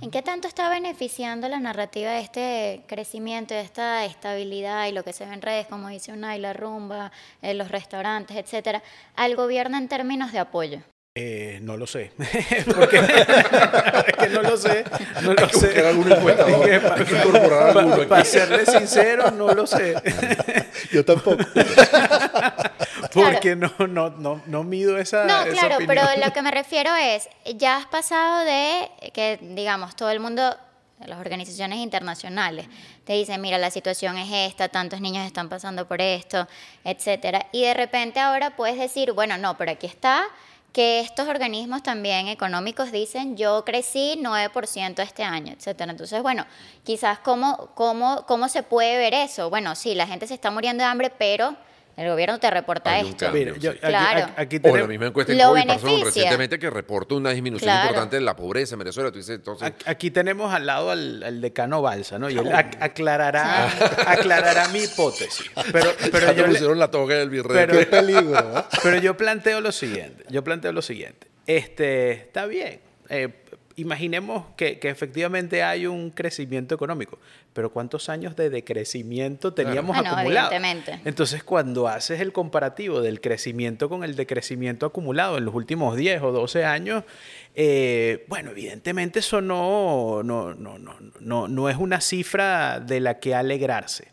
¿En 0.00 0.10
qué 0.10 0.22
tanto 0.22 0.48
está 0.48 0.70
beneficiando 0.70 1.46
la 1.50 1.60
narrativa 1.60 2.12
de 2.12 2.20
este 2.20 2.84
crecimiento, 2.86 3.52
de 3.52 3.60
esta 3.60 4.06
estabilidad 4.06 4.88
y 4.88 4.92
lo 4.92 5.04
que 5.04 5.12
se 5.12 5.26
ve 5.26 5.34
en 5.34 5.42
redes, 5.42 5.66
como 5.66 5.90
dice 5.90 6.10
Unai, 6.10 6.40
la 6.40 6.54
rumba, 6.54 7.12
eh, 7.42 7.52
los 7.52 7.70
restaurantes, 7.70 8.34
etcétera, 8.34 8.82
al 9.14 9.36
gobierno 9.36 9.76
en 9.76 9.88
términos 9.88 10.32
de 10.32 10.38
apoyo? 10.38 10.80
Eh, 11.20 11.58
no 11.62 11.76
lo 11.76 11.84
sé. 11.84 12.12
Porque 12.64 13.02
no 14.30 14.40
lo 14.40 14.56
sé. 14.56 14.84
No 15.20 15.34
lo 15.34 15.48
sé. 15.48 15.82
Para 18.08 18.24
serle 18.24 18.64
sincero, 18.64 19.32
no 19.32 19.48
lo 19.52 19.66
sé. 19.66 19.96
Yo 20.92 21.04
tampoco. 21.04 21.38
Porque 23.12 23.56
no, 23.56 23.72
no, 23.88 24.10
no, 24.10 24.40
no 24.46 24.62
mido 24.62 24.96
esa. 24.96 25.24
No, 25.24 25.44
claro, 25.50 25.78
pero 25.88 26.02
lo 26.24 26.32
que 26.32 26.40
me 26.40 26.52
refiero 26.52 26.94
es: 26.94 27.28
ya 27.56 27.78
has 27.78 27.86
pasado 27.86 28.44
de 28.44 28.88
que, 29.12 29.40
digamos, 29.42 29.96
todo 29.96 30.10
el 30.10 30.20
mundo 30.20 30.56
las 31.04 31.18
organizaciones 31.18 31.78
internacionales 31.78 32.66
te 33.04 33.14
dicen, 33.14 33.40
mira, 33.40 33.58
la 33.58 33.70
situación 33.70 34.18
es 34.18 34.50
esta, 34.50 34.68
tantos 34.68 35.00
niños 35.00 35.26
están 35.26 35.48
pasando 35.48 35.88
por 35.88 36.00
esto, 36.00 36.46
etcétera. 36.84 37.46
Y 37.50 37.62
de 37.62 37.74
repente 37.74 38.20
ahora 38.20 38.54
puedes 38.54 38.78
decir, 38.78 39.12
bueno, 39.12 39.36
no, 39.36 39.56
pero 39.56 39.72
aquí 39.72 39.86
está 39.86 40.28
que 40.72 41.00
estos 41.00 41.28
organismos 41.28 41.82
también 41.82 42.28
económicos 42.28 42.92
dicen, 42.92 43.36
yo 43.36 43.64
crecí 43.64 44.18
9% 44.20 45.02
este 45.02 45.24
año, 45.24 45.52
etcétera. 45.52 45.90
Entonces, 45.90 46.22
bueno, 46.22 46.46
quizás 46.84 47.18
cómo, 47.18 47.70
cómo, 47.74 48.24
cómo 48.26 48.48
se 48.48 48.62
puede 48.62 48.98
ver 48.98 49.14
eso. 49.14 49.50
Bueno, 49.50 49.74
sí, 49.74 49.94
la 49.94 50.06
gente 50.06 50.26
se 50.26 50.34
está 50.34 50.50
muriendo 50.50 50.84
de 50.84 50.90
hambre, 50.90 51.10
pero 51.10 51.56
el 51.98 52.10
gobierno 52.10 52.38
te 52.38 52.48
reporta 52.50 53.00
esto. 53.00 53.26
claro. 53.80 54.32
Aquí, 54.36 54.60
o 54.62 54.76
la 54.76 54.86
misma 54.86 55.06
encuesta 55.06 55.32
en 55.32 55.40
COVID 55.40 55.66
pasó 55.66 56.04
recientemente 56.04 56.58
que 56.58 56.70
reporta 56.70 57.14
una 57.16 57.30
disminución 57.30 57.74
importante 57.74 58.16
de 58.16 58.22
la 58.22 58.36
pobreza 58.36 58.76
en 58.76 58.80
Venezuela. 58.80 59.10
Tú 59.10 59.18
dices, 59.18 59.36
entonces... 59.36 59.72
Aquí 59.84 60.10
tenemos 60.10 60.52
al 60.54 60.66
lado 60.66 60.90
al, 60.90 61.40
decano 61.40 61.82
Balsa, 61.82 62.18
¿no? 62.18 62.30
Y 62.30 62.38
él 62.38 62.52
aclarará, 62.52 63.66
aclarará 64.06 64.68
mi 64.68 64.80
hipótesis. 64.80 65.50
Pero, 65.72 65.90
pero 66.12 66.32
yo 66.32 66.46
pusieron 66.46 66.78
la 66.78 66.90
toga 66.90 67.16
del 67.16 67.30
virrey. 67.30 67.66
Pero, 67.66 67.72
Qué 67.78 67.86
peligro. 67.86 68.66
Pero 68.82 68.98
yo 68.98 69.16
planteo 69.16 69.60
lo 69.60 69.72
siguiente. 69.72 70.24
Yo 70.28 70.44
planteo 70.44 70.72
lo 70.72 70.82
siguiente. 70.82 71.26
Este, 71.46 72.12
está 72.12 72.46
bien. 72.46 72.80
Eh, 73.08 73.28
imaginemos 73.78 74.44
que, 74.56 74.78
efectivamente 74.82 75.62
hay 75.62 75.86
un 75.86 76.10
crecimiento 76.10 76.74
económico, 76.74 77.18
pero 77.52 77.72
¿cuántos 77.72 78.08
años 78.08 78.34
de 78.36 78.50
decrecimiento 78.50 79.54
teníamos 79.54 79.96
acumulado? 79.96 80.50
Entonces, 81.04 81.44
cuando 81.44 81.88
haces 81.88 82.20
el 82.20 82.32
comparativo 82.32 83.00
del 83.00 83.20
crecimiento 83.20 83.88
con 83.88 84.02
el 84.02 84.16
decrecimiento 84.16 84.84
acumulado 84.84 85.38
en 85.38 85.44
los 85.44 85.54
últimos 85.54 85.96
10 85.96 86.22
o 86.22 86.32
12 86.32 86.64
años, 86.64 87.04
eh, 87.54 88.24
bueno, 88.28 88.50
evidentemente 88.50 89.20
eso 89.20 89.40
no, 89.40 90.22
no, 90.24 90.54
no, 90.54 90.78
no, 90.78 91.48
no, 91.48 91.68
es 91.68 91.76
una 91.76 92.00
cifra 92.00 92.80
de 92.80 93.00
la 93.00 93.20
que 93.20 93.34
alegrarse. 93.34 94.08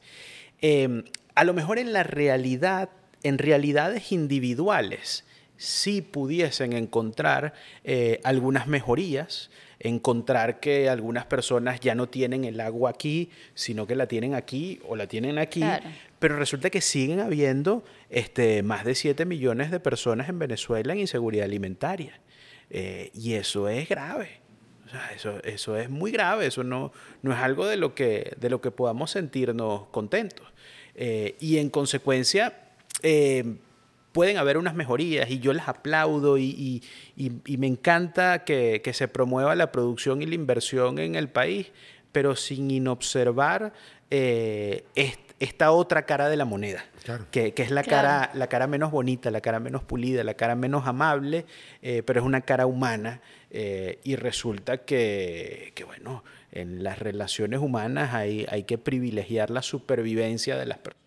Em, 0.62 1.04
a 1.34 1.44
lo 1.44 1.54
mejor 1.54 1.80
en 1.80 1.92
la 1.92 2.04
realidad, 2.04 2.90
en 3.24 3.40
realidades 3.40 4.12
individuales, 4.12 5.25
si 5.58 6.02
pudiesen 6.02 6.74
encontrar 6.74 7.54
eh, 7.84 8.20
algunas 8.24 8.68
mejorías, 8.68 9.50
encontrar 9.80 10.60
que 10.60 10.90
algunas 10.90 11.26
personas 11.26 11.80
ya 11.80 11.96
no 11.96 12.08
tienen 12.08 12.44
el 12.44 12.60
agua 12.60 12.90
aquí, 12.90 13.30
sino 13.54 13.88
que 13.88 13.96
la 13.96 14.08
tienen 14.08 14.34
aquí 14.34 14.80
o 14.88 14.96
la 14.96 15.08
tienen 15.08 15.38
aquí, 15.38 15.64
pero 16.20 16.38
resulta 16.38 16.70
que 16.70 16.82
siguen 16.82 17.20
habiendo 17.20 17.84
este, 18.10 18.64
más 18.64 18.86
de 18.86 18.96
7 18.96 19.26
millones 19.26 19.72
de 19.72 19.80
personas 19.80 20.30
en 20.30 20.40
Venezuela 20.40 20.94
en 20.94 21.00
inseguridad 21.00 21.46
alimentaria. 21.46 22.20
Eh, 22.70 23.12
y 23.14 23.34
eso 23.34 23.70
es 23.70 23.88
grave. 23.88 24.42
eso, 25.16 25.42
eso 25.44 25.78
es 25.78 25.90
muy 25.90 26.12
grave, 26.12 26.48
eso 26.48 26.64
no, 26.64 26.92
no 27.22 27.34
es 27.34 27.40
algo 27.40 27.68
de 27.68 27.78
lo, 27.78 27.94
que, 27.94 28.34
de 28.40 28.50
lo 28.50 28.62
que 28.62 28.72
podamos 28.72 29.12
sentirnos 29.12 29.88
contentos. 29.88 30.48
Eh, 30.96 31.36
y 31.40 31.58
en 31.58 31.70
consecuencia, 31.70 32.58
eh, 33.04 33.58
pueden 34.16 34.38
haber 34.38 34.58
unas 34.58 34.76
mejorías 34.76 35.30
y 35.30 35.40
yo 35.40 35.52
las 35.52 35.68
aplaudo 35.68 36.38
y, 36.38 36.82
me 37.18 37.68
encanta 37.68 38.46
que, 38.46 38.82
se 38.94 39.10
promueva 39.10 39.56
la 39.56 39.74
producción 39.74 40.22
y 40.22 40.26
la 40.26 40.36
inversión 40.36 41.00
en 41.00 41.16
el 41.16 41.28
país, 41.28 41.74
pero 42.14 42.38
sin 42.38 42.72
inobservar 42.72 43.74
eh, 44.10 44.86
esta 45.40 45.72
otra 45.74 46.06
cara 46.06 46.30
de 46.30 46.38
la 46.38 46.46
moneda, 46.46 46.86
que, 47.30 47.54
es 47.58 47.72
la, 47.72 47.84
cara, 47.84 48.32
la 48.34 48.48
cara 48.48 48.68
menos 48.68 48.90
bonita, 48.90 49.32
la 49.32 49.42
cara 49.42 49.60
menos 49.60 49.84
pulida, 49.84 50.24
la 50.24 50.36
cara 50.36 50.56
menos 50.56 50.88
amable, 50.88 51.46
eh, 51.82 52.02
pero 52.06 52.22
es 52.22 52.26
una 52.26 52.40
cara 52.40 52.68
humana 52.68 53.20
eh, 53.52 54.00
y 54.06 54.16
resulta 54.16 54.78
que, 54.78 55.74
que, 55.76 55.84
bueno, 55.84 56.24
en 56.54 56.86
las 56.86 57.00
relaciones 57.00 57.60
humanas 57.60 58.14
hay, 58.14 58.46
hay 58.50 58.64
que 58.64 58.78
privilegiar 58.78 59.50
la 59.50 59.62
supervivencia 59.62 60.56
de 60.56 60.68
las 60.68 60.78
personas. 60.78 61.06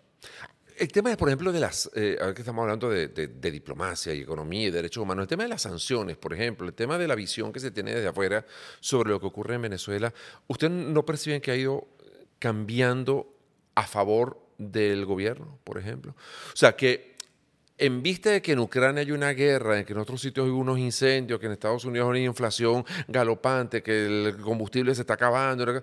El 0.78 0.92
tema, 0.92 1.16
por 1.16 1.28
ejemplo, 1.28 1.50
de 1.50 1.58
las, 1.58 1.90
eh, 1.96 2.16
ahora 2.20 2.34
que 2.34 2.42
estamos 2.42 2.62
hablando 2.62 2.88
de, 2.88 3.08
diplomacia 3.50 4.14
y 4.14 4.20
economía 4.20 4.68
y 4.68 4.70
derechos 4.70 5.02
humanos, 5.02 5.24
el 5.24 5.28
tema 5.28 5.42
de 5.42 5.48
las 5.48 5.62
sanciones, 5.62 6.16
por 6.16 6.32
ejemplo, 6.32 6.68
el 6.68 6.74
tema 6.74 6.96
de 6.98 7.08
la 7.08 7.16
visión 7.16 7.52
que 7.52 7.58
se 7.58 7.72
tiene 7.72 7.92
desde 7.92 8.06
afuera 8.06 8.46
sobre 8.78 9.10
lo 9.10 9.18
que 9.18 9.26
ocurre 9.26 9.56
en 9.56 9.62
Venezuela, 9.62 10.14
¿usted 10.46 10.70
no 10.70 11.04
perciben 11.04 11.40
que 11.40 11.50
ha 11.50 11.56
ido 11.56 11.88
cambiando 12.38 13.34
a 13.74 13.88
favor 13.88 14.40
del 14.56 15.04
gobierno, 15.04 15.58
por 15.64 15.78
ejemplo? 15.78 16.14
O 16.52 16.56
sea, 16.56 16.76
que 16.76 17.07
en 17.78 18.02
vista 18.02 18.30
de 18.30 18.42
que 18.42 18.52
en 18.52 18.58
Ucrania 18.58 19.02
hay 19.02 19.12
una 19.12 19.30
guerra, 19.30 19.78
en 19.78 19.84
que 19.84 19.92
en 19.92 20.00
otros 20.00 20.20
sitios 20.20 20.46
hay 20.46 20.52
unos 20.52 20.78
incendios, 20.78 21.38
que 21.38 21.46
en 21.46 21.52
Estados 21.52 21.84
Unidos 21.84 22.06
hay 22.06 22.10
una 22.10 22.30
inflación 22.30 22.84
galopante, 23.06 23.82
que 23.82 24.06
el 24.06 24.36
combustible 24.42 24.94
se 24.94 25.02
está 25.02 25.14
acabando, 25.14 25.82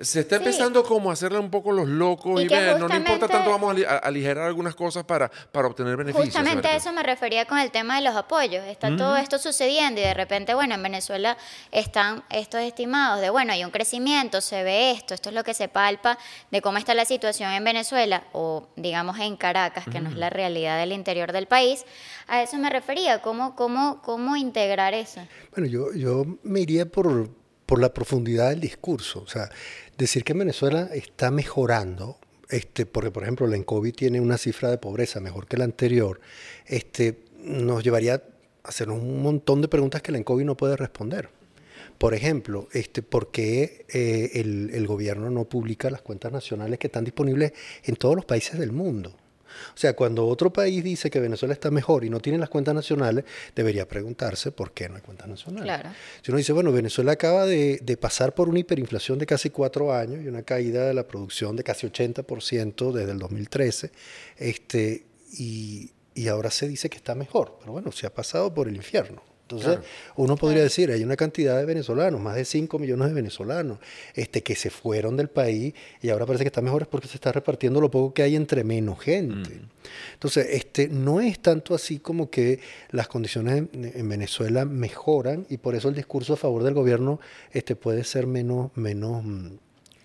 se 0.00 0.20
está 0.20 0.36
empezando 0.36 0.84
como 0.84 1.10
a 1.10 1.14
hacerle 1.14 1.38
un 1.38 1.50
poco 1.50 1.72
los 1.72 1.88
locos 1.88 2.40
y, 2.40 2.46
no 2.46 2.88
le 2.88 2.96
importa 2.96 3.26
tanto, 3.26 3.50
vamos 3.50 3.76
a 3.84 3.98
aligerar 3.98 4.46
algunas 4.46 4.74
cosas 4.74 5.04
para, 5.04 5.30
para 5.50 5.66
obtener 5.66 5.96
beneficios. 5.96 6.26
Justamente 6.26 6.68
a 6.68 6.76
eso 6.76 6.92
me 6.92 7.02
refería 7.02 7.44
con 7.46 7.58
el 7.58 7.70
tema 7.70 7.96
de 7.96 8.02
los 8.02 8.14
apoyos. 8.14 8.64
Está 8.66 8.96
todo 8.96 9.16
esto 9.16 9.38
sucediendo 9.38 10.00
y 10.00 10.04
de 10.04 10.14
repente, 10.14 10.54
bueno, 10.54 10.74
en 10.74 10.82
Venezuela 10.82 11.36
están 11.72 12.22
estos 12.30 12.60
estimados 12.60 13.20
de, 13.20 13.30
bueno, 13.30 13.52
hay 13.52 13.64
un 13.64 13.70
crecimiento, 13.70 14.40
se 14.40 14.62
ve 14.62 14.92
esto, 14.92 15.14
esto 15.14 15.30
es 15.30 15.34
lo 15.34 15.42
que 15.42 15.54
se 15.54 15.68
palpa 15.68 16.18
de 16.50 16.62
cómo 16.62 16.78
está 16.78 16.94
la 16.94 17.04
situación 17.04 17.50
en 17.52 17.64
Venezuela 17.64 18.24
o 18.32 18.68
digamos 18.76 19.18
en 19.18 19.36
Caracas, 19.36 19.84
que 19.90 20.00
no 20.00 20.08
es 20.10 20.16
la 20.16 20.30
realidad 20.30 20.78
del 20.78 20.92
interior 20.92 21.31
del 21.32 21.46
país. 21.46 21.84
A 22.26 22.42
eso 22.42 22.58
me 22.58 22.70
refería, 22.70 23.20
¿cómo, 23.22 23.56
cómo, 23.56 24.00
cómo 24.02 24.36
integrar 24.36 24.94
eso? 24.94 25.20
Bueno, 25.54 25.68
yo, 25.68 25.92
yo 25.94 26.24
me 26.42 26.60
iría 26.60 26.86
por, 26.86 27.30
por 27.66 27.80
la 27.80 27.92
profundidad 27.94 28.50
del 28.50 28.60
discurso. 28.60 29.22
O 29.22 29.26
sea, 29.26 29.50
decir 29.96 30.24
que 30.24 30.34
Venezuela 30.34 30.90
está 30.92 31.30
mejorando, 31.30 32.18
este, 32.50 32.86
porque 32.86 33.10
por 33.10 33.22
ejemplo 33.22 33.46
la 33.46 33.56
ENCOVI 33.56 33.92
tiene 33.92 34.20
una 34.20 34.36
cifra 34.38 34.70
de 34.70 34.78
pobreza 34.78 35.20
mejor 35.20 35.46
que 35.46 35.56
la 35.56 35.64
anterior, 35.64 36.20
este, 36.66 37.24
nos 37.38 37.82
llevaría 37.82 38.14
a 38.14 38.22
hacer 38.64 38.90
un 38.90 39.22
montón 39.22 39.62
de 39.62 39.68
preguntas 39.68 40.02
que 40.02 40.12
la 40.12 40.18
ENCOVI 40.18 40.44
no 40.44 40.56
puede 40.56 40.76
responder. 40.76 41.30
Por 41.98 42.14
ejemplo, 42.14 42.68
este, 42.72 43.02
¿por 43.02 43.30
qué 43.30 43.86
eh, 43.88 44.32
el, 44.34 44.70
el, 44.74 44.86
gobierno 44.86 45.30
no 45.30 45.44
publica 45.44 45.88
las 45.88 46.02
cuentas 46.02 46.32
nacionales 46.32 46.78
que 46.78 46.88
están 46.88 47.04
disponibles 47.04 47.52
en 47.84 47.96
todos 47.96 48.16
los 48.16 48.24
países 48.24 48.58
del 48.58 48.72
mundo? 48.72 49.14
O 49.74 49.76
sea, 49.76 49.94
cuando 49.94 50.26
otro 50.26 50.52
país 50.52 50.82
dice 50.82 51.10
que 51.10 51.20
Venezuela 51.20 51.52
está 51.52 51.70
mejor 51.70 52.04
y 52.04 52.10
no 52.10 52.20
tiene 52.20 52.38
las 52.38 52.48
cuentas 52.48 52.74
nacionales, 52.74 53.24
debería 53.54 53.86
preguntarse 53.86 54.52
por 54.52 54.72
qué 54.72 54.88
no 54.88 54.96
hay 54.96 55.02
cuentas 55.02 55.28
nacionales. 55.28 55.64
Claro. 55.64 55.90
Si 56.22 56.30
uno 56.30 56.38
dice, 56.38 56.52
bueno, 56.52 56.72
Venezuela 56.72 57.12
acaba 57.12 57.46
de, 57.46 57.98
pasar 58.00 58.34
por 58.34 58.48
una 58.48 58.58
hiperinflación 58.58 59.18
de 59.18 59.26
casi 59.26 59.50
cuatro 59.50 59.92
años 59.92 60.22
y 60.24 60.28
una 60.28 60.42
caída 60.42 60.86
de 60.86 60.94
la 60.94 61.06
producción 61.06 61.56
de 61.56 61.62
casi 61.62 61.86
80% 61.86 62.92
desde 62.92 63.12
el 63.12 63.18
2013, 63.18 63.92
este, 64.38 65.04
y, 65.38 65.90
y 66.14 66.28
ahora 66.28 66.50
se 66.50 66.68
dice 66.68 66.90
que 66.90 66.96
está 66.96 67.14
mejor. 67.14 67.56
Pero 67.60 67.72
bueno, 67.72 67.92
se 67.92 68.06
ha 68.06 68.14
pasado 68.14 68.52
por 68.52 68.68
el 68.68 68.76
infierno. 68.76 69.31
Entonces, 69.52 69.84
uno 70.16 70.36
podría 70.36 70.62
decir, 70.62 70.90
hay 70.90 71.02
una 71.02 71.16
cantidad 71.16 71.58
de 71.58 71.64
venezolanos, 71.64 72.20
más 72.20 72.36
de 72.36 72.44
5 72.44 72.78
millones 72.78 73.08
de 73.08 73.14
venezolanos, 73.14 73.78
este, 74.14 74.42
que 74.42 74.54
se 74.56 74.70
fueron 74.70 75.16
del 75.16 75.28
país 75.28 75.74
y 76.00 76.08
ahora 76.10 76.26
parece 76.26 76.44
que 76.44 76.48
está 76.48 76.60
mejor 76.60 76.82
es 76.82 76.88
porque 76.88 77.08
se 77.08 77.16
está 77.16 77.32
repartiendo 77.32 77.80
lo 77.80 77.90
poco 77.90 78.14
que 78.14 78.22
hay 78.22 78.36
entre 78.36 78.64
menos 78.64 79.00
gente. 79.00 79.50
Mm. 79.50 79.68
Entonces, 80.14 80.46
este, 80.50 80.88
no 80.88 81.20
es 81.20 81.40
tanto 81.40 81.74
así 81.74 81.98
como 81.98 82.30
que 82.30 82.60
las 82.90 83.08
condiciones 83.08 83.64
en, 83.72 84.08
Venezuela 84.08 84.64
mejoran 84.64 85.46
y 85.48 85.58
por 85.58 85.74
eso 85.74 85.88
el 85.88 85.94
discurso 85.94 86.34
a 86.34 86.36
favor 86.36 86.62
del 86.62 86.74
gobierno 86.74 87.20
este, 87.52 87.76
puede 87.76 88.04
ser 88.04 88.26
menos, 88.26 88.70
menos 88.76 89.24
mm, 89.24 89.46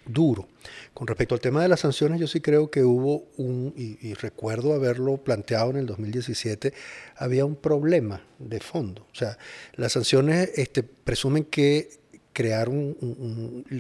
duro. 0.08 0.47
Con 0.93 1.08
respecto 1.08 1.36
al 1.36 1.41
tema 1.41 1.62
de 1.62 1.68
las 1.68 1.82
sanciones, 1.82 2.20
yo 2.20 2.28
sí 2.28 2.41
creo 2.41 2.70
que 2.72 2.84
hubo 2.84 3.26
un, 3.38 3.74
y, 3.76 4.14
recuerdo 4.16 4.74
haberlo 4.74 5.18
planteado 5.18 5.72
en 5.72 5.78
el 5.78 5.86
2017, 5.86 6.74
había 7.16 7.45
un 7.45 7.55
problema 7.55 8.22
de 8.39 8.60
fondo. 8.60 9.05
O 9.12 9.16
sea, 9.16 9.38
las 9.76 9.93
sanciones 9.93 10.51
este, 10.55 10.84
presumen 10.84 11.43
que 11.43 11.89
crear 12.34 12.70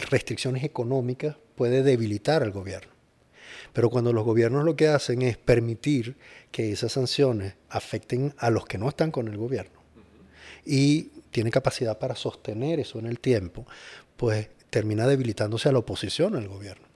restricciones 0.09 0.63
económicas 0.63 1.35
puede 1.55 1.83
debilitar 1.83 2.43
al 2.43 2.51
gobierno. 2.51 2.91
Pero 3.73 3.89
cuando 3.89 4.13
los 4.13 4.23
gobiernos 4.23 4.63
lo 4.63 4.75
que 4.75 4.87
hacen 4.87 5.21
es 5.21 5.37
permitir 5.37 6.15
que 6.51 6.71
esas 6.71 6.93
sanciones 6.93 7.53
afecten 7.69 8.33
a 8.37 8.49
los 8.49 8.65
que 8.65 8.77
no 8.77 8.89
están 8.89 9.11
con 9.11 9.27
el 9.27 9.37
gobierno 9.37 9.79
y 10.65 11.11
tienen 11.31 11.51
capacidad 11.51 11.99
para 11.99 12.15
sostener 12.15 12.79
eso 12.79 12.99
en 12.99 13.05
el 13.05 13.19
tiempo, 13.19 13.67
pues 14.15 14.49
termina 14.69 15.07
debilitándose 15.07 15.69
a 15.69 15.71
la 15.71 15.79
oposición 15.79 16.35
al 16.35 16.47
gobierno. 16.47 16.87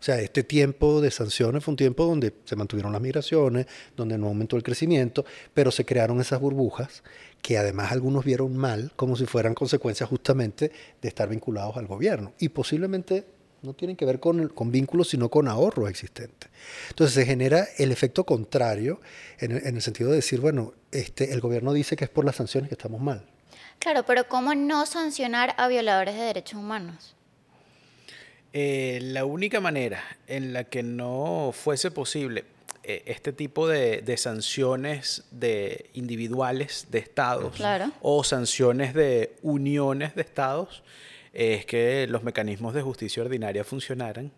O 0.00 0.02
sea, 0.02 0.18
este 0.18 0.42
tiempo 0.42 1.02
de 1.02 1.10
sanciones 1.10 1.62
fue 1.62 1.72
un 1.72 1.76
tiempo 1.76 2.06
donde 2.06 2.32
se 2.44 2.56
mantuvieron 2.56 2.90
las 2.92 3.02
migraciones, 3.02 3.66
donde 3.94 4.16
no 4.16 4.28
aumentó 4.28 4.56
el 4.56 4.62
crecimiento, 4.62 5.26
pero 5.52 5.70
se 5.70 5.84
crearon 5.84 6.22
esas 6.22 6.40
burbujas 6.40 7.02
que 7.42 7.58
además 7.58 7.92
algunos 7.92 8.24
vieron 8.24 8.56
mal 8.56 8.92
como 8.96 9.14
si 9.14 9.26
fueran 9.26 9.52
consecuencias 9.52 10.08
justamente 10.08 10.72
de 11.02 11.08
estar 11.08 11.28
vinculados 11.28 11.76
al 11.76 11.86
gobierno. 11.86 12.32
Y 12.38 12.48
posiblemente 12.48 13.26
no 13.60 13.74
tienen 13.74 13.94
que 13.94 14.06
ver 14.06 14.20
con, 14.20 14.48
con 14.48 14.72
vínculos, 14.72 15.10
sino 15.10 15.28
con 15.28 15.48
ahorros 15.48 15.90
existentes. 15.90 16.50
Entonces 16.88 17.14
se 17.14 17.26
genera 17.26 17.68
el 17.76 17.92
efecto 17.92 18.24
contrario 18.24 19.02
en 19.38 19.52
el, 19.52 19.66
en 19.66 19.76
el 19.76 19.82
sentido 19.82 20.08
de 20.08 20.16
decir, 20.16 20.40
bueno, 20.40 20.72
este, 20.92 21.34
el 21.34 21.40
gobierno 21.40 21.74
dice 21.74 21.94
que 21.94 22.04
es 22.04 22.10
por 22.10 22.24
las 22.24 22.36
sanciones 22.36 22.68
que 22.70 22.74
estamos 22.74 23.02
mal. 23.02 23.26
Claro, 23.80 24.04
pero 24.04 24.28
¿cómo 24.28 24.54
no 24.54 24.86
sancionar 24.86 25.54
a 25.56 25.66
violadores 25.66 26.14
de 26.14 26.20
derechos 26.20 26.60
humanos? 26.60 27.16
Eh, 28.52 28.98
la 29.02 29.24
única 29.24 29.60
manera 29.60 30.02
en 30.26 30.52
la 30.52 30.64
que 30.64 30.82
no 30.82 31.50
fuese 31.54 31.90
posible 31.90 32.44
eh, 32.82 33.02
este 33.06 33.32
tipo 33.32 33.66
de, 33.66 34.16
sanciones 34.16 35.24
de 35.30 35.88
individuales 35.94 36.88
de 36.90 36.98
estados 36.98 37.58
o 38.02 38.22
sanciones 38.22 38.92
de 38.92 39.36
uniones 39.42 40.14
de 40.14 40.22
estados 40.22 40.82
es 41.32 41.64
que 41.64 42.06
los 42.08 42.22
mecanismos 42.22 42.74
de 42.74 42.82
justicia 42.82 43.22
ordinaria 43.22 43.64
funcionaran 43.64 44.30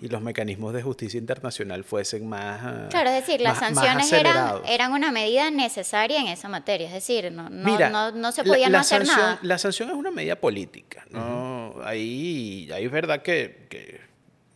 y 0.00 0.08
los 0.08 0.22
mecanismos 0.22 0.72
de 0.72 0.82
justicia 0.82 1.18
internacional 1.18 1.84
fuesen 1.84 2.28
más. 2.28 2.60
Ah, 2.62 2.86
claro, 2.90 3.10
es 3.10 3.26
decir, 3.26 3.40
las 3.40 3.58
sanciones 3.58 4.12
eran, 4.12 4.62
eran 4.66 4.92
una 4.92 5.10
medida 5.10 5.50
necesaria 5.50 6.20
en 6.20 6.28
esa 6.28 6.48
materia, 6.48 6.86
es 6.86 6.92
decir, 6.92 7.32
no, 7.32 7.50
no, 7.50 8.12
no, 8.12 8.32
se 8.32 8.44
podía 8.44 8.68
no 8.68 8.78
hacer 8.78 9.06
nada. 9.06 9.38
La 9.42 9.58
sanción 9.58 9.90
es 9.90 9.96
una 9.96 10.10
medida 10.10 10.36
política, 10.36 11.04
¿no? 11.10 11.74
ahí, 11.84 12.68
ahí 12.72 12.84
es 12.84 12.90
verdad 12.90 13.22
que, 13.22 13.66
que 13.68 14.00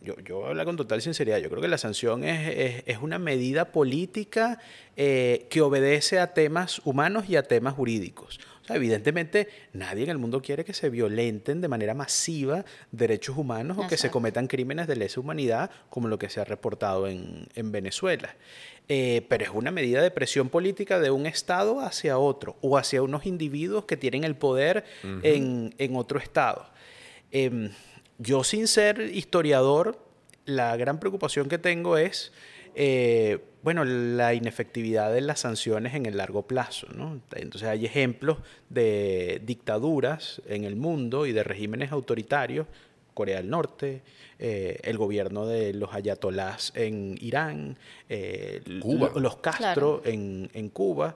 yo, 0.01 0.15
yo 0.19 0.45
hablo 0.45 0.65
con 0.65 0.75
total 0.75 1.01
sinceridad, 1.01 1.39
yo 1.39 1.49
creo 1.49 1.61
que 1.61 1.67
la 1.67 1.77
sanción 1.77 2.23
es, 2.23 2.83
es, 2.85 2.97
una 2.99 3.19
medida 3.19 3.71
política 3.71 4.59
eh, 4.95 5.47
que 5.49 5.61
obedece 5.61 6.19
a 6.19 6.33
temas 6.33 6.81
humanos 6.85 7.25
y 7.29 7.35
a 7.35 7.43
temas 7.43 7.73
jurídicos 7.73 8.39
evidentemente 8.69 9.49
nadie 9.73 10.03
en 10.03 10.09
el 10.09 10.17
mundo 10.17 10.41
quiere 10.41 10.63
que 10.63 10.73
se 10.73 10.89
violenten 10.89 11.61
de 11.61 11.67
manera 11.67 11.93
masiva 11.93 12.65
derechos 12.91 13.37
humanos 13.37 13.77
o 13.77 13.87
que 13.87 13.97
se 13.97 14.09
cometan 14.09 14.47
crímenes 14.47 14.87
de 14.87 14.95
lesa 14.95 15.19
humanidad 15.19 15.69
como 15.89 16.07
lo 16.07 16.17
que 16.17 16.29
se 16.29 16.39
ha 16.39 16.45
reportado 16.45 17.07
en, 17.07 17.71
Venezuela. 17.71 18.35
Eh, 18.87 19.25
pero 19.29 19.45
es 19.45 19.49
una 19.53 19.71
medida 19.71 20.01
de 20.01 20.11
presión 20.11 20.49
política 20.49 20.99
de 20.99 21.11
un 21.11 21.25
Estado 21.25 21.79
hacia 21.79 22.17
otro 22.17 22.57
o 22.61 22.77
hacia 22.77 23.01
unos 23.01 23.25
individuos 23.25 23.85
que 23.85 23.97
tienen 23.97 24.23
el 24.23 24.35
poder 24.35 24.83
en, 25.23 25.95
otro 25.95 26.19
Estado. 26.19 26.69
Em, 27.31 27.71
yo 28.17 28.43
sin 28.43 28.67
ser 28.67 28.99
historiador, 28.99 29.97
la 30.45 30.75
gran 30.77 30.99
preocupación 30.99 31.49
que 31.49 31.57
tengo 31.57 31.97
es 31.97 32.31
eh, 32.75 33.39
bueno, 33.63 33.85
la 33.85 34.33
inefectividad 34.33 35.13
de 35.13 35.21
las 35.21 35.39
sanciones 35.39 35.93
en 35.95 36.05
el 36.05 36.17
largo 36.17 36.43
plazo. 36.43 36.87
¿no? 36.95 37.21
Entonces 37.33 37.69
hay 37.69 37.85
ejemplos 37.85 38.37
de 38.69 39.41
dictaduras 39.45 40.41
en 40.47 40.65
el 40.65 40.75
mundo 40.75 41.25
y 41.25 41.31
de 41.31 41.43
regímenes 41.43 41.91
autoritarios, 41.91 42.67
Corea 43.13 43.37
del 43.37 43.49
Norte, 43.49 44.01
eh, 44.39 44.79
el 44.83 44.97
gobierno 44.97 45.45
de 45.45 45.73
los 45.73 45.93
ayatolás 45.93 46.73
en 46.75 47.15
Irán, 47.21 47.77
eh, 48.09 48.61
los 48.65 49.37
Castro 49.37 50.01
en, 50.03 50.49
en 50.53 50.69
Cuba, 50.69 51.15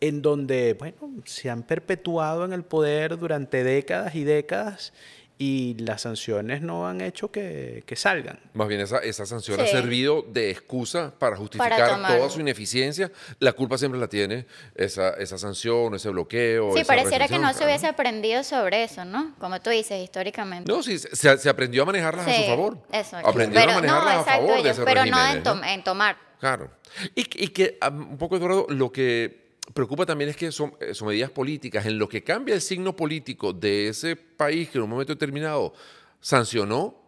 en 0.00 0.22
donde 0.22 0.74
bueno, 0.74 0.96
se 1.24 1.50
han 1.50 1.62
perpetuado 1.62 2.44
en 2.44 2.52
el 2.52 2.64
poder 2.64 3.18
durante 3.18 3.62
décadas 3.62 4.14
y 4.14 4.24
décadas 4.24 4.92
y 5.36 5.74
las 5.80 6.02
sanciones 6.02 6.62
no 6.62 6.86
han 6.86 7.00
hecho 7.00 7.30
que, 7.30 7.82
salgan. 7.96 8.38
Más 8.54 8.68
bien 8.68 8.80
esa, 8.80 8.98
esa 8.98 9.26
sanción 9.26 9.60
ha 9.60 9.66
servido 9.66 10.22
de 10.22 10.50
excusa 10.50 11.12
para 11.18 11.36
justificar 11.36 12.00
toda 12.06 12.30
su 12.30 12.40
ineficiencia. 12.40 13.10
La 13.40 13.52
culpa 13.52 13.76
siempre 13.76 14.00
la 14.00 14.08
tiene 14.08 14.46
esa, 14.74 15.10
esa 15.10 15.36
sanción, 15.38 15.94
ese 15.94 16.08
bloqueo. 16.10 16.76
Sí, 16.76 16.84
pareciera 16.84 17.26
que 17.26 17.38
no 17.38 17.52
se 17.52 17.64
hubiese 17.64 17.86
aprendido 17.86 18.44
sobre 18.44 18.84
eso, 18.84 19.04
¿no? 19.04 19.34
Como 19.38 19.60
tú 19.60 19.70
dices, 19.70 20.02
históricamente. 20.02 20.70
No, 20.70 20.82
sí, 20.82 20.98
se, 20.98 21.48
aprendió 21.48 21.82
a 21.82 21.86
manejarlas 21.86 22.26
a 22.26 22.34
su 22.34 22.42
favor. 22.44 22.78
Eso. 22.92 23.16
Aprendieron 23.16 23.70
a 23.70 23.74
manejarlas 23.74 24.16
a 24.16 24.24
favor 24.24 24.62
de 24.62 24.70
ese 24.70 24.82
Pero 24.84 25.04
no 25.06 25.18
en, 25.26 25.64
en, 25.64 25.84
tomar. 25.84 26.16
Claro. 26.38 26.70
Y, 27.14 27.22
y 27.44 27.48
que, 27.48 27.78
un 27.90 28.18
poco, 28.18 28.36
Eduardo, 28.36 28.66
lo 28.68 28.92
que 28.92 29.43
preocupa 29.72 30.04
también 30.04 30.30
es 30.30 30.36
que 30.36 30.52
son, 30.52 30.74
eh, 30.80 30.94
son, 30.94 31.08
medidas 31.08 31.30
políticas. 31.30 31.86
En 31.86 31.98
lo 31.98 32.08
que 32.08 32.22
cambia 32.22 32.54
el 32.54 32.60
signo 32.60 32.94
político 32.94 33.52
de 33.52 33.88
ese 33.88 34.16
país 34.16 34.68
que 34.68 34.78
en 34.78 34.84
un 34.84 34.90
momento 34.90 35.14
determinado 35.14 35.72
sancionó 36.20 37.03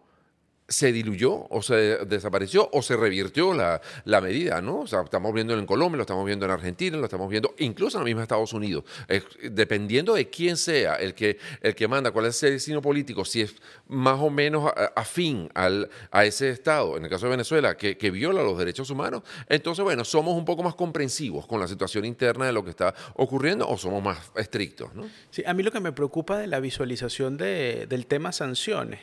se 0.69 0.93
diluyó 0.93 1.47
o 1.49 1.63
se 1.63 1.75
desapareció 2.07 2.69
o 2.73 2.83
se 2.83 2.97
revirtió 2.97 3.55
la, 3.55 3.81
medida, 4.21 4.61
¿no? 4.61 4.81
O 4.81 4.87
sea, 4.87 5.03
estamos 5.03 5.33
viendo 5.33 5.57
en 5.57 5.67
Colombia, 5.67 5.99
lo 5.99 6.03
estamos 6.03 6.27
viendo 6.27 6.47
en 6.47 6.53
Argentina, 6.53 6.97
lo 6.97 7.05
estamos 7.05 7.29
viendo 7.29 7.55
incluso 7.59 7.99
en 7.99 8.05
la 8.05 8.07
misma 8.07 8.23
Estados 8.23 8.53
Unidos. 8.53 8.85
dependiendo 9.51 10.15
de 10.15 10.29
quién 10.29 10.57
sea 10.57 10.97
el 10.97 11.15
que, 11.15 11.39
el 11.61 11.75
que 11.75 11.87
manda, 11.87 12.11
cuál 12.11 12.27
es 12.27 12.43
el 12.43 12.53
destino 12.53 12.83
político, 12.83 13.25
si 13.25 13.43
es 13.43 13.55
más 13.89 14.19
o 14.21 14.31
menos 14.31 14.73
afín 14.97 15.49
al, 15.55 15.89
a 16.11 16.25
ese 16.25 16.51
Estado, 16.51 16.97
en 16.97 17.05
el 17.05 17.11
caso 17.11 17.27
de 17.27 17.31
Venezuela, 17.31 17.77
que, 17.77 17.97
que 17.97 18.11
viola 18.11 18.43
los 18.43 18.59
derechos 18.59 18.91
humanos, 18.91 19.23
entonces, 19.49 19.85
bueno, 19.85 20.05
somos 20.05 20.37
un 20.37 20.45
poco 20.45 20.63
más 20.63 20.75
comprensivos 20.75 21.47
con 21.47 21.61
la 21.61 21.69
situación 21.69 22.05
interna 22.05 22.47
de 22.47 22.53
lo 22.53 22.65
que 22.65 22.71
está 22.71 22.95
ocurriendo 23.15 23.69
o 23.69 23.77
somos 23.77 24.03
más 24.03 24.19
estrictos, 24.35 24.95
¿no? 24.95 25.09
Sí, 25.31 25.43
a 25.47 25.55
mí 25.55 25.63
lo 25.63 25.71
que 25.71 25.81
me 25.81 25.93
preocupa 25.93 26.39
de 26.39 26.47
la 26.47 26.61
visualización 26.61 27.37
de, 27.37 27.87
del 27.89 28.07
tema 28.07 28.33
sanciones 28.33 29.01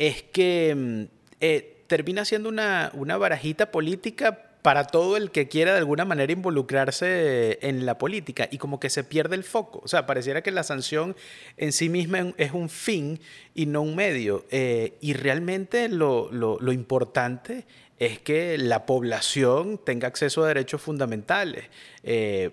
es 0.00 0.22
que 0.22 0.74
mm, 0.74 1.02
eh, 1.40 1.84
termina 1.86 2.24
siendo 2.24 2.48
una, 2.48 2.90
una 2.94 3.16
barajita 3.16 3.70
política 3.70 4.50
para 4.62 4.84
todo 4.84 5.16
el 5.16 5.30
que 5.30 5.48
quiera 5.48 5.72
de 5.72 5.78
alguna 5.78 6.04
manera 6.04 6.32
involucrarse 6.32 7.58
en 7.62 7.86
la 7.86 7.98
política 7.98 8.48
y 8.50 8.58
como 8.58 8.80
que 8.80 8.90
se 8.90 9.04
pierde 9.04 9.36
el 9.36 9.44
foco. 9.44 9.80
O 9.84 9.88
sea, 9.88 10.06
pareciera 10.06 10.42
que 10.42 10.50
la 10.50 10.62
sanción 10.62 11.16
en 11.56 11.72
sí 11.72 11.88
misma 11.88 12.32
es 12.36 12.52
un 12.52 12.68
fin 12.68 13.20
y 13.54 13.66
no 13.66 13.82
un 13.82 13.94
medio. 13.96 14.44
Eh, 14.50 14.94
y 15.00 15.14
realmente 15.14 15.88
lo, 15.88 16.30
lo, 16.30 16.72
importante 16.72 17.64
es 17.98 18.18
que 18.18 18.58
la 18.58 18.86
población 18.86 19.80
tenga 19.82 20.08
acceso 20.08 20.44
a 20.44 20.48
derechos 20.48 20.82
fundamentales. 20.82 21.64
Eh, 22.02 22.50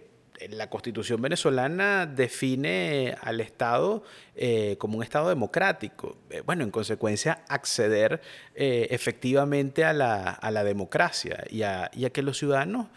la 0.49 0.69
constitución 0.69 1.21
venezolana 1.21 2.05
define 2.05 3.15
al 3.21 3.41
Estado 3.41 4.03
eh, 4.35 4.75
como 4.77 4.97
un 4.97 5.03
Estado 5.03 5.29
democrático. 5.29 6.17
Eh, 6.29 6.41
bueno, 6.45 6.63
en 6.63 6.71
consecuencia, 6.71 7.43
acceder 7.47 8.21
eh, 8.55 8.87
efectivamente 8.91 9.83
a 9.83 9.93
la, 9.93 10.63
democracia 10.63 11.43
y 11.49 11.63
a, 11.63 11.89
y 11.93 12.05
a, 12.05 12.09
que 12.09 12.21
los 12.21 12.37
ciudadanos 12.37 12.87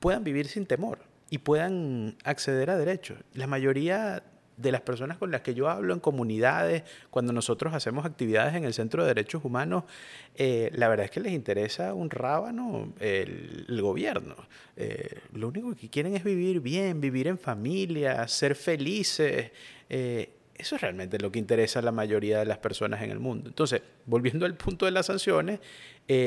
puedan 0.00 0.24
vivir 0.24 0.48
sin 0.48 0.66
temor 0.66 1.00
y 1.30 1.38
puedan 1.38 2.16
acceder 2.24 2.70
a 2.70 2.78
derechos. 2.78 3.18
La 3.34 3.46
mayoría 3.46 4.22
de 4.58 4.72
las 4.72 4.80
personas 4.80 5.16
con 5.18 5.30
las 5.30 5.40
que 5.40 5.54
yo 5.54 5.68
hablo 5.68 5.94
en 5.94 6.00
comunidades, 6.00 6.82
cuando 7.10 7.32
nosotros 7.32 7.72
hacemos 7.74 8.04
actividades 8.04 8.54
en 8.54 8.64
el 8.64 8.74
Centro 8.74 9.02
de 9.02 9.14
Derechos 9.14 9.44
Humanos, 9.44 9.84
eh, 10.34 10.70
la 10.74 10.88
verdad 10.88 11.04
es 11.04 11.10
que 11.12 11.20
les 11.20 11.32
interesa 11.32 11.94
un 11.94 12.10
rábano 12.10 12.92
el, 12.98 13.80
gobierno. 13.80 14.34
Eh, 14.76 15.20
lo 15.32 15.48
único 15.48 15.74
que 15.74 15.88
quieren 15.88 16.16
es 16.16 16.24
vivir 16.24 16.60
bien, 16.60 17.00
vivir 17.00 17.28
en 17.28 17.38
familia, 17.38 18.26
ser 18.26 18.56
felices. 18.56 19.52
Eh, 19.88 20.30
eso 20.56 20.74
es 20.74 20.82
realmente 20.82 21.18
lo 21.20 21.30
que 21.30 21.38
interesa 21.38 21.78
a 21.78 21.82
la 21.82 21.92
mayoría 21.92 22.40
de 22.40 22.44
las 22.44 22.58
personas 22.58 23.00
en 23.02 23.12
el 23.12 23.20
mundo. 23.20 23.48
Entonces, 23.48 23.80
volviendo 24.06 24.44
al 24.44 24.56
punto 24.56 24.86
de 24.86 24.90
las 24.90 25.06
sanciones, 25.06 25.60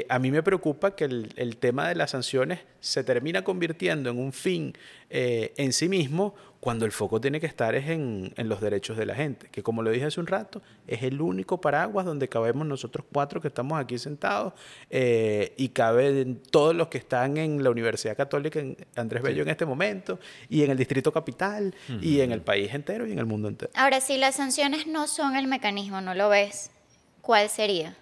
a 0.08 0.20
mí 0.20 0.30
me 0.32 0.44
preocupa 0.44 0.96
que 0.96 1.06
el, 1.06 1.58
tema 1.58 1.90
de 1.90 1.96
las 1.96 2.12
sanciones 2.12 2.60
se 2.80 3.04
termina 3.04 3.44
convirtiendo 3.44 4.12
en 4.12 4.20
un 4.20 4.32
fin 4.32 4.74
en 5.10 5.74
sí 5.74 5.90
mismo 5.90 6.36
cuando 6.62 6.86
el 6.86 6.92
foco 6.92 7.20
tiene 7.20 7.40
que 7.40 7.48
estar 7.48 7.74
es 7.74 7.90
en, 7.90 8.32
los 8.38 8.62
derechos 8.62 8.96
de 8.96 9.08
la 9.08 9.16
gente, 9.16 9.50
que 9.52 9.64
como 9.64 9.82
lo 9.82 9.90
dije 9.90 10.06
hace 10.06 10.20
un 10.20 10.28
rato, 10.28 10.62
es 10.88 11.02
el 11.02 11.20
único 11.20 11.60
paraguas 11.60 12.06
donde 12.06 12.30
cabemos 12.30 12.68
nosotros 12.68 13.04
cuatro 13.12 13.42
que 13.42 13.48
estamos 13.48 13.82
aquí 13.82 13.98
sentados 13.98 14.54
eh, 14.92 15.54
y 15.58 15.70
caben 15.70 16.40
todos 16.52 16.76
los 16.76 16.88
que 16.88 17.00
están 17.00 17.38
en 17.38 17.64
la 17.64 17.72
Universidad 17.72 18.16
Católica 18.16 18.60
en 18.60 18.78
Andrés 18.96 19.24
Bello 19.24 19.42
en 19.42 19.50
este 19.50 19.66
momento 19.66 20.20
y 20.50 20.62
en 20.62 20.70
el 20.70 20.78
Distrito 20.78 21.12
Capital 21.12 21.74
y 22.00 22.22
en 22.22 22.32
el 22.32 22.42
país 22.42 22.72
entero 22.74 23.08
y 23.08 23.12
en 23.12 23.18
el 23.18 23.26
mundo 23.26 23.48
entero. 23.48 23.72
Ahora, 23.74 24.00
si 24.00 24.18
las 24.18 24.36
sanciones 24.36 24.86
no 24.86 25.08
son 25.08 25.36
el 25.36 25.48
mecanismo, 25.48 26.00
¿no 26.00 26.14
lo 26.14 26.30
ves? 26.30 26.70
¿Cuál 27.22 27.50
sería? 27.50 27.96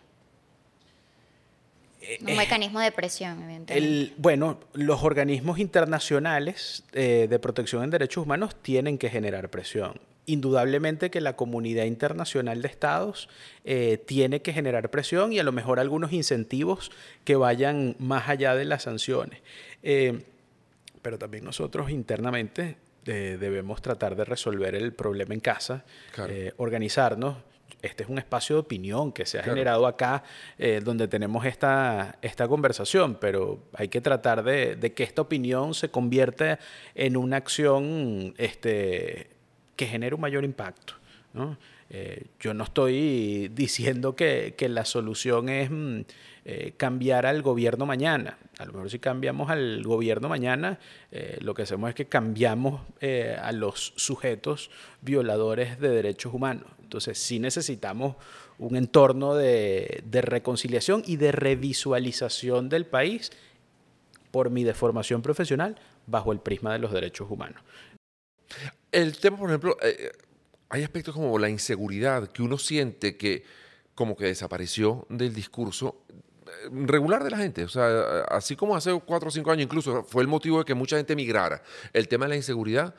Un 2.21 2.37
mecanismo 2.37 2.79
de 2.79 2.91
presión, 2.91 3.43
evidentemente. 3.43 4.13
bueno, 4.17 4.59
los 4.73 5.03
organismos 5.03 5.59
internacionales 5.59 6.83
eh, 6.93 7.27
de 7.29 7.39
protección 7.39 7.83
en 7.83 7.89
derechos 7.89 8.23
humanos 8.23 8.55
tienen 8.61 8.97
que 8.97 9.09
generar 9.09 9.49
presión. 9.49 9.99
Indudablemente 10.25 11.09
que 11.09 11.19
la 11.21 11.35
comunidad 11.35 11.85
internacional 11.85 12.61
de 12.61 12.67
estados 12.67 13.27
eh, 13.65 14.01
tiene 14.05 14.41
que 14.41 14.53
generar 14.53 14.89
presión 14.91 15.33
y 15.33 15.39
a 15.39 15.43
lo 15.43 15.51
mejor 15.51 15.79
algunos 15.79 16.13
incentivos 16.13 16.91
que 17.25 17.35
vayan 17.35 17.95
más 17.99 18.29
allá 18.29 18.55
de 18.55 18.65
las 18.65 18.83
sanciones. 18.83 19.41
Eh, 19.83 20.23
pero 21.01 21.17
también 21.17 21.43
nosotros 21.43 21.89
internamente 21.89 22.77
debemos 23.05 23.81
tratar 23.81 24.15
de 24.15 24.23
resolver 24.23 24.75
el 24.75 24.93
problema 24.93 25.33
en 25.33 25.39
casa, 25.39 25.83
organizarnos 26.57 27.37
este 27.81 28.03
es 28.03 28.09
un 28.09 28.17
espacio 28.17 28.55
de 28.55 28.59
opinión 28.61 29.11
que 29.11 29.25
se 29.25 29.39
ha 29.39 29.43
generado 29.43 29.87
acá, 29.87 30.23
eh, 30.57 30.81
donde 30.83 31.07
tenemos 31.07 31.45
esta, 31.45 32.17
esta 32.21 32.47
conversación, 32.47 33.17
pero 33.19 33.59
hay 33.73 33.87
que 33.87 34.01
tratar 34.01 34.43
de, 34.43 34.93
que 34.95 35.03
esta 35.03 35.21
opinión 35.21 35.73
se 35.73 35.89
convierta 35.89 36.59
en 36.95 37.15
una 37.15 37.37
acción 37.37 38.33
este, 38.37 39.29
que 39.75 39.85
genere 39.85 40.15
un 40.15 40.21
mayor 40.21 40.43
impacto. 40.43 40.95
Eh, 41.91 42.25
yo 42.39 42.53
no 42.53 42.65
estoy 42.65 43.49
diciendo 43.49 44.15
que, 44.15 44.53
la 44.69 44.85
solución 44.85 45.49
es 45.49 45.71
mm, 45.71 46.01
eh, 46.45 46.73
cambiar 46.77 47.25
al 47.25 47.41
gobierno 47.41 47.85
mañana. 47.85 48.37
A 48.57 48.65
lo 48.65 48.73
mejor 48.73 48.89
si 48.89 48.99
cambiamos 48.99 49.49
al 49.49 49.83
gobierno 49.83 50.27
mañana, 50.29 50.79
lo 51.39 51.53
que 51.53 51.61
hacemos 51.61 51.89
es 51.89 51.95
que 51.95 52.07
cambiamos 52.07 52.81
a 53.41 53.51
los 53.53 53.93
sujetos 53.95 54.69
violadores 55.01 55.79
de 55.79 55.87
derechos 55.89 56.33
humanos. 56.33 56.65
Entonces 56.81 57.17
sí 57.19 57.39
necesitamos 57.39 58.15
un 58.59 58.75
entorno 58.75 59.35
de, 59.35 60.03
reconciliación 60.11 61.03
y 61.05 61.15
de 61.15 61.31
revisualización 61.31 62.69
del 62.69 62.85
país 62.85 63.31
por 64.31 64.49
mi 64.49 64.63
deformación 64.63 65.21
profesional 65.21 65.79
bajo 66.05 66.31
el 66.31 66.39
prisma 66.39 66.73
de 66.73 66.79
los 66.79 66.91
derechos 66.91 67.31
humanos. 67.31 67.63
El 68.91 69.17
tema, 69.17 69.37
por 69.37 69.49
ejemplo, 69.49 69.77
eh, 69.81 70.11
hay 70.69 70.83
aspectos 70.83 71.15
como 71.15 71.39
la 71.39 71.49
inseguridad 71.49 72.27
que 72.31 72.41
uno 72.41 72.57
siente 72.57 73.17
que 73.17 73.43
como 73.95 74.15
que 74.15 74.25
desapareció 74.25 75.05
del 75.09 75.33
discurso 75.33 76.03
eh, 76.09 76.13
regular 76.71 77.23
de 77.23 77.31
la 77.31 77.37
gente. 77.37 77.63
O 77.63 77.69
sea, 77.69 78.21
así 78.29 78.55
como 78.55 78.75
hace 78.75 78.91
cuatro 79.05 79.29
o 79.29 79.31
cinco 79.31 79.51
años 79.51 79.65
incluso 79.65 80.03
fue 80.03 80.21
el 80.21 80.27
motivo 80.27 80.59
de 80.59 80.65
que 80.65 80.73
mucha 80.73 80.97
gente 80.97 81.15
migrara. 81.15 81.61
El 81.93 82.07
tema 82.07 82.25
de 82.25 82.29
la 82.29 82.35
inseguridad 82.35 82.93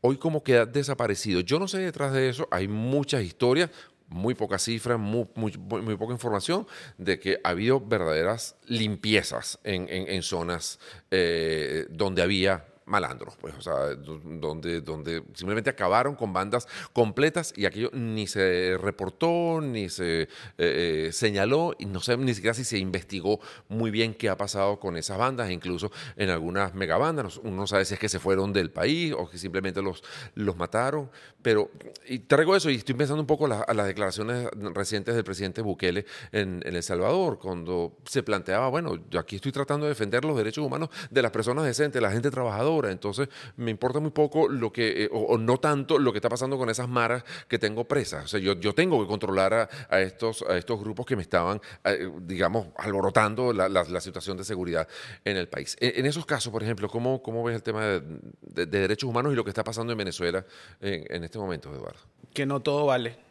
hoy 0.00 0.16
como 0.16 0.42
queda 0.42 0.66
desaparecido. 0.66 1.40
Yo 1.40 1.58
no 1.58 1.68
sé 1.68 1.78
detrás 1.78 2.12
de 2.12 2.28
eso, 2.28 2.48
hay 2.50 2.68
muchas 2.68 3.22
historias, 3.22 3.70
muy 4.08 4.34
pocas 4.34 4.62
cifras, 4.62 4.98
muy, 4.98 5.26
muy, 5.34 5.96
poca 5.96 6.12
información 6.12 6.66
de 6.96 7.18
que 7.18 7.40
ha 7.42 7.50
habido 7.50 7.80
verdaderas 7.80 8.56
limpiezas 8.66 9.58
en, 9.64 10.22
zonas 10.22 10.78
eh, 11.10 11.86
donde 11.90 12.22
había 12.22 12.64
malandros, 12.86 13.36
pues, 13.36 13.54
o 13.56 13.60
sea, 13.60 13.94
donde, 13.96 14.80
donde 14.80 15.22
simplemente 15.34 15.70
acabaron 15.70 16.14
con 16.14 16.32
bandas 16.32 16.68
completas 16.92 17.52
y 17.56 17.66
aquello 17.66 17.90
ni 17.92 18.26
se 18.28 18.78
reportó, 18.80 19.60
ni 19.60 19.88
se 19.88 20.22
eh, 20.22 20.28
eh, 20.58 21.10
señaló, 21.12 21.74
y 21.78 21.86
no 21.86 22.00
sé 22.00 22.16
ni 22.16 22.32
siquiera 22.32 22.54
si 22.54 22.64
se 22.64 22.78
investigó 22.78 23.40
muy 23.68 23.90
bien 23.90 24.14
qué 24.14 24.28
ha 24.28 24.36
pasado 24.36 24.78
con 24.78 24.96
esas 24.96 25.18
bandas, 25.18 25.50
incluso 25.50 25.90
en 26.16 26.30
algunas 26.30 26.74
megabandas, 26.74 27.38
uno 27.38 27.56
no 27.56 27.66
sabe 27.66 27.84
si 27.84 27.94
es 27.94 28.00
que 28.00 28.08
se 28.08 28.20
fueron 28.20 28.52
del 28.52 28.70
país 28.70 29.12
o 29.16 29.28
que 29.28 29.38
simplemente 29.38 29.82
los, 29.82 30.04
los 30.34 30.56
mataron, 30.56 31.10
pero 31.42 31.70
y 32.06 32.20
traigo 32.20 32.54
eso 32.54 32.70
y 32.70 32.76
estoy 32.76 32.94
pensando 32.94 33.20
un 33.20 33.26
poco 33.26 33.46
a 33.46 33.74
las 33.74 33.86
declaraciones 33.86 34.48
recientes 34.74 35.14
del 35.14 35.24
presidente 35.24 35.60
Bukele 35.60 36.06
en, 36.30 36.62
en 36.64 36.76
El 36.76 36.82
Salvador, 36.82 37.38
cuando 37.40 37.96
se 38.04 38.22
planteaba, 38.22 38.68
bueno, 38.68 38.96
yo 39.10 39.18
aquí 39.18 39.36
estoy 39.36 39.50
tratando 39.50 39.86
de 39.86 39.90
defender 39.90 40.24
los 40.24 40.36
derechos 40.36 40.64
humanos 40.64 40.90
de 41.10 41.22
las 41.22 41.32
personas 41.32 41.64
decentes, 41.64 42.00
la 42.00 42.12
gente 42.12 42.30
trabajadora, 42.30 42.75
entonces, 42.84 43.28
me 43.56 43.70
importa 43.70 44.00
muy 44.00 44.10
poco 44.10 44.48
lo 44.48 44.70
que, 44.70 45.04
eh, 45.04 45.08
o, 45.10 45.38
no 45.38 45.56
tanto 45.58 45.98
lo 45.98 46.12
que 46.12 46.18
está 46.18 46.28
pasando 46.28 46.58
con 46.58 46.68
esas 46.68 46.88
maras 46.88 47.24
que 47.48 47.58
tengo 47.58 47.84
presas. 47.84 48.24
O 48.26 48.28
sea, 48.28 48.40
yo, 48.40 48.52
yo 48.60 48.74
tengo 48.74 49.00
que 49.00 49.06
controlar 49.06 49.70
a, 49.88 50.00
estos, 50.00 50.42
a 50.42 50.58
estos 50.58 50.78
grupos 50.78 51.06
que 51.06 51.16
me 51.16 51.22
estaban, 51.22 51.60
eh, 51.84 52.10
digamos, 52.20 52.68
alborotando 52.76 53.52
la, 53.52 53.68
la, 53.68 54.00
situación 54.00 54.36
de 54.36 54.44
seguridad 54.44 54.86
en 55.24 55.38
el 55.38 55.48
país. 55.48 55.76
En, 55.80 56.04
esos 56.04 56.26
casos, 56.26 56.52
por 56.52 56.62
ejemplo, 56.62 56.88
¿cómo, 56.88 57.22
cómo 57.22 57.42
ves 57.42 57.56
el 57.56 57.62
tema 57.62 57.84
de, 57.86 58.66
derechos 58.66 59.08
humanos 59.08 59.32
y 59.32 59.36
lo 59.36 59.44
que 59.44 59.50
está 59.50 59.64
pasando 59.64 59.92
en 59.92 59.98
Venezuela 59.98 60.44
en, 60.80 61.04
en 61.08 61.24
este 61.24 61.38
momento, 61.38 61.72
Eduardo? 61.72 62.00
Que 62.34 62.44
no 62.44 62.60
todo 62.60 62.84
vale 62.84 63.26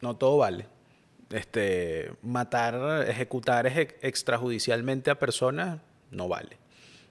no 0.00 0.16
todo 0.16 0.38
vale. 0.38 0.66
Este, 1.30 2.12
matar, 2.22 3.06
ejecutar 3.08 3.66
extrajudicialmente 3.66 5.10
a 5.10 5.18
personas 5.18 5.80
no 6.10 6.28
vale. 6.28 6.56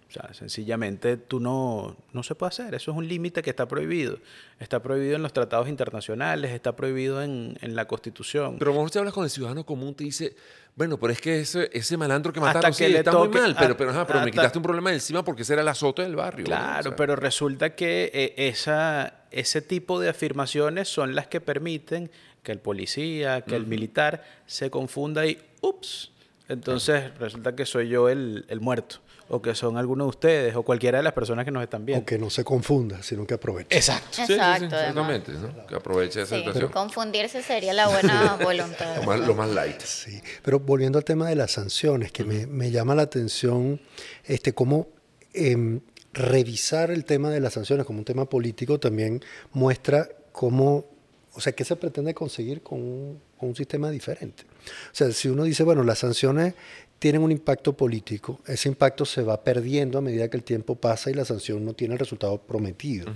O 0.10 0.12
sea, 0.12 0.34
sencillamente 0.34 1.18
tú 1.18 1.42
no, 1.42 1.98
no 2.14 2.24
se 2.24 2.34
puede 2.34 2.50
hacer. 2.50 2.74
Eso 2.76 2.92
es 2.92 2.98
un 2.98 3.08
límite 3.08 3.42
que 3.42 3.50
está 3.50 3.68
prohibido. 3.68 4.20
Está 4.58 4.82
prohibido 4.82 5.18
en 5.18 5.22
los 5.22 5.34
tratados 5.34 5.68
internacionales, 5.68 6.52
está 6.52 6.76
prohibido 6.76 7.22
en, 7.22 7.58
en 7.62 7.76
la 7.76 7.86
Constitución. 7.86 8.56
Pero 8.58 8.72
cuando 8.72 8.86
usted 8.86 9.02
habla 9.02 9.12
con 9.12 9.26
el 9.26 9.30
ciudadano 9.30 9.66
común, 9.66 9.94
te 9.96 10.06
dice, 10.06 10.34
bueno, 10.76 10.98
pero 10.98 11.12
es 11.12 11.20
que 11.20 11.42
ese, 11.42 11.70
ese 11.74 11.98
malandro 11.98 12.32
que 12.32 12.40
mataron 12.40 12.74
sí, 12.74 12.86
está 12.86 13.12
muy 13.12 13.28
mal, 13.28 13.54
pero, 13.60 13.76
pero, 13.76 14.06
pero 14.08 14.22
me 14.22 14.32
quitaste 14.32 14.58
un 14.58 14.64
problema 14.64 14.94
encima 14.94 15.26
porque 15.26 15.42
ese 15.42 15.54
era 15.54 15.62
el 15.62 15.68
azote 15.68 16.04
del 16.04 16.16
barrio. 16.16 16.46
Claro, 16.46 16.96
pero 16.96 17.18
resulta 17.18 17.76
que 17.76 18.10
eh, 18.14 18.48
esa, 18.48 19.26
ese 19.32 19.62
tipo 19.62 20.00
de 20.00 20.08
afirmaciones 20.08 20.88
son 20.88 21.16
las 21.16 21.28
que 21.28 21.42
permiten 21.42 22.10
que 22.44 22.54
el 22.54 22.60
policía, 22.60 23.42
que 23.42 23.58
el 23.58 23.68
militar 23.68 24.24
se 24.46 24.70
confunda 24.70 25.26
y, 25.26 25.38
ups, 25.60 26.12
entonces 26.48 27.14
resulta 27.18 27.58
que 27.58 27.66
soy 27.66 27.90
yo 27.90 28.08
el, 28.08 28.46
el 28.48 28.62
muerto 28.62 29.02
o 29.30 29.42
que 29.42 29.56
son 29.56 29.78
algunos 29.78 30.06
de 30.06 30.10
ustedes 30.10 30.56
o 30.56 30.64
cualquiera 30.64 31.00
de 31.00 31.04
las 31.04 31.14
personas 31.14 31.46
que 31.46 31.52
nos 31.52 31.64
están 31.64 31.86
viendo. 31.86 32.04
O 32.04 32.06
que 32.06 32.18
no 32.18 32.30
se 32.30 32.44
confunda, 32.44 33.04
sino 33.04 33.26
que 33.26 33.34
aproveche. 33.34 33.76
Exacto. 33.76 34.22
Exacto. 34.22 34.66
exactamente, 34.66 35.34
¿no? 35.34 35.68
que 35.68 35.76
aproveche 35.76 36.22
esa 36.22 36.38
situación. 36.38 36.72
confundirse 36.72 37.42
sería 37.42 37.74
la 37.74 37.88
buena 37.88 38.38
voluntad. 38.44 39.04
lo, 39.04 39.36
más, 39.36 39.50
light. 39.50 39.82
Sí, 39.82 40.22
pero 40.44 40.60
volviendo 40.60 40.98
al 40.98 41.06
tema 41.06 41.30
de 41.30 41.36
las 41.36 41.52
sanciones, 41.52 42.12
que 42.12 42.24
me, 42.24 42.48
me, 42.48 42.72
llama 42.72 42.96
la 42.96 43.04
atención 43.04 43.82
este, 44.26 44.54
cómo 44.54 44.88
em, 45.34 45.82
revisar 46.14 46.92
el 46.92 47.06
tema 47.06 47.30
de 47.30 47.40
las 47.40 47.54
sanciones 47.54 47.86
como 47.86 48.00
un 48.00 48.06
tema 48.06 48.26
político 48.26 48.80
también 48.80 49.22
muestra 49.52 50.10
cómo, 50.32 50.86
o 51.34 51.42
sea, 51.42 51.54
qué 51.54 51.66
se 51.66 51.76
pretende 51.76 52.14
conseguir 52.14 52.62
con 52.62 52.80
un, 52.80 53.22
con 53.38 53.50
un 53.50 53.56
sistema 53.56 53.90
diferente. 53.90 54.44
O 54.92 54.96
sea, 54.96 55.12
si 55.12 55.30
uno 55.30 55.44
dice, 55.44 55.64
bueno, 55.64 55.84
las 55.84 56.00
sanciones 56.00 56.54
tienen 57.00 57.22
un 57.22 57.32
impacto 57.32 57.74
político, 57.74 58.40
ese 58.48 58.70
impacto 58.70 59.06
se 59.06 59.22
va 59.22 59.44
perdiendo 59.44 59.98
a 59.98 60.02
medida 60.02 60.30
que 60.30 60.38
el 60.38 60.44
tiempo 60.44 60.76
pasa 60.76 61.12
y 61.12 61.14
la 61.14 61.26
sanción 61.26 61.64
no 61.64 61.74
tiene 61.74 61.94
el 61.94 62.00
resultado 62.00 62.40
prometido. 62.42 63.14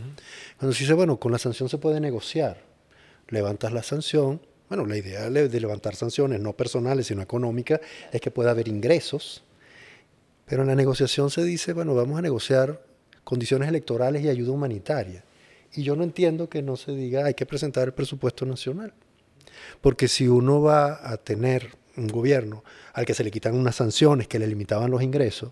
Cuando 0.57 0.73
se 0.73 0.83
dice, 0.83 0.93
bueno, 0.93 1.19
con 1.19 1.31
la 1.31 1.39
sanción 1.39 1.67
se 1.67 1.77
puede 1.77 1.99
negociar, 1.99 2.63
levantas 3.29 3.73
la 3.73 3.81
sanción, 3.81 4.41
bueno, 4.69 4.85
la 4.85 4.97
idea 4.97 5.29
de 5.29 5.59
levantar 5.59 5.95
sanciones 5.95 6.39
no 6.39 6.53
personales, 6.53 7.07
sino 7.07 7.21
económicas, 7.21 7.81
es 8.11 8.21
que 8.21 8.31
pueda 8.31 8.51
haber 8.51 8.67
ingresos, 8.67 9.43
pero 10.45 10.61
en 10.61 10.67
la 10.67 10.75
negociación 10.75 11.29
se 11.29 11.43
dice, 11.43 11.73
bueno, 11.73 11.95
vamos 11.95 12.19
a 12.19 12.21
negociar 12.21 12.81
condiciones 13.23 13.67
electorales 13.69 14.23
y 14.23 14.29
ayuda 14.29 14.51
humanitaria. 14.51 15.23
Y 15.73 15.83
yo 15.83 15.95
no 15.95 16.03
entiendo 16.03 16.49
que 16.49 16.61
no 16.61 16.75
se 16.75 16.91
diga, 16.91 17.25
hay 17.25 17.33
que 17.33 17.45
presentar 17.45 17.87
el 17.87 17.93
presupuesto 17.93 18.45
nacional. 18.45 18.93
Porque 19.79 20.07
si 20.07 20.27
uno 20.27 20.61
va 20.61 20.99
a 21.09 21.17
tener 21.17 21.71
un 21.97 22.07
gobierno 22.07 22.63
al 22.93 23.05
que 23.05 23.13
se 23.13 23.23
le 23.23 23.31
quitan 23.31 23.55
unas 23.55 23.75
sanciones 23.75 24.27
que 24.27 24.39
le 24.39 24.47
limitaban 24.47 24.91
los 24.91 25.01
ingresos, 25.01 25.51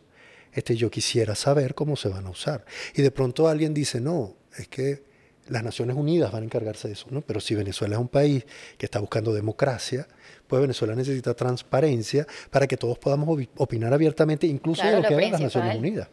este, 0.53 0.75
yo 0.75 0.89
quisiera 0.89 1.35
saber 1.35 1.75
cómo 1.75 1.95
se 1.95 2.09
van 2.09 2.25
a 2.25 2.29
usar. 2.29 2.65
Y 2.95 3.01
de 3.01 3.11
pronto 3.11 3.47
alguien 3.47 3.73
dice, 3.73 4.01
no, 4.01 4.35
es 4.57 4.67
que 4.67 5.03
las 5.47 5.63
Naciones 5.63 5.95
Unidas 5.95 6.31
van 6.31 6.43
a 6.43 6.45
encargarse 6.45 6.87
de 6.87 6.93
eso, 6.93 7.07
¿no? 7.09 7.21
Pero 7.21 7.39
si 7.39 7.55
Venezuela 7.55 7.95
es 7.95 8.01
un 8.01 8.07
país 8.07 8.45
que 8.77 8.85
está 8.85 8.99
buscando 8.99 9.33
democracia, 9.33 10.07
pues 10.47 10.61
Venezuela 10.61 10.95
necesita 10.95 11.33
transparencia 11.33 12.27
para 12.49 12.67
que 12.67 12.77
todos 12.77 12.97
podamos 12.97 13.39
opinar 13.57 13.93
abiertamente, 13.93 14.47
incluso 14.47 14.83
de 14.85 15.01
lo, 15.01 15.07
que 15.07 15.15
hagan 15.15 15.31
las 15.31 15.41
Naciones 15.41 15.77
Unidas. 15.77 16.07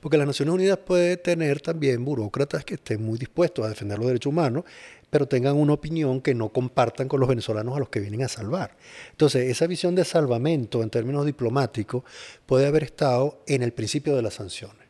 Porque 0.00 0.16
las 0.16 0.26
Naciones 0.26 0.54
Unidas 0.54 0.78
puede 0.78 1.16
tener 1.16 1.60
también 1.60 2.04
burócratas 2.04 2.64
que 2.64 2.74
estén 2.74 3.02
muy 3.02 3.18
dispuestos 3.18 3.64
a 3.64 3.68
defender 3.68 3.98
los 3.98 4.06
derechos 4.06 4.30
humanos 4.30 4.64
pero 5.10 5.26
tengan 5.26 5.56
una 5.56 5.72
opinión 5.72 6.20
que 6.20 6.34
no 6.34 6.50
compartan 6.50 7.08
con 7.08 7.20
los 7.20 7.28
venezolanos 7.28 7.76
a 7.76 7.78
los 7.78 7.88
que 7.88 8.00
vienen 8.00 8.22
a 8.22 8.28
salvar. 8.28 8.76
Entonces, 9.10 9.50
esa 9.50 9.66
visión 9.66 9.94
de 9.94 10.04
salvamento 10.04 10.82
en 10.82 10.90
términos 10.90 11.24
diplomáticos 11.24 12.02
puede 12.44 12.66
haber 12.66 12.82
estado 12.82 13.42
en 13.46 13.62
el 13.62 13.72
principio 13.72 14.16
de 14.16 14.22
las 14.22 14.34
sanciones. 14.34 14.86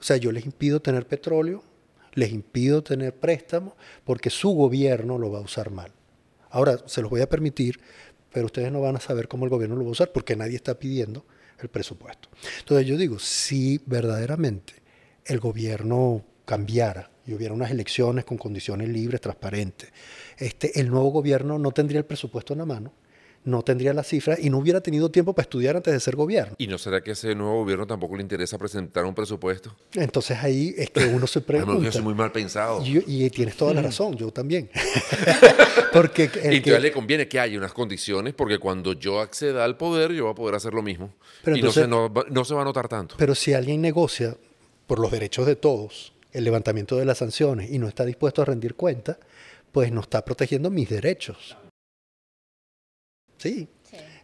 O 0.00 0.02
sea, 0.02 0.16
yo 0.16 0.30
les 0.30 0.44
impido 0.46 0.80
tener 0.80 1.06
petróleo, 1.06 1.62
les 2.14 2.30
impido 2.32 2.82
tener 2.82 3.14
préstamos, 3.14 3.74
porque 4.04 4.30
su 4.30 4.50
gobierno 4.50 5.18
lo 5.18 5.30
va 5.30 5.38
a 5.38 5.42
usar 5.42 5.70
mal. 5.70 5.92
Ahora, 6.50 6.78
se 6.86 7.02
los 7.02 7.10
voy 7.10 7.20
a 7.20 7.28
permitir, 7.28 7.80
pero 8.32 8.46
ustedes 8.46 8.70
no 8.70 8.80
van 8.80 8.96
a 8.96 9.00
saber 9.00 9.28
cómo 9.28 9.44
el 9.44 9.50
gobierno 9.50 9.76
lo 9.76 9.82
va 9.82 9.88
a 9.88 9.92
usar, 9.92 10.12
porque 10.12 10.36
nadie 10.36 10.56
está 10.56 10.78
pidiendo 10.78 11.26
el 11.58 11.68
presupuesto. 11.68 12.28
Entonces, 12.60 12.86
yo 12.86 12.96
digo, 12.96 13.18
si 13.18 13.80
verdaderamente 13.84 14.74
el 15.24 15.40
gobierno 15.40 16.24
cambiara 16.44 17.10
y 17.26 17.34
hubiera 17.34 17.54
unas 17.54 17.70
elecciones 17.70 18.24
con 18.24 18.38
condiciones 18.38 18.88
libres, 18.88 19.20
transparentes, 19.20 19.90
este, 20.38 20.80
el 20.80 20.88
nuevo 20.88 21.10
gobierno 21.10 21.58
no 21.58 21.72
tendría 21.72 21.98
el 21.98 22.04
presupuesto 22.04 22.52
en 22.52 22.60
la 22.60 22.66
mano, 22.66 22.92
no 23.46 23.62
tendría 23.62 23.94
las 23.94 24.08
cifras 24.08 24.40
y 24.40 24.50
no 24.50 24.58
hubiera 24.58 24.80
tenido 24.80 25.08
tiempo 25.08 25.32
para 25.32 25.44
estudiar 25.44 25.76
antes 25.76 25.94
de 25.94 26.00
ser 26.00 26.16
gobierno. 26.16 26.56
¿Y 26.58 26.66
no 26.66 26.78
será 26.78 27.00
que 27.00 27.12
ese 27.12 27.34
nuevo 27.34 27.60
gobierno 27.60 27.86
tampoco 27.86 28.16
le 28.16 28.22
interesa 28.22 28.58
presentar 28.58 29.04
un 29.04 29.14
presupuesto? 29.14 29.74
Entonces 29.94 30.36
ahí 30.42 30.74
es 30.76 30.90
que 30.90 31.06
uno 31.06 31.28
se 31.28 31.40
pregunta. 31.42 31.84
yo 31.84 31.92
soy 31.92 32.02
muy 32.02 32.14
mal 32.14 32.32
pensado. 32.32 32.82
Y, 32.84 33.30
tienes 33.30 33.56
toda 33.56 33.72
la 33.72 33.82
razón, 33.82 34.16
yo 34.16 34.32
también. 34.32 34.68
porque 35.92 36.24
y 36.24 36.56
entonces 36.56 36.82
le 36.82 36.92
conviene 36.92 37.28
que 37.28 37.38
haya 37.38 37.56
unas 37.56 37.72
condiciones 37.72 38.34
porque 38.34 38.58
cuando 38.58 38.94
yo 38.94 39.20
acceda 39.20 39.64
al 39.64 39.76
poder 39.76 40.12
yo 40.12 40.24
voy 40.24 40.32
a 40.32 40.34
poder 40.34 40.54
hacer 40.56 40.74
lo 40.74 40.82
mismo. 40.82 41.14
y 41.46 41.62
no, 41.62 41.70
se, 41.70 41.86
no, 41.86 42.12
no 42.28 42.44
se 42.44 42.54
va 42.54 42.62
a 42.62 42.64
notar 42.64 42.88
tanto. 42.88 43.14
Pero 43.16 43.36
si 43.36 43.54
alguien 43.54 43.80
negocia 43.80 44.36
por 44.88 44.98
los 44.98 45.12
derechos 45.12 45.46
de 45.46 45.54
todos, 45.54 46.12
el 46.36 46.44
levantamiento 46.44 46.96
de 46.96 47.06
las 47.06 47.18
sanciones 47.18 47.70
y 47.70 47.78
no 47.78 47.88
está 47.88 48.04
dispuesto 48.04 48.42
a 48.42 48.44
rendir 48.44 48.74
cuenta, 48.74 49.18
pues 49.72 49.90
no 49.90 50.02
está 50.02 50.24
protegiendo 50.24 50.70
mis 50.70 50.88
derechos. 50.88 51.56
Sí. 53.38 53.68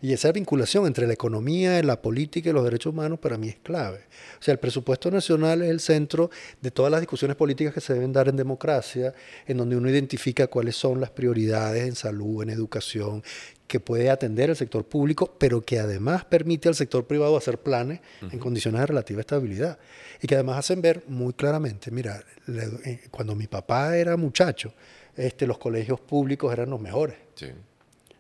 Y 0.02 0.12
esa 0.12 0.32
vinculación 0.32 0.84
entre 0.86 1.06
la 1.06 1.12
economía, 1.12 1.80
la 1.84 2.02
política 2.02 2.50
y 2.50 2.52
los 2.52 2.64
derechos 2.64 2.92
humanos 2.92 3.20
para 3.20 3.38
mí 3.38 3.48
es 3.48 3.56
clave. 3.62 4.00
O 4.40 4.42
sea, 4.42 4.50
el 4.50 4.58
presupuesto 4.58 5.12
nacional 5.12 5.62
es 5.62 5.70
el 5.70 5.78
centro 5.78 6.28
de 6.60 6.72
todas 6.72 6.90
las 6.90 7.00
discusiones 7.00 7.36
políticas 7.36 7.72
que 7.72 7.80
se 7.80 7.94
deben 7.94 8.12
dar 8.12 8.28
en 8.28 8.34
democracia, 8.34 9.14
en 9.46 9.58
donde 9.58 9.76
uno 9.76 9.88
identifica 9.88 10.48
cuáles 10.48 10.74
son 10.74 11.00
las 11.00 11.10
prioridades 11.10 11.86
en 11.86 11.94
salud, 11.94 12.42
en 12.42 12.50
educación, 12.50 13.22
que 13.68 13.78
puede 13.78 14.10
atender 14.10 14.50
el 14.50 14.56
sector 14.56 14.84
público, 14.84 15.36
pero 15.38 15.60
que 15.62 15.78
además 15.78 16.24
permite 16.24 16.68
al 16.68 16.74
sector 16.74 17.06
privado 17.06 17.36
hacer 17.36 17.58
planes 17.58 18.00
en 18.20 18.40
condiciones 18.40 18.80
de 18.80 18.86
relativa 18.86 19.20
estabilidad. 19.20 19.78
Y 20.20 20.26
que 20.26 20.34
además 20.34 20.58
hacen 20.58 20.82
ver 20.82 21.04
muy 21.06 21.32
claramente, 21.32 21.92
mira, 21.92 22.24
eh, 22.48 23.02
cuando 23.12 23.36
mi 23.36 23.46
papá 23.46 23.96
era 23.96 24.16
muchacho, 24.16 24.74
este, 25.16 25.46
los 25.46 25.58
colegios 25.58 26.00
públicos 26.00 26.52
eran 26.52 26.70
los 26.70 26.80
mejores. 26.80 27.16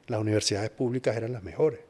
Las 0.06 0.20
universidades 0.20 0.70
públicas 0.70 1.16
eran 1.16 1.32
las 1.32 1.42
mejores. 1.42 1.80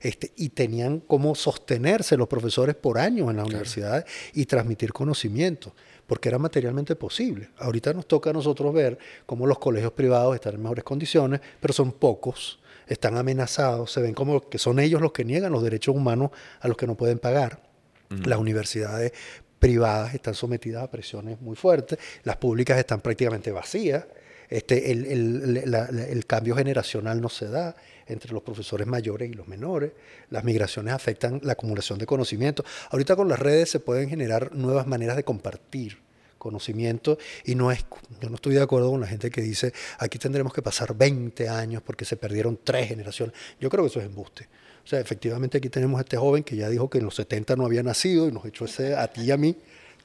Este, 0.00 0.32
y 0.36 0.50
tenían 0.50 1.00
cómo 1.00 1.34
sostenerse 1.34 2.16
los 2.16 2.28
profesores 2.28 2.74
por 2.74 2.98
años 2.98 3.30
en 3.30 3.38
las 3.38 3.46
universidades 3.46 4.04
y 4.34 4.44
transmitir 4.44 4.92
conocimiento, 4.92 5.74
porque 6.06 6.28
era 6.28 6.38
materialmente 6.38 6.96
posible. 6.96 7.48
Ahorita 7.58 7.94
nos 7.94 8.06
toca 8.06 8.30
a 8.30 8.32
nosotros 8.34 8.74
ver 8.74 8.98
cómo 9.24 9.46
los 9.46 9.58
colegios 9.58 9.92
privados 9.92 10.34
están 10.34 10.54
en 10.54 10.62
mejores 10.62 10.84
condiciones, 10.84 11.40
pero 11.60 11.72
son 11.72 11.92
pocos 11.92 12.58
están 12.86 13.16
amenazados, 13.16 13.92
se 13.92 14.00
ven 14.00 14.14
como 14.14 14.48
que 14.48 14.58
son 14.58 14.78
ellos 14.78 15.00
los 15.00 15.12
que 15.12 15.24
niegan 15.24 15.52
los 15.52 15.62
derechos 15.62 15.94
humanos 15.94 16.30
a 16.60 16.68
los 16.68 16.76
que 16.76 16.86
no 16.86 16.96
pueden 16.96 17.18
pagar. 17.18 17.60
Las 18.08 18.38
universidades 18.38 19.12
privadas 19.58 20.14
están 20.14 20.34
sometidas 20.34 20.84
a 20.84 20.90
presiones 20.90 21.40
muy 21.40 21.56
fuertes, 21.56 21.98
las 22.22 22.36
públicas 22.36 22.78
están 22.78 23.00
prácticamente 23.00 23.50
vacías, 23.50 24.04
este, 24.48 24.92
el, 24.92 26.24
cambio 26.26 26.56
generacional 26.56 27.20
no 27.20 27.28
se 27.28 27.48
da 27.48 27.76
entre 28.06 28.32
los 28.32 28.42
profesores 28.42 28.86
mayores 28.86 29.30
y 29.30 29.34
los 29.34 29.48
menores, 29.48 29.92
las 30.30 30.44
migraciones 30.44 30.94
afectan 30.94 31.40
la 31.42 31.52
acumulación 31.52 31.98
de 31.98 32.06
conocimiento. 32.06 32.64
Ahorita 32.90 33.16
con 33.16 33.28
las 33.28 33.38
redes 33.38 33.70
se 33.70 33.80
pueden 33.80 34.08
generar 34.08 34.54
nuevas 34.54 34.86
maneras 34.86 35.16
de 35.16 35.24
compartir 35.24 35.98
conocimiento 36.38 37.18
y 37.44 37.54
no 37.54 37.72
es, 37.72 37.84
yo 38.20 38.28
no 38.28 38.36
estoy 38.36 38.54
de 38.54 38.62
acuerdo 38.62 38.90
con 38.90 39.00
la 39.00 39.06
gente 39.06 39.30
que 39.30 39.40
dice 39.40 39.72
aquí 39.98 40.18
tendremos 40.18 40.52
que 40.52 40.62
pasar 40.62 40.94
20 40.94 41.48
años 41.48 41.82
porque 41.84 42.04
se 42.04 42.16
perdieron 42.16 42.60
tres 42.62 42.88
generaciones. 42.88 43.34
Yo 43.60 43.68
creo 43.68 43.84
que 43.84 43.88
eso 43.88 44.00
es 44.00 44.06
embuste. 44.06 44.48
O 44.84 44.88
sea, 44.88 45.00
efectivamente 45.00 45.58
aquí 45.58 45.68
tenemos 45.68 45.98
a 45.98 46.02
este 46.02 46.16
joven 46.16 46.44
que 46.44 46.54
ya 46.54 46.68
dijo 46.68 46.88
que 46.88 46.98
en 46.98 47.04
los 47.04 47.16
70 47.16 47.56
no 47.56 47.66
había 47.66 47.82
nacido 47.82 48.28
y 48.28 48.32
nos 48.32 48.44
echó 48.44 48.66
ese 48.66 48.94
a 48.94 49.08
ti 49.08 49.22
y 49.22 49.30
a 49.32 49.36
mí 49.36 49.56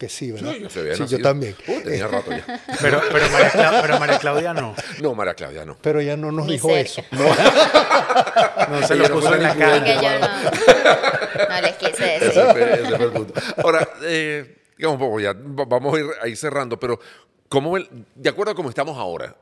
que 0.02 0.10
sí, 0.10 0.32
¿verdad? 0.32 0.56
Sí, 0.68 1.08
yo, 1.08 1.22
también. 1.22 1.56
tenía 1.64 2.08
rato 2.08 2.32
ya. 2.32 2.44
Pero, 2.82 3.00
pero, 3.12 4.00
María 4.00 4.18
Claudia, 4.18 4.52
no. 4.52 4.74
No, 5.00 5.14
María 5.14 5.36
Claudia 5.36 5.64
no. 5.64 5.78
Pero 5.80 6.00
ella 6.00 6.18
no 6.18 6.32
nos 6.32 6.48
dijo 6.48 6.76
eso. 6.76 7.04
No, 7.12 7.20
no 8.70 8.88
se 8.88 8.96
lo 8.96 9.08
puso 9.10 9.36
en 9.36 9.44
la 9.44 9.56
cara. 9.56 9.84
Que 9.84 9.94
yo 9.94 10.20
no, 10.20 11.50
no 11.50 11.62
les 11.62 11.76
quise 11.76 12.04
decir. 12.04 12.30
Ese 12.30 12.52
fue, 12.52 12.74
ese 12.74 12.98
fue 12.98 13.06
el 13.06 13.12
punto. 13.12 13.34
Ahora, 13.58 13.88
eh, 14.02 14.58
digamos, 14.76 15.22
ya 15.22 15.36
vamos 15.36 15.96
a 15.96 16.00
ir 16.00 16.06
ahí 16.24 16.36
cerrando, 16.36 16.80
pero 16.80 17.00
¿cómo, 17.48 17.78
de 17.78 18.30
acuerdo 18.30 18.54
a 18.54 18.56
cómo 18.56 18.70
estamos 18.70 18.98
ahora, 18.98 19.36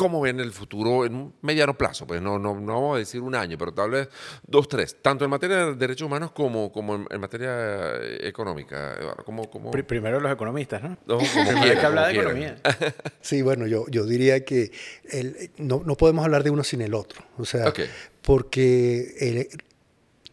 ¿Cómo 0.00 0.22
ven 0.22 0.40
el 0.40 0.50
futuro 0.52 1.04
en 1.04 1.14
un 1.14 1.34
mediano 1.42 1.76
plazo? 1.76 2.06
Pues 2.06 2.22
no, 2.22 2.38
no, 2.38 2.58
no 2.58 2.72
vamos 2.72 2.96
a 2.96 2.98
decir 3.00 3.20
un 3.20 3.34
año, 3.34 3.58
pero 3.58 3.74
tal 3.74 3.90
vez 3.90 4.08
dos, 4.46 4.66
tres, 4.66 4.96
tanto 5.02 5.26
en 5.26 5.30
materia 5.30 5.66
de 5.66 5.74
derechos 5.74 6.06
humanos 6.06 6.30
como, 6.32 6.72
como 6.72 7.04
en, 7.10 7.20
materia 7.20 7.96
económica. 8.26 8.96
¿Cómo, 9.26 9.50
cómo? 9.50 9.70
Primero 9.72 10.18
los 10.18 10.32
economistas, 10.32 10.82
¿no? 10.82 10.96
no 11.04 11.18
como 11.18 11.62
que 11.62 11.80
hablar 11.80 12.06
de 12.06 12.18
economía. 12.18 12.56
Sí, 13.20 13.42
bueno, 13.42 13.66
yo, 13.66 13.84
yo 13.88 14.06
diría 14.06 14.42
que 14.42 14.72
no, 15.58 15.82
no, 15.84 15.96
podemos 15.98 16.24
hablar 16.24 16.44
de 16.44 16.50
uno 16.50 16.64
sin 16.64 16.80
el 16.80 16.94
otro. 16.94 17.22
O 17.36 17.44
sea, 17.44 17.70
porque 18.22 19.50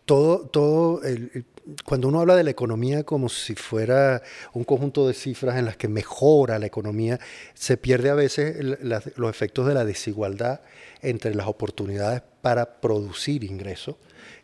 todo, 0.06 0.48
todo 0.48 1.04
el, 1.04 1.44
cuando 1.86 2.08
uno 2.08 2.22
habla 2.22 2.36
de 2.36 2.44
la 2.44 2.52
economía 2.52 3.04
como 3.04 3.30
si 3.30 3.56
fuera 3.56 4.22
un 4.54 4.64
conjunto 4.64 5.08
de 5.08 5.14
cifras 5.14 5.58
en 5.58 5.66
las 5.66 5.78
que 5.78 5.88
mejora 5.88 6.60
la 6.60 6.66
economía, 6.66 7.20
se 7.54 7.78
pierde 7.78 8.10
a 8.10 8.16
veces 8.16 8.58
los 8.82 9.30
efectos 9.30 9.68
de 9.68 9.74
la 9.74 9.86
desigualdad 9.86 10.62
entre 11.02 11.36
las 11.36 11.48
oportunidades 11.48 12.22
para 12.42 12.80
producir 12.80 13.44
ingresos 13.44 13.96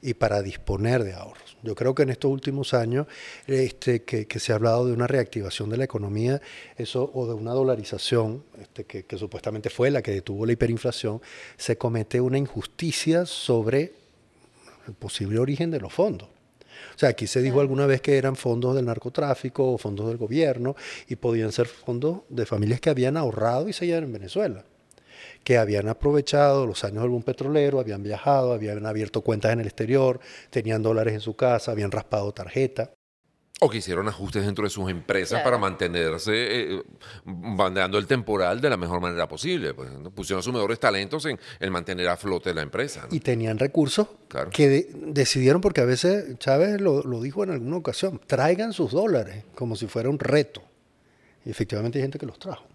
y 0.01 0.13
para 0.13 0.41
disponer 0.41 1.03
de 1.03 1.13
ahorros. 1.13 1.57
Yo 1.63 1.75
creo 1.75 1.95
que 1.95 2.03
en 2.03 2.09
estos 2.09 2.29
últimos 2.29 2.73
años 2.73 3.07
este, 3.47 4.03
que, 4.03 4.27
se 4.39 4.51
ha 4.51 4.55
hablado 4.55 4.85
de 4.85 4.91
una 4.91 5.07
reactivación 5.07 5.69
de 5.69 5.77
la 5.77 5.85
economía 5.85 6.41
eso, 6.77 7.09
o 7.13 7.25
de 7.25 7.33
una 7.33 7.51
dolarización, 7.51 8.43
este, 8.61 8.83
que, 8.83 9.03
que 9.03 9.17
supuestamente 9.17 9.69
fue 9.69 9.89
la 9.91 10.01
que 10.01 10.11
detuvo 10.11 10.45
la 10.45 10.51
hiperinflación, 10.51 11.21
se 11.57 11.77
comete 11.77 12.19
una 12.19 12.37
injusticia 12.37 13.25
sobre 13.25 13.93
el 14.87 14.93
posible 14.93 15.39
origen 15.39 15.71
de 15.71 15.79
los 15.79 15.93
fondos. 15.93 16.32
O 16.95 16.99
sea, 16.99 17.09
aquí 17.09 17.27
se 17.27 17.41
dijo 17.41 17.61
alguna 17.61 17.85
vez 17.85 18.01
que 18.01 18.17
eran 18.17 18.35
fondos 18.35 18.75
del 18.75 18.85
narcotráfico 18.85 19.73
o 19.73 19.77
fondos 19.77 20.07
del 20.07 20.17
gobierno 20.17 20.75
y 21.07 21.15
podían 21.15 21.51
ser 21.51 21.67
fondos 21.67 22.21
de 22.29 22.45
familias 22.45 22.79
que 22.79 22.89
habían 22.89 23.17
ahorrado 23.17 23.69
y 23.69 23.73
se 23.73 23.85
iban 23.85 24.03
en 24.03 24.13
Venezuela 24.13 24.65
que 25.43 25.57
habían 25.57 25.89
aprovechado 25.89 26.65
los 26.65 26.83
años 26.83 27.03
del 27.03 27.09
boom 27.09 27.23
petrolero, 27.23 27.79
habían 27.79 28.01
viajado, 28.01 28.53
habían 28.53 28.85
abierto 28.85 29.21
cuentas 29.21 29.51
en 29.51 29.59
el 29.59 29.67
exterior, 29.67 30.19
tenían 30.49 30.81
dólares 30.81 31.13
en 31.13 31.19
su 31.19 31.35
casa, 31.35 31.71
habían 31.71 31.91
raspado 31.91 32.31
tarjeta. 32.31 32.91
O 33.63 33.69
que 33.69 33.77
hicieron 33.77 34.07
ajustes 34.09 34.45
dentro 34.45 34.65
de 34.65 34.69
sus 34.69 34.89
empresas 34.89 35.41
para 35.41 35.57
mantenerse 35.57 36.33
eh, 36.33 36.83
bandeando 37.23 37.97
el 37.97 38.07
temporal 38.07 38.59
de 38.59 38.69
la 38.69 38.75
mejor 38.75 38.99
manera 38.99 39.25
posible. 39.27 39.73
Pues, 39.73 39.89
Pusieron 40.13 40.43
sus 40.43 40.53
mejores 40.53 40.79
talentos 40.79 41.25
en, 41.25 41.39
el 41.61 41.71
mantener 41.71 42.09
a 42.09 42.17
flote 42.17 42.53
la 42.53 42.61
empresa. 42.61 43.07
Y 43.09 43.21
tenían 43.21 43.57
recursos 43.57 44.07
que 44.51 44.89
decidieron, 44.93 45.61
porque 45.61 45.79
a 45.79 45.85
veces 45.85 46.37
Chávez 46.39 46.81
lo, 46.81 47.03
lo 47.03 47.21
dijo 47.21 47.43
en 47.43 47.51
alguna 47.51 47.77
ocasión, 47.77 48.19
traigan 48.27 48.73
sus 48.73 48.91
dólares 48.91 49.45
como 49.55 49.77
si 49.77 49.87
fuera 49.87 50.09
un 50.09 50.19
reto. 50.19 50.61
Y 51.45 51.49
efectivamente 51.49 51.99
hay 51.99 52.03
gente 52.03 52.19
que 52.19 52.25
los 52.25 52.39
trajo. 52.39 52.65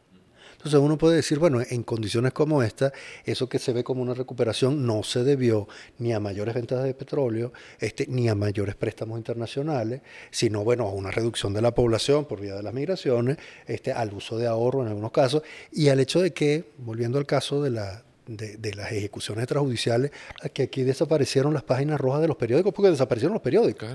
Entonces 0.59 0.81
uno 0.81 0.99
puede 0.99 1.15
decir, 1.15 1.39
bueno, 1.39 1.61
en 1.61 1.85
condiciones 1.85 2.33
como 2.33 2.65
esta, 2.65 2.93
eso 3.25 3.49
que 3.49 3.61
se 3.61 3.73
ve 3.73 3.85
como 3.85 4.03
una 4.03 4.13
recuperación 4.13 4.85
no 4.85 5.05
se 5.05 5.23
debió 5.23 5.69
ni 5.99 6.13
a 6.13 6.19
mayores 6.19 6.53
ventas 6.53 6.83
de 6.83 6.95
petróleo, 6.95 7.53
este, 7.79 8.07
ni 8.09 8.29
a 8.29 8.35
mayores 8.35 8.75
préstamos 8.75 9.19
internacionales, 9.19 10.01
sino 10.33 10.65
bueno, 10.65 10.89
a 10.89 10.93
una 10.93 11.13
reducción 11.13 11.55
de 11.55 11.63
la 11.63 11.73
población 11.73 12.25
por 12.25 12.41
vía 12.41 12.57
de 12.57 12.65
las 12.65 12.75
migraciones, 12.75 13.37
este, 13.69 13.93
al 13.93 14.13
uso 14.13 14.37
de 14.37 14.49
ahorro 14.49 14.83
en 14.83 14.89
algunos 14.89 15.13
casos, 15.13 15.45
y 15.71 15.91
al 15.91 16.01
hecho 16.01 16.21
de 16.21 16.33
que, 16.33 16.65
volviendo 16.79 17.19
al 17.19 17.27
caso 17.27 17.63
de 17.63 17.71
la, 17.71 18.03
de, 18.27 18.75
las 18.75 18.91
ejecuciones 18.91 19.45
extrajudiciales, 19.45 20.11
que 20.53 20.65
aquí 20.65 20.83
desaparecieron 20.83 21.55
las 21.55 21.63
páginas 21.63 22.01
rojas 22.01 22.21
de 22.21 22.27
los 22.27 22.37
periódicos, 22.37 22.75
porque 22.75 22.91
desaparecieron 22.91 23.35
los 23.35 23.43
periódicos. 23.43 23.91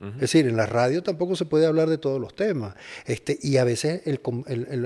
Es 0.00 0.20
decir, 0.20 0.46
en 0.46 0.56
la 0.56 0.66
radio 0.66 1.02
tampoco 1.02 1.34
se 1.34 1.44
puede 1.44 1.66
hablar 1.66 1.88
de 1.88 1.98
todos 1.98 2.20
los 2.20 2.34
temas. 2.36 2.74
Este, 3.04 3.36
y 3.42 3.56
a 3.56 3.64
veces 3.64 4.02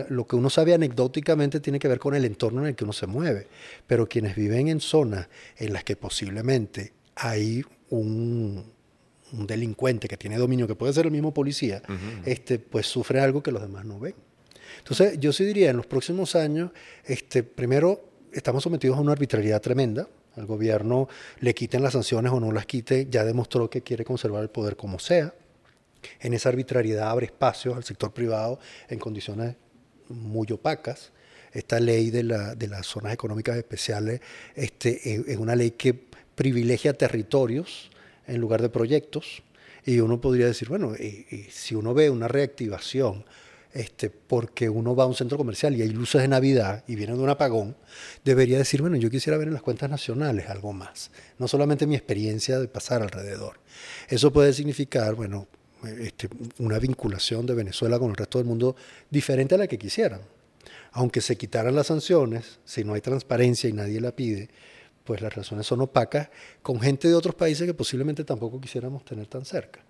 lo 0.09 0.27
que 0.27 0.37
uno 0.37 0.49
sabe 0.49 0.73
anecdóticamente 0.73 1.61
tiene 1.61 1.79
que 1.79 1.89
ver 1.89 1.99
con 1.99 2.15
el 2.15 2.25
entorno 2.25 2.63
en 2.63 2.69
el 2.69 2.75
que 2.75 2.85
uno 2.85 2.95
se 2.95 3.07
mueve. 3.07 3.49
Pero 3.87 4.09
quienes 4.09 4.35
viven 4.35 4.69
en 4.69 4.81
zonas 4.81 5.29
en 5.59 5.75
las 5.75 5.85
que 5.85 5.97
posiblemente 5.97 6.95
hay 7.15 7.63
un, 7.91 8.65
delincuente 9.33 10.09
que 10.09 10.17
tiene 10.17 10.39
dominio, 10.39 10.67
que 10.67 10.75
puede 10.75 10.95
ser 10.95 11.07
el 11.07 11.13
mismo 11.13 11.35
policía, 11.35 11.83
este, 12.25 12.59
pues 12.59 12.87
sufre 12.87 13.21
algo 13.21 13.43
que 13.43 13.53
los 13.53 13.61
demás 13.61 13.85
no 13.85 13.99
ven. 13.99 14.15
Entonces, 14.79 15.21
yo 15.21 15.33
sí 15.33 15.45
diría, 15.45 15.71
en 15.71 15.77
los 15.77 15.87
próximos 15.87 16.35
años, 16.35 16.71
este, 17.05 17.43
primero, 17.43 18.09
estamos 18.33 18.63
sometidos 18.63 18.97
a 18.97 19.01
una 19.01 19.13
arbitrariedad 19.13 19.61
tremenda 19.61 20.09
al 20.37 20.47
gobierno 20.47 21.09
le 21.41 21.55
quiten 21.55 21.83
las 21.83 21.93
sanciones 21.93 22.33
o 22.33 22.41
no 22.41 22.53
las 22.53 22.67
quite, 22.67 23.07
ya 23.11 23.25
demostró 23.25 23.69
que 23.69 23.83
quiere 23.83 24.05
conservar 24.05 24.43
el 24.43 24.51
poder 24.51 24.77
como 24.77 24.99
sea. 24.99 25.35
En 26.21 26.35
esa 26.35 26.49
arbitrariedad 26.49 27.11
abre 27.11 27.27
espacio 27.27 27.75
al 27.75 27.85
sector 27.85 28.13
privado 28.13 28.59
en 28.89 28.99
condiciones 28.99 29.57
muy 30.09 30.51
opacas. 30.51 31.13
Esta 31.53 31.81
ley 31.81 32.11
de, 32.11 32.23
la, 32.23 32.55
de 32.55 32.67
las 32.67 32.87
zonas 32.87 33.13
económicas 33.13 33.57
especiales 33.57 34.21
este, 34.55 35.33
es 35.33 35.37
una 35.37 35.55
ley 35.55 35.73
que 35.73 35.95
privilegia 36.35 36.95
territorios 36.95 37.91
en 38.27 38.41
lugar 38.41 38.63
de 38.63 38.69
proyectos. 38.69 39.43
Y 39.85 40.01
uno 40.01 40.21
podría 40.21 40.47
decir, 40.47 40.69
bueno, 40.69 40.93
si 41.51 41.75
uno 41.75 41.93
ve 41.93 42.09
una 42.09 42.29
reactivación 42.29 43.25
este, 43.73 44.11
porque 44.11 44.69
uno 44.69 44.95
va 44.95 45.05
a 45.05 45.07
un 45.07 45.15
centro 45.15 45.39
comercial 45.39 45.75
y 45.77 45.83
hay 45.83 45.89
luces 45.89 46.21
de 46.21 46.29
Navidad 46.29 46.85
y 46.87 46.95
viene 46.95 47.15
de 47.15 47.21
un 47.21 47.31
apagón, 47.31 47.77
debería 48.25 48.59
decir, 48.59 48.83
bueno, 48.83 48.97
yo 48.97 49.11
quisiera 49.11 49.39
ver 49.39 49.49
en 49.49 49.55
las 49.55 49.63
cuentas 49.63 49.89
nacionales 49.89 50.49
algo 50.49 50.73
más, 50.73 51.11
no 51.39 51.49
solamente 51.49 51.87
mi 51.87 51.95
experiencia 51.95 52.59
de 52.59 52.69
pasar 52.69 53.03
alrededor. 53.03 53.61
Eso 54.09 54.33
puede 54.33 54.53
significar, 54.53 55.15
bueno, 55.15 55.49
este, 55.99 56.29
una 56.59 56.79
vinculación 56.79 57.47
de 57.47 57.55
Venezuela 57.55 57.99
con 57.99 58.11
el 58.11 58.17
resto 58.17 58.39
del 58.39 58.47
mundo 58.47 58.77
diferente 59.11 59.55
a 59.55 59.59
la 59.59 59.67
que 59.67 59.79
quisieran. 59.79 60.21
Aunque 60.93 61.21
se 61.21 61.37
quitaran 61.37 61.75
las 61.75 61.89
sanciones, 61.89 62.61
si 62.65 62.85
no 62.85 62.95
hay 62.95 63.01
transparencia 63.01 63.69
y 63.69 63.73
nadie 63.73 64.01
la 64.01 64.15
pide, 64.15 64.51
pues 65.05 65.21
las 65.21 65.35
relaciones 65.35 65.67
son 65.67 65.81
opacas 65.81 66.29
con 66.63 66.81
gente 66.81 67.09
de 67.09 67.15
otros 67.15 67.35
países 67.35 67.67
que 67.67 67.75
posiblemente 67.75 68.23
tampoco 68.25 68.61
quisiéramos 68.61 69.05
tener 69.05 69.27
tan 69.27 69.45
cerca. 69.45 69.81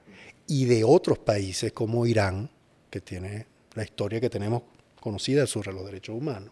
Y 0.46 0.64
de 0.64 0.84
otros 0.84 1.18
países 1.18 1.72
como 1.72 2.06
Irán, 2.06 2.48
que 2.88 3.00
tiene 3.00 3.46
la 3.74 3.84
historia 3.84 4.20
que 4.20 4.30
tenemos 4.30 4.62
conocida 5.00 5.46
sobre 5.46 5.72
los 5.72 5.84
derechos 5.84 6.16
humanos. 6.16 6.50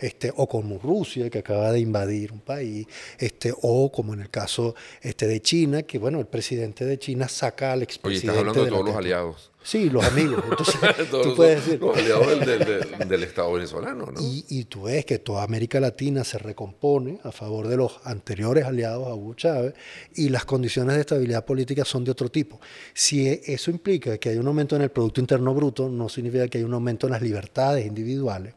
Este, 0.00 0.32
o 0.34 0.48
como 0.48 0.78
Rusia, 0.78 1.30
que 1.30 1.38
acaba 1.38 1.70
de 1.70 1.80
invadir 1.80 2.32
un 2.32 2.40
país, 2.40 2.86
este, 3.18 3.52
o 3.62 3.92
como 3.92 4.14
en 4.14 4.22
el 4.22 4.30
caso 4.30 4.74
este, 5.02 5.26
de 5.26 5.40
China, 5.40 5.82
que 5.82 5.98
bueno, 5.98 6.18
el 6.18 6.26
presidente 6.26 6.84
de 6.84 6.98
China 6.98 7.28
saca 7.28 7.72
al 7.72 7.82
expresidente. 7.82 8.30
Oye, 8.30 8.38
estás 8.38 8.40
hablando 8.40 8.64
de, 8.64 8.70
todos 8.70 8.86
los 8.86 8.96
aliados. 8.96 9.49
Sí, 9.62 9.90
los 9.90 10.04
amigos. 10.04 10.42
Entonces, 10.48 11.10
tú 11.10 11.34
puedes 11.36 11.64
decir. 11.64 11.80
Los 11.80 11.96
aliados 11.96 12.26
del, 13.08 13.22
Estado 13.22 13.52
venezolano, 13.52 14.06
¿no? 14.06 14.20
Y, 14.20 14.44
y, 14.48 14.64
tú 14.64 14.84
ves 14.84 15.04
que 15.04 15.18
toda 15.18 15.42
América 15.42 15.78
Latina 15.80 16.24
se 16.24 16.38
recompone 16.38 17.20
a 17.22 17.30
favor 17.30 17.68
de 17.68 17.76
los 17.76 18.00
anteriores 18.04 18.64
aliados 18.64 19.06
a 19.06 19.14
Hugo 19.14 19.34
Chávez 19.34 19.74
y 20.14 20.30
las 20.30 20.44
condiciones 20.44 20.94
de 20.94 21.00
estabilidad 21.02 21.44
política 21.44 21.84
son 21.84 22.04
de 22.04 22.10
otro 22.10 22.30
tipo. 22.30 22.60
Si 22.94 23.28
eso 23.28 23.70
implica 23.70 24.16
que 24.18 24.30
hay 24.30 24.38
un 24.38 24.46
aumento 24.46 24.76
en 24.76 24.82
el 24.82 24.90
Producto 24.90 25.20
Interno 25.20 25.54
Bruto, 25.54 25.88
no 25.88 26.08
significa 26.08 26.48
que 26.48 26.58
hay 26.58 26.64
un 26.64 26.74
aumento 26.74 27.06
en 27.06 27.12
las 27.12 27.22
libertades 27.22 27.86
individuales 27.86 28.54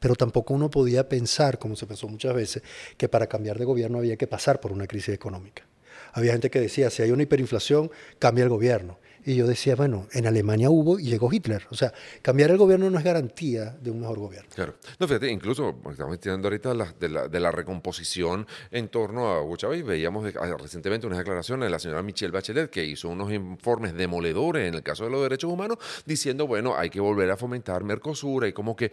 pero 0.00 0.14
tampoco 0.14 0.54
uno 0.54 0.70
podía 0.70 1.08
pensar, 1.08 1.58
como 1.58 1.76
se 1.76 1.86
pensó 1.86 2.08
muchas 2.08 2.34
veces, 2.34 2.62
que 2.96 3.08
para 3.08 3.26
cambiar 3.26 3.58
de 3.58 3.64
gobierno 3.64 3.98
había 3.98 4.16
que 4.16 4.26
pasar 4.26 4.60
por 4.60 4.72
una 4.72 4.86
crisis 4.86 5.14
económica. 5.14 5.64
Había 6.12 6.32
gente 6.32 6.50
que 6.50 6.60
decía, 6.60 6.90
si 6.90 7.02
hay 7.02 7.10
una 7.10 7.24
hiperinflación, 7.24 7.90
cambia 8.18 8.44
el 8.44 8.50
gobierno. 8.50 8.98
Y 9.28 9.34
yo 9.34 9.46
decía, 9.46 9.76
bueno, 9.76 10.06
en 10.12 10.26
Alemania 10.26 10.70
hubo 10.70 10.98
y 10.98 11.10
llegó 11.10 11.30
Hitler. 11.30 11.66
O 11.68 11.74
sea, 11.74 11.92
cambiar 12.22 12.50
el 12.50 12.56
gobierno 12.56 12.88
no 12.88 12.96
es 12.96 13.04
garantía 13.04 13.76
de 13.78 13.90
un 13.90 14.00
mejor 14.00 14.18
gobierno. 14.18 14.48
Claro. 14.54 14.76
No, 14.98 15.06
fíjate, 15.06 15.30
incluso 15.30 15.78
estamos 15.90 16.14
estudiando 16.14 16.48
ahorita 16.48 16.70
de, 16.70 17.08
la, 17.10 17.28
de, 17.28 17.38
la, 17.38 17.50
recomposición 17.50 18.46
en 18.70 18.88
torno 18.88 19.28
a 19.28 19.42
Hugo 19.42 19.58
Chávez. 19.58 19.84
Veíamos 19.84 20.34
ah, 20.34 20.56
recientemente 20.58 21.06
unas 21.06 21.18
declaraciones 21.18 21.66
de 21.66 21.70
la 21.70 21.78
señora 21.78 22.02
Michelle 22.02 22.32
Bachelet 22.32 22.70
que 22.70 22.82
hizo 22.86 23.10
unos 23.10 23.30
informes 23.30 23.92
demoledores 23.92 24.66
en 24.66 24.72
el 24.72 24.82
caso 24.82 25.04
de 25.04 25.10
los 25.10 25.20
derechos 25.20 25.52
humanos, 25.52 25.76
diciendo, 26.06 26.46
bueno, 26.46 26.74
hay 26.74 26.88
que 26.88 26.98
volver 27.00 27.30
a 27.30 27.36
fomentar 27.36 27.84
Mercosur, 27.84 28.44
hay 28.44 28.54
como 28.54 28.74
que 28.74 28.92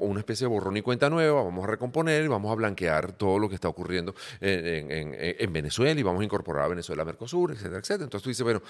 una 0.00 0.18
especie 0.18 0.46
de 0.46 0.52
borrón 0.52 0.78
y 0.78 0.82
cuenta 0.82 1.08
nueva, 1.08 1.44
vamos 1.44 1.62
a 1.62 1.68
recomponer 1.68 2.24
y 2.24 2.26
vamos 2.26 2.50
a 2.50 2.56
blanquear 2.56 3.12
todo 3.12 3.38
lo 3.38 3.48
que 3.48 3.54
está 3.54 3.68
ocurriendo 3.68 4.16
en, 4.40 4.90
en, 4.90 5.16
en 5.16 5.52
Venezuela 5.52 6.00
y 6.00 6.02
vamos 6.02 6.22
a 6.22 6.24
incorporar 6.24 6.64
a 6.64 6.68
Venezuela 6.68 7.02
a 7.02 7.04
Mercosur, 7.04 7.52
etcétera, 7.52 7.78
etcétera. 7.78 8.02
Entonces 8.02 8.24
tú 8.24 8.30
dices, 8.30 8.42
bueno, 8.42 8.62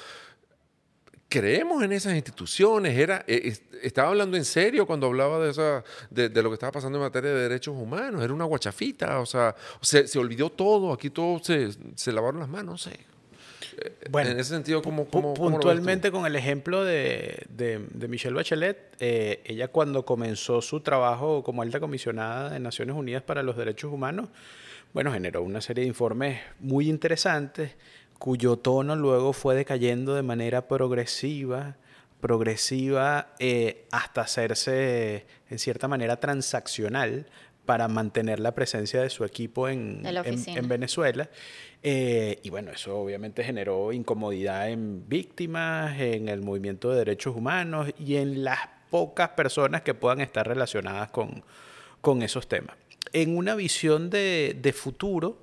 creemos 1.30 1.82
en 1.82 1.92
esas 1.92 2.14
instituciones. 2.14 2.98
Era, 2.98 3.24
eh, 3.26 3.56
estaba 3.82 4.08
hablando 4.08 4.36
en 4.36 4.44
serio 4.44 4.86
cuando 4.86 5.06
hablaba 5.06 5.38
de, 5.38 5.50
esa, 5.50 5.82
de, 6.10 6.28
lo 6.42 6.50
que 6.50 6.54
estaba 6.54 6.72
pasando 6.72 6.98
en 6.98 7.04
materia 7.04 7.30
de 7.30 7.42
derechos 7.42 7.74
humanos. 7.74 8.22
Era 8.22 8.34
una 8.34 8.44
guachafita, 8.44 9.20
o 9.20 9.26
sea, 9.26 9.54
se, 9.80 10.18
olvidó 10.18 10.50
todo, 10.50 10.92
aquí 10.92 11.08
todos 11.08 11.46
se, 11.46 12.12
lavaron 12.12 12.40
las 12.40 12.48
manos, 12.48 12.72
no 12.72 12.78
sé. 12.78 12.98
Eh, 13.78 14.08
bueno, 14.10 14.30
en 14.30 14.40
ese 14.40 14.50
sentido, 14.50 14.82
¿cómo, 14.82 15.06
puntualmente 15.06 16.10
con 16.10 16.26
el 16.26 16.34
ejemplo 16.34 16.84
de, 16.84 17.46
Michelle 18.08 18.34
Bachelet, 18.34 18.96
eh, 18.98 19.40
ella 19.44 19.68
cuando 19.68 20.04
comenzó 20.04 20.60
su 20.60 20.80
trabajo 20.80 21.44
como 21.44 21.62
alta 21.62 21.78
comisionada 21.78 22.50
de 22.50 22.58
Naciones 22.58 22.96
Unidas 22.96 23.22
para 23.22 23.42
los 23.44 23.56
Derechos 23.56 23.92
Humanos, 23.92 24.28
bueno, 24.92 25.12
generó 25.12 25.42
una 25.42 25.60
serie 25.60 25.82
de 25.82 25.88
informes 25.88 26.40
muy 26.58 26.88
interesantes 26.88 27.76
cuyo 28.20 28.58
tono 28.58 28.96
luego 28.96 29.32
fue 29.32 29.54
decayendo 29.54 30.14
de 30.14 30.22
manera 30.22 30.68
progresiva, 30.68 31.76
progresiva 32.20 33.28
eh, 33.38 33.86
hasta 33.90 34.20
hacerse 34.20 35.26
en 35.48 35.58
cierta 35.58 35.88
manera 35.88 36.20
transaccional 36.20 37.26
para 37.64 37.88
mantener 37.88 38.38
la 38.38 38.54
presencia 38.54 39.00
de 39.00 39.08
su 39.08 39.24
equipo 39.24 39.70
en, 39.70 40.02
en, 40.04 40.68
Venezuela. 40.68 41.30
Eh, 41.82 42.40
y 42.42 42.50
bueno, 42.50 42.72
eso 42.72 42.98
obviamente 42.98 43.42
generó 43.42 43.90
incomodidad 43.90 44.68
en 44.68 45.08
víctimas, 45.08 45.98
en 45.98 46.28
el 46.28 46.42
movimiento 46.42 46.90
de 46.90 46.98
derechos 46.98 47.34
humanos 47.34 47.88
y 47.98 48.16
en 48.16 48.44
las 48.44 48.58
pocas 48.90 49.30
personas 49.30 49.80
que 49.80 49.94
puedan 49.94 50.20
estar 50.20 50.46
relacionadas 50.46 51.10
con, 51.10 51.42
con 52.02 52.20
esos 52.20 52.48
temas. 52.48 52.76
En 53.14 53.34
una 53.34 53.54
visión 53.54 54.10
de, 54.10 54.58
de 54.60 54.72
futuro, 54.74 55.38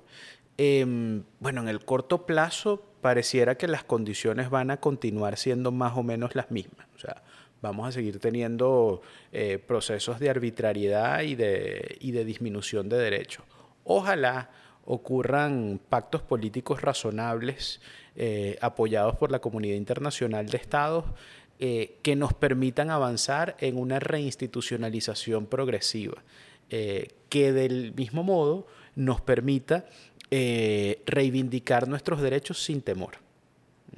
em, 0.58 1.22
bueno, 1.40 1.62
en 1.62 1.68
el 1.68 1.84
corto 1.84 2.26
plazo 2.26 2.84
pareciera 3.00 3.56
que 3.56 3.68
las 3.68 3.84
condiciones 3.84 4.50
van 4.50 4.70
a 4.70 4.78
continuar 4.78 5.36
siendo 5.36 5.72
más 5.72 5.96
o 5.96 6.02
menos 6.02 6.34
las 6.34 6.50
mismas. 6.50 6.86
O 6.94 6.98
sea, 6.98 7.22
vamos 7.62 7.88
a 7.88 7.92
seguir 7.92 8.18
teniendo 8.18 9.02
eh, 9.32 9.58
procesos 9.58 10.18
de 10.18 10.30
arbitrariedad 10.30 11.22
y 11.22 11.34
de, 11.34 11.96
y 12.00 12.12
de 12.12 12.24
disminución 12.24 12.88
de 12.88 12.98
derechos. 12.98 13.44
Ojalá 13.84 14.50
ocurran 14.84 15.80
pactos 15.88 16.22
políticos 16.22 16.80
razonables 16.82 17.80
eh, 18.16 18.58
apoyados 18.60 19.16
por 19.16 19.30
la 19.30 19.38
comunidad 19.38 19.76
internacional 19.76 20.48
de 20.48 20.56
estados 20.56 21.04
eh, 21.60 21.96
que 22.02 22.16
nos 22.16 22.32
permitan 22.32 22.90
avanzar 22.90 23.56
en 23.60 23.76
una 23.76 24.00
reinstitucionalización 24.00 25.46
progresiva, 25.46 26.22
que 26.68 27.52
del 27.52 27.94
mismo 27.94 28.22
modo 28.22 28.66
nos 28.94 29.22
permita 29.22 29.86
reivindicar 30.30 31.88
nuestros 31.88 32.20
derechos 32.20 32.62
sin 32.62 32.82
temor. 32.82 33.14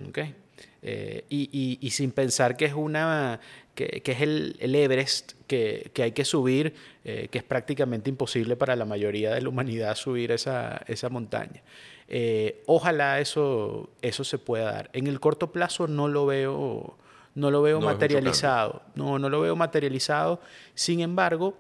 ¿Okay? 0.08 0.34
Eh, 0.82 1.24
y, 1.28 1.90
sin 1.90 2.10
pensar 2.10 2.56
que 2.56 2.64
es 2.64 2.72
una 2.72 3.38
que, 3.74 4.02
es 4.02 4.20
el, 4.20 4.56
Everest 4.60 5.32
que, 5.46 5.90
hay 5.96 6.12
que 6.12 6.24
subir, 6.24 6.74
eh, 7.04 7.28
que 7.30 7.38
es 7.38 7.44
prácticamente 7.44 8.08
imposible 8.08 8.56
para 8.56 8.74
la 8.76 8.86
mayoría 8.86 9.34
de 9.34 9.42
la 9.42 9.48
humanidad 9.50 9.94
subir 9.94 10.32
esa, 10.32 10.82
montaña. 11.10 11.62
Eh, 12.08 12.62
ojalá 12.66 13.20
eso, 13.20 13.90
eso 14.00 14.24
se 14.24 14.38
pueda 14.38 14.72
dar. 14.72 14.90
En 14.94 15.06
el 15.06 15.20
corto 15.20 15.52
plazo 15.52 15.86
no 15.86 16.08
lo 16.08 16.24
veo, 16.24 16.96
no 17.34 17.50
lo 17.50 17.60
veo 17.60 17.80
materializado. 17.80 18.82
No, 18.94 19.18
no 19.18 19.28
lo 19.28 19.40
veo 19.40 19.56
materializado. 19.56 20.40
Sin 20.74 21.00
embargo, 21.00 21.56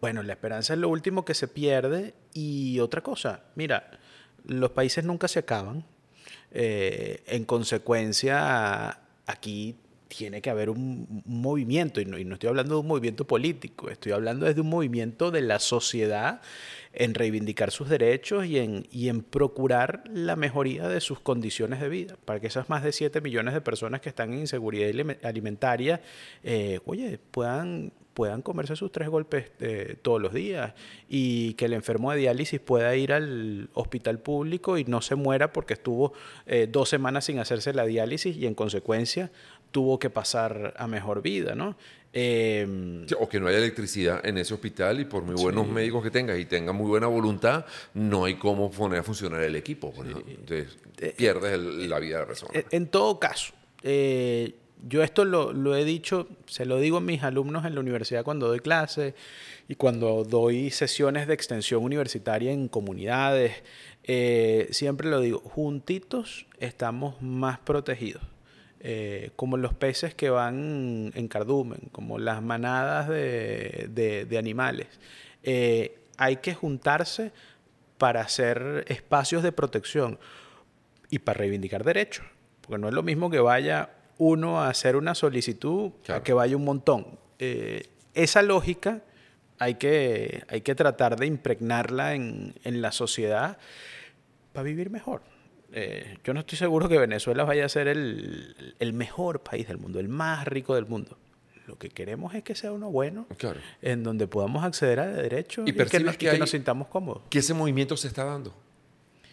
bueno, 0.00 0.22
la 0.24 0.32
esperanza 0.32 0.74
es 0.74 0.80
lo 0.80 0.88
último 0.88 1.24
que 1.24 1.34
se 1.34 1.46
pierde. 1.46 2.14
Y 2.32 2.78
otra 2.80 3.02
cosa, 3.02 3.42
mira, 3.54 3.90
los 4.44 4.70
países 4.70 5.04
nunca 5.04 5.28
se 5.28 5.40
acaban. 5.40 5.84
Eh, 6.52 7.22
en 7.26 7.44
consecuencia, 7.44 8.98
aquí 9.26 9.76
tiene 10.16 10.42
que 10.42 10.50
haber 10.50 10.70
un, 10.70 11.22
movimiento, 11.24 12.00
y 12.00 12.04
no, 12.04 12.16
estoy 12.16 12.48
hablando 12.48 12.74
de 12.74 12.80
un 12.80 12.86
movimiento 12.88 13.26
político, 13.26 13.88
estoy 13.88 14.12
hablando 14.12 14.44
desde 14.44 14.60
un 14.60 14.68
movimiento 14.68 15.30
de 15.30 15.40
la 15.40 15.60
sociedad 15.60 16.42
en 16.92 17.14
reivindicar 17.14 17.70
sus 17.70 17.88
derechos 17.88 18.44
y 18.46 18.58
en, 18.58 18.86
y 18.90 19.08
en 19.08 19.22
procurar 19.22 20.02
la 20.12 20.34
mejoría 20.34 20.88
de 20.88 21.00
sus 21.00 21.20
condiciones 21.20 21.80
de 21.80 21.88
vida, 21.88 22.16
para 22.24 22.40
que 22.40 22.48
esas 22.48 22.68
más 22.68 22.82
de 22.82 22.92
7 22.92 23.20
millones 23.20 23.54
de 23.54 23.60
personas 23.60 24.00
que 24.00 24.08
están 24.08 24.32
en 24.32 24.40
inseguridad 24.40 24.90
alimentaria, 25.22 26.02
eh, 26.42 26.80
oye, 26.84 27.18
puedan 27.30 27.92
puedan 28.14 28.42
comerse 28.42 28.76
sus 28.76 28.92
tres 28.92 29.08
golpes 29.08 29.50
eh, 29.60 29.96
todos 30.02 30.20
los 30.20 30.34
días 30.34 30.74
y 31.08 31.54
que 31.54 31.66
el 31.66 31.72
enfermo 31.72 32.12
de 32.12 32.18
diálisis 32.18 32.60
pueda 32.60 32.94
ir 32.96 33.12
al 33.12 33.70
hospital 33.72 34.18
público 34.18 34.78
y 34.78 34.84
no 34.84 35.00
se 35.00 35.14
muera 35.14 35.52
porque 35.52 35.74
estuvo 35.74 36.12
eh, 36.46 36.68
dos 36.70 36.88
semanas 36.88 37.24
sin 37.24 37.38
hacerse 37.38 37.72
la 37.72 37.84
diálisis 37.84 38.36
y 38.36 38.46
en 38.46 38.54
consecuencia 38.54 39.30
tuvo 39.70 39.98
que 39.98 40.10
pasar 40.10 40.74
a 40.76 40.86
mejor 40.86 41.22
vida, 41.22 41.54
¿no? 41.54 41.76
Em, 42.12 43.06
o 43.20 43.28
que 43.28 43.38
no 43.38 43.46
haya 43.46 43.58
electricidad 43.58 44.24
en 44.26 44.36
ese 44.38 44.52
hospital 44.52 44.98
y 44.98 45.04
por 45.04 45.22
muy 45.22 45.36
buenos 45.36 45.68
médicos 45.68 46.02
que 46.02 46.10
tengas 46.10 46.38
y 46.38 46.44
tenga 46.44 46.72
muy 46.72 46.88
buena 46.88 47.06
voluntad, 47.06 47.64
no 47.94 48.24
hay 48.24 48.34
cómo 48.34 48.70
poner 48.70 48.98
a 48.98 49.02
funcionar 49.04 49.42
el 49.42 49.54
equipo. 49.54 49.92
Pues, 49.92 50.08
Entonces, 50.26 50.76
eh, 50.98 51.14
pierdes 51.16 51.58
la 51.58 51.98
vida 52.00 52.16
de 52.16 52.20
la 52.22 52.26
persona. 52.26 52.52
En 52.70 52.88
todo 52.88 53.20
caso, 53.20 53.52
yo 54.88 55.02
esto 55.02 55.24
lo, 55.24 55.76
he 55.76 55.84
dicho, 55.84 56.28
se 56.46 56.64
lo 56.64 56.78
digo 56.78 56.98
a 56.98 57.00
mis 57.00 57.22
alumnos 57.22 57.64
en 57.64 57.74
la 57.74 57.80
universidad 57.80 58.24
cuando 58.24 58.48
doy 58.48 58.60
clases 58.60 59.14
y 59.68 59.74
cuando 59.74 60.24
doy 60.24 60.70
sesiones 60.70 61.26
de 61.26 61.34
extensión 61.34 61.82
universitaria 61.82 62.52
en 62.52 62.68
comunidades, 62.68 63.62
eh, 64.04 64.68
siempre 64.70 65.08
lo 65.08 65.20
digo, 65.20 65.40
juntitos 65.40 66.46
estamos 66.58 67.20
más 67.20 67.58
protegidos. 67.58 68.22
Eh, 68.82 69.30
como 69.36 69.58
los 69.58 69.74
peces 69.74 70.14
que 70.14 70.30
van 70.30 71.12
en 71.14 71.28
cardumen, 71.28 71.90
como 71.92 72.18
las 72.18 72.42
manadas 72.42 73.08
de, 73.08 74.36
animales. 74.38 74.88
Eh, 75.42 75.98
hay 76.16 76.36
que 76.36 76.54
juntarse 76.54 77.32
para 77.98 78.22
hacer 78.22 78.84
espacios 78.88 79.42
de 79.42 79.52
protección 79.52 80.18
y 81.10 81.18
para 81.18 81.38
reivindicar 81.38 81.84
derechos, 81.84 82.24
porque 82.62 82.78
no 82.78 82.88
es 82.88 82.94
lo 82.94 83.02
mismo 83.02 83.28
que 83.30 83.40
vaya 83.40 83.90
uno 84.16 84.60
a 84.60 84.68
hacer 84.68 84.96
una 84.96 85.14
solicitud 85.14 85.92
a 86.08 86.22
que 86.22 86.32
vaya 86.32 86.56
un 86.56 86.64
montón. 86.64 87.18
Eh, 87.38 87.82
esa 88.14 88.42
lógica 88.42 89.02
hay 89.58 89.74
que, 89.74 90.42
hay 90.48 90.62
que 90.62 90.74
tratar 90.74 91.16
de 91.18 91.26
impregnarla 91.26 92.14
en, 92.14 92.54
la 92.64 92.92
sociedad 92.92 93.58
para 94.52 94.62
vivir 94.62 94.88
mejor. 94.90 95.22
Eh, 95.72 96.18
yo 96.24 96.34
no 96.34 96.40
estoy 96.40 96.58
seguro 96.58 96.88
que 96.88 96.98
Venezuela 96.98 97.44
vaya 97.44 97.64
a 97.64 97.68
ser 97.68 97.88
el, 97.88 98.92
mejor 98.92 99.40
país 99.40 99.68
del 99.68 99.78
mundo, 99.78 100.00
el 100.00 100.08
más 100.08 100.46
rico 100.46 100.74
del 100.74 100.86
mundo. 100.86 101.16
Lo 101.66 101.78
que 101.78 101.90
queremos 101.90 102.34
es 102.34 102.42
que 102.42 102.56
sea 102.56 102.72
uno 102.72 102.90
bueno, 102.90 103.26
en 103.80 104.02
donde 104.02 104.26
podamos 104.26 104.64
acceder 104.64 104.98
a 104.98 105.06
derechos 105.06 105.68
y, 105.68 105.72
que, 105.72 106.00
nos, 106.00 106.16
que, 106.16 106.38
nos 106.38 106.50
sintamos 106.50 106.88
cómodos. 106.88 107.22
Que 107.30 107.38
ese 107.38 107.54
movimiento 107.54 107.96
se 107.96 108.08
está 108.08 108.24
dando 108.24 108.52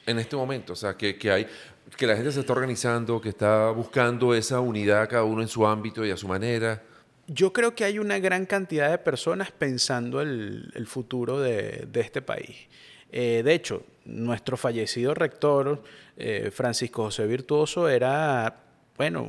en 0.07 0.17
este 0.19 0.35
momento. 0.35 0.73
O 0.73 0.75
sea, 0.75 0.95
que, 0.95 1.17
que, 1.17 1.31
hay, 1.31 1.47
que 1.95 2.07
la 2.07 2.15
gente 2.15 2.31
se 2.31 2.39
está 2.39 2.53
organizando, 2.53 3.21
que 3.21 3.29
está 3.29 3.69
buscando 3.69 4.33
esa 4.33 4.59
unidad 4.59 5.07
cada 5.07 5.23
uno 5.23 5.41
en 5.43 5.47
su 5.47 5.67
ámbito 5.67 6.03
y 6.05 6.11
a 6.11 6.17
su 6.17 6.27
manera. 6.27 6.81
Yo 7.27 7.51
creo 7.53 7.75
que 7.75 7.83
hay 7.83 7.99
una 7.99 8.19
gran 8.19 8.45
cantidad 8.45 8.89
de 8.89 8.97
personas 8.97 9.51
pensando 9.51 10.21
el, 10.21 10.71
el 10.73 10.88
futuro 10.88 11.39
de, 11.39 11.88
de, 11.91 11.99
este 11.99 12.21
país. 12.21 12.55
Eh, 13.12 13.41
de 13.43 13.53
hecho, 13.53 13.84
nuestro 14.05 14.58
fallecido 14.58 15.14
rector, 15.14 15.82
eh, 16.18 16.49
Francisco 16.53 17.03
José 17.03 17.26
Virtuoso, 17.28 17.89
era, 17.89 18.64
bueno, 18.97 19.24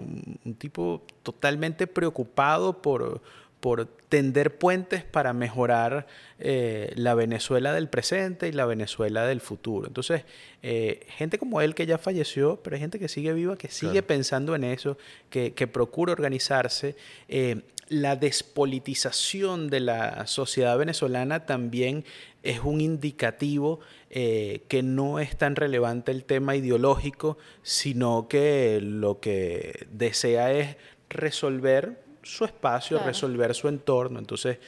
un 0.44 0.54
tipo 0.54 1.02
totalmente 1.22 1.86
preocupado 1.86 2.80
por, 2.80 3.20
por 3.60 3.86
tender 4.08 4.56
puentes 4.56 5.04
para 5.04 5.32
mejorar 5.32 6.06
eh, 6.38 6.92
la 6.94 7.14
Venezuela 7.14 7.72
del 7.72 7.88
presente 7.88 8.48
y 8.48 8.52
la 8.52 8.66
Venezuela 8.66 9.26
del 9.26 9.40
futuro. 9.40 9.88
Entonces, 9.88 10.24
eh, 10.62 11.06
gente 11.08 11.38
como 11.38 11.60
él 11.60 11.74
que 11.74 11.86
ya 11.86 11.98
falleció, 11.98 12.60
pero 12.62 12.74
hay 12.74 12.80
gente 12.80 12.98
que 12.98 13.08
sigue 13.08 13.32
viva, 13.32 13.56
que 13.56 13.68
sigue 13.68 14.02
pensando 14.02 14.54
en 14.54 14.64
eso, 14.64 14.96
que, 15.30 15.50
procura 15.66 16.12
organizarse. 16.12 16.96
Eh, 17.28 17.62
la 17.88 18.16
despolitización 18.16 19.70
de 19.70 19.80
la 19.80 20.26
sociedad 20.26 20.76
venezolana 20.76 21.46
también 21.46 22.04
es 22.42 22.60
un 22.60 22.80
indicativo 22.80 23.80
que 24.10 24.80
no 24.84 25.18
es 25.18 25.36
tan 25.36 25.56
relevante 25.56 26.12
el 26.12 26.24
tema 26.24 26.56
ideológico, 26.56 27.38
sino 27.62 28.28
que 28.28 28.80
lo 28.82 29.20
que 29.20 29.86
desea 29.90 30.52
es 30.52 30.76
resolver 31.08 32.02
su 32.22 32.44
espacio, 32.44 32.98
resolver 33.00 33.54
su 33.54 33.68
entorno. 33.68 34.18
Entonces, 34.18 34.58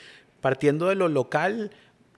partiendo 0.40 0.88
de 0.88 0.94
lo 0.94 1.08
local, 1.08 1.70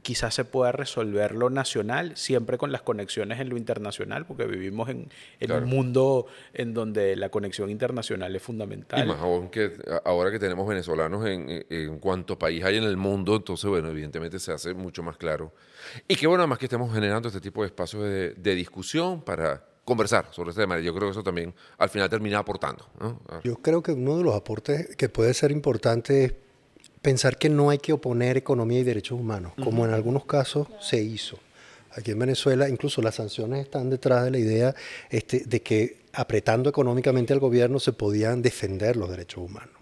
quizás 0.03 0.35
se 0.35 0.45
pueda 0.45 0.73
resolver 0.73 1.35
lo 1.35 1.49
nacional, 1.49 2.17
siempre 2.17 2.59
con 2.59 2.73
las 2.73 2.83
conexiones 2.83 3.41
en 3.41 3.49
lo 3.49 3.57
internacional, 3.57 4.27
porque 4.27 4.45
vivimos 4.47 4.89
en, 4.89 5.09
un 5.51 5.65
mundo 5.65 6.27
en 6.53 6.75
donde 6.75 7.17
la 7.17 7.31
conexión 7.31 7.71
internacional 7.71 8.35
es 8.35 8.43
fundamental. 8.43 9.05
Y 9.05 9.09
más 9.09 9.21
aún 9.21 9.49
que 9.49 9.73
ahora 10.05 10.31
que 10.31 10.39
tenemos 10.39 10.69
venezolanos 10.69 11.27
en, 11.27 11.65
en 11.71 11.99
cuanto 11.99 12.39
país 12.39 12.65
hay 12.65 12.77
en 12.77 12.85
el 12.85 12.97
mundo, 12.97 13.37
entonces, 13.37 13.69
bueno, 13.71 13.89
evidentemente 13.89 14.39
se 14.39 14.53
hace 14.53 14.75
mucho 14.75 15.03
más 15.03 15.17
claro. 15.17 15.53
Y 16.09 16.17
qué 16.17 16.27
bueno, 16.27 16.43
además 16.43 16.59
que 16.59 16.67
estemos 16.67 16.93
generando 16.93 17.29
este 17.29 17.41
tipo 17.41 17.63
de 17.63 17.69
espacios 17.69 18.03
de, 18.03 18.35
de 18.35 18.55
discusión 18.55 19.23
para 19.23 19.65
conversar 19.85 20.29
sobre 20.31 20.51
este 20.51 20.63
tema. 20.63 20.79
Yo 20.79 20.95
creo 20.95 21.09
que 21.09 21.13
eso 21.13 21.23
también 21.23 21.55
al 21.79 21.89
final 21.89 22.09
termina 22.09 22.39
aportando. 22.39 22.87
Ah. 23.01 23.41
Yo 23.43 23.57
creo 23.57 23.83
que 23.83 23.93
uno 23.93 24.19
de 24.19 24.25
los 24.25 24.35
aportes 24.35 24.95
que 24.97 25.09
puede 25.09 25.35
ser 25.35 25.51
importante 25.51 26.25
es 26.25 26.33
pensar 27.03 27.37
que 27.37 27.49
no 27.49 27.71
hay 27.71 27.79
que 27.79 27.93
oponer 27.93 28.37
economía 28.37 28.81
y 28.81 28.85
derechos 28.85 29.19
humanos, 29.19 29.53
como 29.63 29.85
en 29.85 29.93
algunos 29.93 30.25
casos 30.25 30.69
se 30.81 31.03
hizo. 31.03 31.39
Aquí 31.95 32.13
en 32.13 32.19
Venezuela 32.19 32.69
incluso 32.69 33.03
las 33.03 33.17
sanciones 33.17 33.65
están 33.65 33.91
detrás 33.91 34.25
de 34.25 34.31
la 34.31 34.39
idea 34.39 34.75
este, 35.11 35.41
de 35.41 35.61
que 35.61 35.99
apretando 36.15 36.71
económicamente 36.71 37.33
al 37.33 37.41
gobierno 37.41 37.81
se 37.81 37.93
podían 37.93 38.41
defender 38.41 38.97
los 38.97 39.11
derechos 39.11 39.45
humanos. 39.45 39.75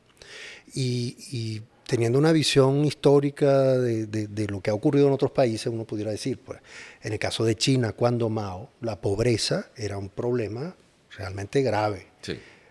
y 0.75 1.63
teniendo 1.91 2.21
una 2.21 2.31
visión 2.31 2.85
histórica 2.85 3.77
de, 3.77 4.47
lo 4.49 4.61
que 4.61 4.71
ha 4.71 4.75
ocurrido 4.75 5.09
en 5.09 5.13
otros 5.13 5.33
países, 5.33 5.67
uno 5.67 5.85
pudiera 5.85 6.13
decir, 6.13 6.39
pues, 6.39 6.61
en 7.03 7.13
el 7.13 7.19
caso 7.19 7.45
de 7.45 7.57
China, 7.57 7.95
cuando 7.95 8.29
Mao, 8.29 8.71
la 8.81 9.01
pobreza 9.01 9.71
era 9.75 9.99
un 9.99 10.09
problema 10.09 10.77
realmente 11.19 11.63
grave, 11.63 12.07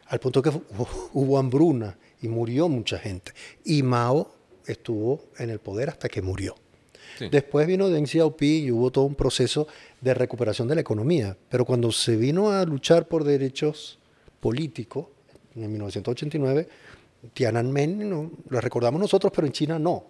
al 0.08 0.20
punto 0.22 0.42
que 0.42 0.52
hubo 1.12 1.38
hambruna 1.38 1.98
y 2.22 2.30
murió 2.30 2.70
mucha 2.70 2.98
gente. 2.98 3.34
Y 3.66 3.84
Mao 3.84 4.39
estuvo 4.72 5.26
en 5.38 5.50
el 5.50 5.60
poder 5.60 5.90
hasta 5.90 6.10
que 6.10 6.22
murió. 6.22 6.56
Después 7.32 7.68
vino 7.68 7.90
Deng 7.90 8.08
Xiaoping 8.08 8.66
y 8.66 8.72
hubo 8.72 8.92
todo 8.92 9.04
un 9.04 9.16
proceso 9.16 9.68
de 10.00 10.14
recuperación 10.14 10.70
de 10.70 10.76
la 10.76 10.82
economía. 10.82 11.36
Pero 11.50 11.66
cuando 11.66 11.92
se 11.92 12.16
vino 12.16 12.52
a 12.52 12.64
luchar 12.64 13.08
por 13.08 13.26
derechos 13.26 14.00
políticos, 14.40 15.08
en 15.56 15.70
1989, 15.70 16.68
Tiananmen, 17.34 18.10
no, 18.10 18.32
lo 18.48 18.62
recordamos 18.62 19.02
nosotros, 19.02 19.34
pero 19.36 19.48
en 19.48 19.54
China 19.54 19.78
no. 19.78 20.06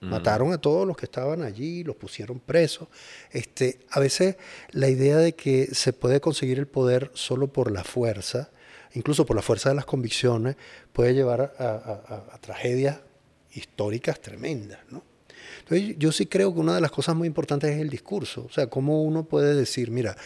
Mm. 0.00 0.08
Mataron 0.08 0.52
a 0.52 0.58
todos 0.58 0.86
los 0.86 0.96
que 0.96 1.06
estaban 1.06 1.42
allí, 1.42 1.84
los 1.84 1.96
pusieron 1.96 2.40
presos. 2.40 2.88
Este, 3.30 3.80
a 3.90 4.00
veces 4.00 4.36
la 4.70 4.88
idea 4.88 5.18
de 5.18 5.34
que 5.34 5.66
se 5.74 5.92
puede 5.92 6.20
conseguir 6.20 6.58
el 6.58 6.66
poder 6.66 7.10
solo 7.14 7.48
por 7.48 7.70
la 7.70 7.84
fuerza, 7.84 8.50
incluso 8.94 9.26
por 9.26 9.36
la 9.36 9.42
fuerza 9.42 9.68
de 9.68 9.74
las 9.74 9.84
convicciones, 9.84 10.56
puede 10.92 11.14
llevar 11.14 11.54
a, 11.58 12.38
tragedias 12.40 13.00
históricas 13.54 14.20
tremendas. 14.20 14.80
¿no? 14.90 15.02
Entonces, 15.60 15.96
yo 15.98 16.12
sí 16.12 16.26
creo 16.26 16.52
que 16.52 16.60
una 16.60 16.74
de 16.74 16.80
las 16.80 16.90
cosas 16.90 17.14
muy 17.14 17.26
importantes 17.26 17.70
es 17.70 17.80
el 17.80 17.90
discurso. 17.90 18.44
O 18.48 18.52
sea, 18.52 18.68
cómo 18.68 19.02
uno 19.02 19.24
puede 19.24 19.54
decir, 19.54 19.90
mira, 19.90 20.16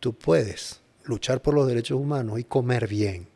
tú 0.00 0.12
puedes 0.14 0.80
luchar 1.04 1.40
por 1.40 1.54
los 1.54 1.66
derechos 1.66 1.98
humanos 1.98 2.38
y 2.38 2.44
comer 2.44 2.86
bien 2.86 3.28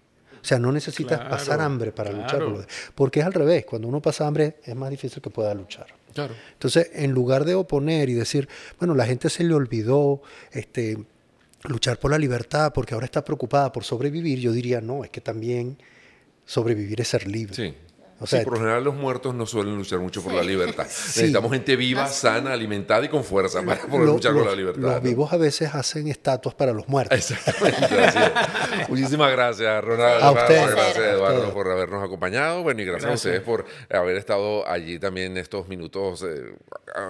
o 0.42 0.44
sea, 0.44 0.58
no 0.58 0.72
necesitas 0.72 1.20
pasar 1.20 1.60
hambre 1.60 1.92
para 1.92 2.10
luchar. 2.10 2.40
Por 2.40 2.66
porque 2.96 3.20
es 3.20 3.26
al 3.26 3.32
revés. 3.32 3.64
Cuando 3.64 3.86
uno 3.86 4.02
pasa 4.02 4.26
hambre 4.26 4.56
es 4.64 4.74
más 4.74 4.90
difícil 4.90 5.22
que 5.22 5.30
pueda 5.30 5.54
luchar. 5.54 5.86
Claro. 6.12 6.34
Entonces, 6.52 6.90
en 6.94 7.12
lugar 7.12 7.44
de 7.44 7.54
oponer 7.54 8.08
y 8.08 8.14
decir, 8.14 8.48
bueno, 8.78 8.94
la 8.96 9.06
gente 9.06 9.30
se 9.30 9.44
le 9.44 9.54
olvidó 9.54 10.20
este, 10.50 10.98
luchar 11.62 12.00
por 12.00 12.10
la 12.10 12.18
libertad 12.18 12.72
porque 12.74 12.94
ahora 12.94 13.04
está 13.06 13.24
preocupada 13.24 13.70
por 13.70 13.84
sobrevivir, 13.84 14.40
yo 14.40 14.50
diría, 14.50 14.80
no, 14.80 15.04
es 15.04 15.10
que 15.10 15.20
también 15.20 15.78
sobrevivir 16.44 17.00
es 17.00 17.08
ser 17.08 17.28
libre. 17.28 17.54
Sí 17.54 17.74
sí, 18.26 18.38
por 18.44 18.54
lo 18.54 18.58
general 18.58 18.84
los 18.84 18.94
muertos 18.94 19.34
no 19.34 19.46
suelen 19.46 19.76
luchar 19.76 19.98
mucho 20.00 20.22
por 20.22 20.32
la 20.32 20.42
libertad. 20.42 20.84
Necesitamos 20.88 21.52
gente 21.52 21.76
viva, 21.76 22.06
sana, 22.06 22.52
alimentada 22.52 23.04
y 23.04 23.08
con 23.08 23.24
fuerza 23.24 23.62
para 23.62 23.82
poder 23.82 24.08
luchar 24.08 24.32
por 24.32 24.46
la 24.46 24.54
libertad. 24.54 24.80
Los 24.80 25.02
vivos 25.02 25.32
a 25.32 25.36
veces 25.36 25.74
hacen 25.74 26.08
estatuas 26.08 26.54
para 26.54 26.72
los 26.72 26.88
muertos. 26.88 27.18
Exactamente. 27.18 28.32
Muchísimas 28.88 29.32
gracias, 29.32 29.84
Ronaldo. 29.84 30.24
A 30.24 30.32
usted. 30.32 30.70
Gracias, 30.70 30.96
Eduardo, 30.98 31.52
por 31.52 31.68
habernos 31.68 32.04
acompañado. 32.04 32.62
Bueno, 32.62 32.82
y 32.82 32.84
gracias, 32.84 33.10
a 33.10 33.14
ustedes 33.14 33.40
por 33.40 33.64
haber 33.90 34.16
estado 34.16 34.66
allí 34.68 34.98
también 34.98 35.36
estos 35.36 35.68
minutos 35.68 36.22
eh, 36.22 36.54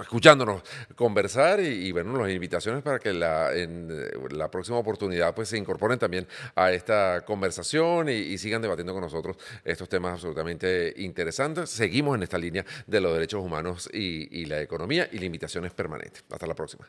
escuchándonos 0.01 0.63
conversar 0.95 1.61
y, 1.61 1.91
bueno, 1.93 2.17
las 2.19 2.31
invitaciones 2.31 2.83
para 2.83 2.99
que 2.99 3.13
la, 3.13 3.53
en 3.55 3.89
eh, 3.91 4.11
la 4.31 4.51
próxima 4.51 4.79
oportunidad 4.79 5.35
pues 5.35 5.49
se 5.49 5.59
incorporen 5.59 5.99
también 5.99 6.27
a 6.55 6.73
esta 6.73 7.23
conversación 7.25 8.09
y, 8.09 8.13
y 8.13 8.39
sigan 8.39 8.63
debatiendo 8.63 8.93
con 8.93 9.03
nosotros 9.03 9.37
estos 9.65 9.89
temas 9.89 10.13
absolutamente 10.15 10.95
interesantes. 11.05 11.70
Seguimos 11.70 12.16
en 12.16 12.22
esta 12.22 12.38
línea 12.38 12.64
de 12.86 13.00
los 13.00 13.12
derechos 13.12 13.42
humanos 13.42 13.88
y, 13.92 14.40
y 14.40 14.46
la 14.46 14.61
economía 14.61 15.09
y 15.11 15.18
limitaciones 15.18 15.72
permanentes. 15.72 16.24
Hasta 16.30 16.46
la 16.46 16.55
próxima. 16.55 16.88